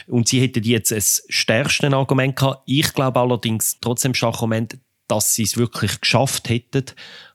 Und 0.07 0.28
sie 0.28 0.41
hätten 0.41 0.64
jetzt 0.64 0.91
das 0.91 1.24
stärkste 1.30 1.88
Argument 1.93 2.36
gehabt. 2.36 2.64
Ich 2.66 2.93
glaube 2.93 3.20
allerdings 3.22 3.78
trotzdem 3.80 4.12
Argument, 4.22 4.78
dass 5.07 5.34
sie 5.34 5.43
es 5.43 5.55
wirklich 5.55 6.01
geschafft 6.01 6.49
hätten, 6.49 6.86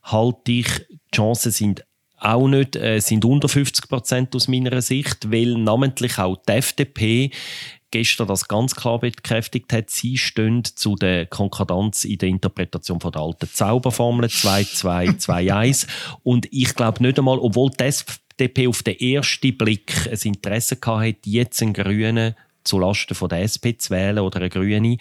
halte 0.03 0.51
ich, 0.51 0.67
die 0.89 1.15
Chancen 1.15 1.51
sind 1.51 1.86
auch 2.17 2.47
nicht, 2.47 2.75
äh, 2.75 2.99
sind 2.99 3.25
unter 3.25 3.47
50 3.47 3.87
Prozent 3.87 4.35
aus 4.35 4.47
meiner 4.47 4.81
Sicht, 4.81 5.31
weil 5.31 5.57
namentlich 5.57 6.17
auch 6.17 6.37
die 6.47 6.53
FDP 6.53 7.31
gestern 7.91 8.27
das 8.27 8.47
ganz 8.47 8.75
klar 8.75 8.99
bekräftigt 8.99 9.71
hat, 9.71 9.89
sie 9.89 10.17
stehen 10.17 10.63
zu 10.63 10.95
der 10.95 11.25
Konkordanz 11.25 12.03
in 12.03 12.17
der 12.17 12.29
Interpretation 12.29 12.99
von 12.99 13.11
der 13.11 13.21
alten 13.21 13.49
Zauberformel 13.51 14.25
2-2-2-1 14.25 15.87
und 16.23 16.47
ich 16.51 16.75
glaube 16.75 17.01
nicht 17.03 17.17
einmal, 17.17 17.39
obwohl 17.39 17.69
die 17.69 17.83
FDP 17.83 18.67
auf 18.67 18.83
den 18.83 18.99
ersten 18.99 19.57
Blick 19.57 20.07
ein 20.11 20.19
Interesse 20.21 20.77
hatte, 20.85 21.17
jetzt 21.25 21.61
einen 21.61 21.73
Grünen 21.73 22.35
zulasten 22.67 23.15
von 23.15 23.29
der 23.29 23.41
SP 23.47 23.77
zu 23.77 23.89
wählen 23.89 24.19
oder 24.19 24.39
eine 24.39 24.49
Grüne, 24.49 24.97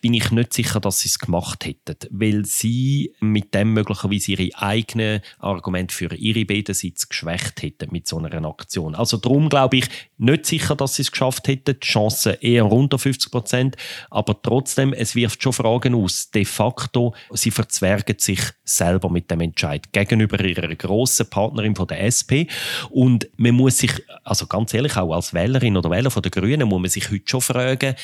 bin 0.00 0.14
ich 0.14 0.30
nicht 0.30 0.52
sicher, 0.52 0.80
dass 0.80 1.00
sie 1.00 1.08
es 1.08 1.18
gemacht 1.18 1.64
hätten, 1.64 1.96
weil 2.10 2.44
sie 2.44 3.12
mit 3.20 3.54
dem 3.54 3.72
möglicherweise 3.74 4.32
ihre 4.32 4.56
eigenen 4.56 5.20
Argumente 5.38 5.94
für 5.94 6.14
ihre 6.14 6.44
beiden 6.44 6.74
Sitze 6.74 7.06
geschwächt 7.08 7.62
hätten 7.62 7.92
mit 7.92 8.08
so 8.08 8.18
einer 8.18 8.48
Aktion. 8.48 8.94
Also 8.94 9.16
darum 9.16 9.48
glaube 9.48 9.78
ich 9.78 9.88
nicht 10.18 10.46
sicher, 10.46 10.74
dass 10.76 10.94
sie 10.94 11.02
es 11.02 11.12
geschafft 11.12 11.48
hätten. 11.48 11.78
Die 11.80 11.86
Chancen 11.86 12.34
eher 12.40 12.70
unter 12.70 12.98
50 12.98 13.30
Prozent, 13.30 13.76
aber 14.10 14.40
trotzdem, 14.42 14.92
es 14.92 15.14
wirft 15.14 15.42
schon 15.42 15.52
Fragen 15.52 15.94
aus. 15.94 16.30
De 16.30 16.44
facto, 16.44 17.14
sie 17.30 17.50
verzwergen 17.50 18.16
sich 18.18 18.40
selber 18.64 19.10
mit 19.10 19.30
dem 19.30 19.40
Entscheid 19.40 19.92
gegenüber 19.92 20.42
ihrer 20.42 20.74
grossen 20.74 21.28
Partnerin 21.28 21.76
von 21.76 21.86
der 21.86 22.04
SP 22.06 22.46
und 22.90 23.28
man 23.36 23.54
muss 23.54 23.78
sich, 23.78 23.92
also 24.24 24.46
ganz 24.46 24.72
ehrlich, 24.74 24.96
auch 24.96 25.14
als 25.14 25.34
Wählerin 25.34 25.76
oder 25.76 25.90
Wähler 25.90 26.10
von 26.10 26.22
der 26.22 26.30
Grünen 26.30 26.68
muss 26.68 26.80
man 26.80 26.90
sich 26.90 27.09
heute 27.10 27.24
schon 27.26 27.40
fragen, 27.40 27.94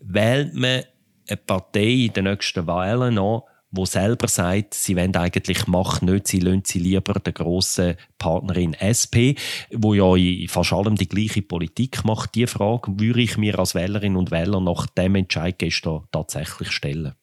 wählt 0.00 0.54
man 0.54 0.82
eine 1.28 1.36
Partei 1.36 2.06
in 2.06 2.12
den 2.12 2.24
nächsten 2.24 2.66
Wahlen 2.66 3.14
noch, 3.14 3.46
wo 3.70 3.86
selber 3.86 4.28
sagt, 4.28 4.74
sie 4.74 4.96
wollen 4.96 5.16
eigentlich 5.16 5.66
Macht 5.66 6.02
nicht, 6.02 6.28
sie 6.28 6.40
lassen 6.40 6.62
sie 6.64 6.78
lieber 6.78 7.14
der 7.14 7.32
grossen 7.32 7.96
Partnerin 8.18 8.74
SP, 8.74 9.34
wo 9.72 9.94
ja 9.94 10.14
in 10.14 10.48
fast 10.48 10.74
allem 10.74 10.96
die 10.96 11.08
gleiche 11.08 11.42
Politik 11.42 12.04
macht. 12.04 12.34
Die 12.34 12.46
Frage 12.46 12.92
würde 12.98 13.22
ich 13.22 13.38
mir 13.38 13.58
als 13.58 13.74
Wählerin 13.74 14.16
und 14.16 14.30
Wähler 14.30 14.60
nach 14.60 14.86
dem 14.88 15.14
Entscheid 15.14 15.58
gestern 15.58 16.04
tatsächlich 16.12 16.70
stellen 16.70 17.14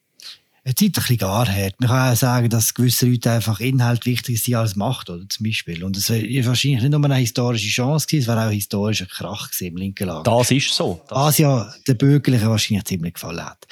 eine 0.70 0.74
Zeit 0.74 0.88
ein 0.88 0.92
bisschen 0.92 1.18
gar 1.18 1.48
hat. 1.48 1.80
Man 1.80 1.88
kann 1.88 2.12
auch 2.12 2.16
sagen, 2.16 2.48
dass 2.48 2.74
gewisse 2.74 3.06
Leute 3.06 3.30
einfach 3.30 3.60
Inhalt 3.60 4.06
wichtiger 4.06 4.38
sind 4.38 4.54
als 4.54 4.76
Macht, 4.76 5.10
oder 5.10 5.24
zum 5.28 5.44
Beispiel. 5.44 5.82
Und 5.84 5.96
es 5.96 6.08
wäre 6.10 6.46
wahrscheinlich 6.46 6.82
nicht 6.82 6.92
nur 6.92 7.04
eine 7.04 7.16
historische 7.16 7.68
Chance 7.68 8.06
gewesen, 8.06 8.22
es 8.22 8.28
wäre 8.28 8.40
auch 8.40 8.48
ein 8.48 8.52
historischer 8.52 9.06
Krach 9.06 9.50
gewesen 9.50 9.68
im 9.68 9.76
linken 9.76 10.06
Lager. 10.06 10.22
Das 10.22 10.50
ist 10.50 10.72
so. 10.72 11.00
Das 11.08 11.18
Was 11.18 11.38
ja 11.38 11.72
der 11.86 11.94
Bürgerlichen 11.94 12.48
wahrscheinlich 12.48 12.84
ziemlich 12.84 13.14
gefallen 13.14 13.44
hat. 13.44 13.66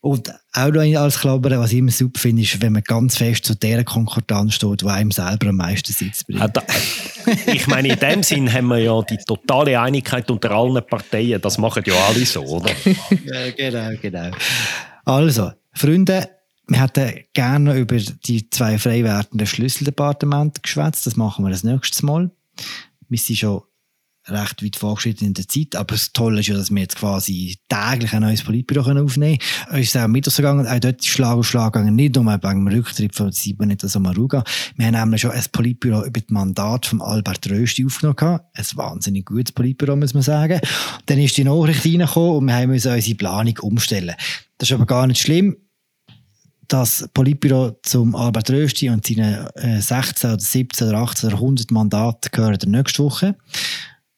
Und 0.00 0.32
auch 0.52 0.70
noch 0.70 0.82
als 1.00 1.18
Klabber, 1.18 1.58
was 1.58 1.72
ich 1.72 1.78
immer 1.78 1.90
super 1.90 2.20
finde, 2.20 2.42
ist, 2.42 2.60
wenn 2.62 2.74
man 2.74 2.82
ganz 2.82 3.16
fest 3.16 3.44
zu 3.44 3.56
der 3.56 3.82
Konkordanz 3.82 4.54
steht, 4.54 4.82
die 4.82 4.86
einem 4.86 5.10
selber 5.10 5.48
am 5.48 5.56
meisten 5.56 5.92
Sitz 5.92 6.22
bringt. 6.22 6.42
Ah, 6.42 6.62
ich 7.46 7.66
meine, 7.66 7.88
in 7.88 7.98
dem 7.98 8.22
Sinn 8.22 8.52
haben 8.52 8.68
wir 8.68 8.78
ja 8.78 9.02
die 9.02 9.16
totale 9.16 9.80
Einigkeit 9.80 10.30
unter 10.30 10.52
allen 10.52 10.86
Parteien. 10.86 11.40
Das 11.40 11.58
machen 11.58 11.82
ja 11.86 11.94
alle 12.06 12.24
so, 12.24 12.40
oder? 12.44 12.70
ja, 13.24 13.50
genau, 13.50 13.98
genau. 14.00 14.30
Also, 15.06 15.52
Freunde, 15.72 16.28
wir 16.66 16.82
hätten 16.82 17.20
gerne 17.32 17.78
über 17.78 17.96
die 17.96 18.50
zwei 18.50 18.76
frei 18.76 19.04
werdenden 19.04 19.46
Schlüsseldepartemente 19.46 20.60
geschwätzt. 20.60 21.06
Das 21.06 21.14
machen 21.16 21.44
wir 21.44 21.50
das 21.50 21.62
nächste 21.62 22.04
Mal. 22.04 22.32
Wir 23.08 23.18
sind 23.18 23.36
schon 23.36 23.62
recht 24.28 24.64
weit 24.64 24.74
vorgeschritten 24.74 25.26
in 25.26 25.34
der 25.34 25.46
Zeit. 25.46 25.76
Aber 25.76 25.94
das 25.94 26.12
Tolle 26.12 26.40
ist 26.40 26.48
ja, 26.48 26.56
dass 26.56 26.72
wir 26.72 26.82
jetzt 26.82 26.96
quasi 26.96 27.56
täglich 27.68 28.12
ein 28.12 28.22
neues 28.22 28.42
Politbüro 28.42 28.80
aufnehmen 28.80 29.38
können. 29.38 29.80
Es 29.80 29.86
ist 29.86 29.96
auch 29.96 30.08
mit 30.08 30.24
gegangen, 30.24 30.66
auch 30.66 30.80
dort 30.80 30.98
ist 31.00 31.06
Schlag 31.06 31.36
auf 31.36 31.46
Schlag 31.46 31.74
gegangen, 31.74 31.94
nicht 31.94 32.16
nur 32.16 32.24
wegen 32.26 32.64
dem 32.64 32.66
Rücktritt 32.66 33.14
von 33.14 33.30
Simon 33.30 33.76
Somaruga. 33.80 34.42
Wir 34.74 34.86
haben 34.86 34.94
nämlich 34.94 35.20
schon 35.20 35.30
ein 35.30 35.44
Politbüro 35.52 36.04
über 36.04 36.20
das 36.20 36.30
Mandat 36.30 36.86
von 36.86 37.00
Albert 37.00 37.48
Rösti 37.48 37.86
aufgenommen. 37.86 38.40
Ein 38.54 38.66
wahnsinnig 38.74 39.26
gutes 39.26 39.52
Politbüro, 39.52 39.94
muss 39.94 40.14
man 40.14 40.24
sagen. 40.24 40.60
Dann 41.06 41.18
ist 41.20 41.36
die 41.36 41.44
Nachricht 41.44 41.84
reingekommen 41.84 42.38
und 42.38 42.46
wir 42.46 42.56
haben 42.56 42.72
unsere 42.72 43.14
Planung 43.14 43.56
umstellen. 43.60 44.16
Das 44.58 44.70
ist 44.70 44.74
aber 44.74 44.86
gar 44.86 45.06
nicht 45.06 45.20
schlimm 45.20 45.56
das 46.68 47.08
Politbüro 47.14 47.78
zum 47.82 48.14
Albert 48.14 48.50
Rösti 48.50 48.90
und 48.90 49.06
seine 49.06 49.48
16 49.54 50.30
oder 50.30 50.40
17 50.40 50.88
oder 50.88 50.98
18 50.98 51.28
oder 51.28 51.36
100 51.36 51.70
Mandate 51.70 52.30
gehören 52.30 52.58
nächste 52.66 53.04
Woche. 53.04 53.36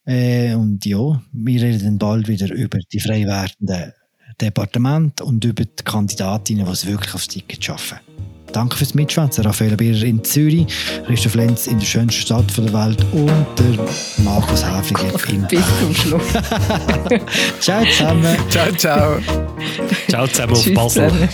Äh, 0.06 0.54
und 0.54 0.84
ja, 0.86 1.22
wir 1.32 1.62
reden 1.62 1.98
bald 1.98 2.28
wieder 2.28 2.52
über 2.52 2.78
die 2.92 3.00
frei 3.00 3.26
werdenden 3.26 3.92
Departemente 4.40 5.24
und 5.24 5.44
über 5.44 5.64
die 5.64 5.84
Kandidatinnen, 5.84 6.64
die 6.64 6.72
es 6.72 6.86
wirklich 6.86 7.14
aufs 7.14 7.28
Ticket 7.28 7.64
schaffen. 7.64 7.98
Danke 8.52 8.76
fürs 8.76 8.94
Mitschwätzen. 8.94 9.44
Raphael 9.44 9.76
Bierer 9.76 10.04
in 10.04 10.22
Zürich, 10.24 10.66
Christoph 11.06 11.34
Lenz 11.34 11.66
in 11.66 11.78
der 11.78 11.86
schönsten 11.86 12.20
Stadt 12.22 12.56
der 12.56 12.72
Welt 12.72 13.04
und 13.12 13.46
der 13.58 14.24
Markus 14.24 14.64
Häfliger 14.64 15.28
in 15.28 15.46
Bis 15.48 15.64
zum 15.80 15.94
Schluss. 15.94 16.22
ciao 17.60 17.84
zusammen. 17.84 18.36
ciao, 18.48 18.72
ciao. 18.72 19.18
ciao 20.08 20.26
zusammen 20.26 20.52
auf 20.54 20.74
Basel. 20.74 21.28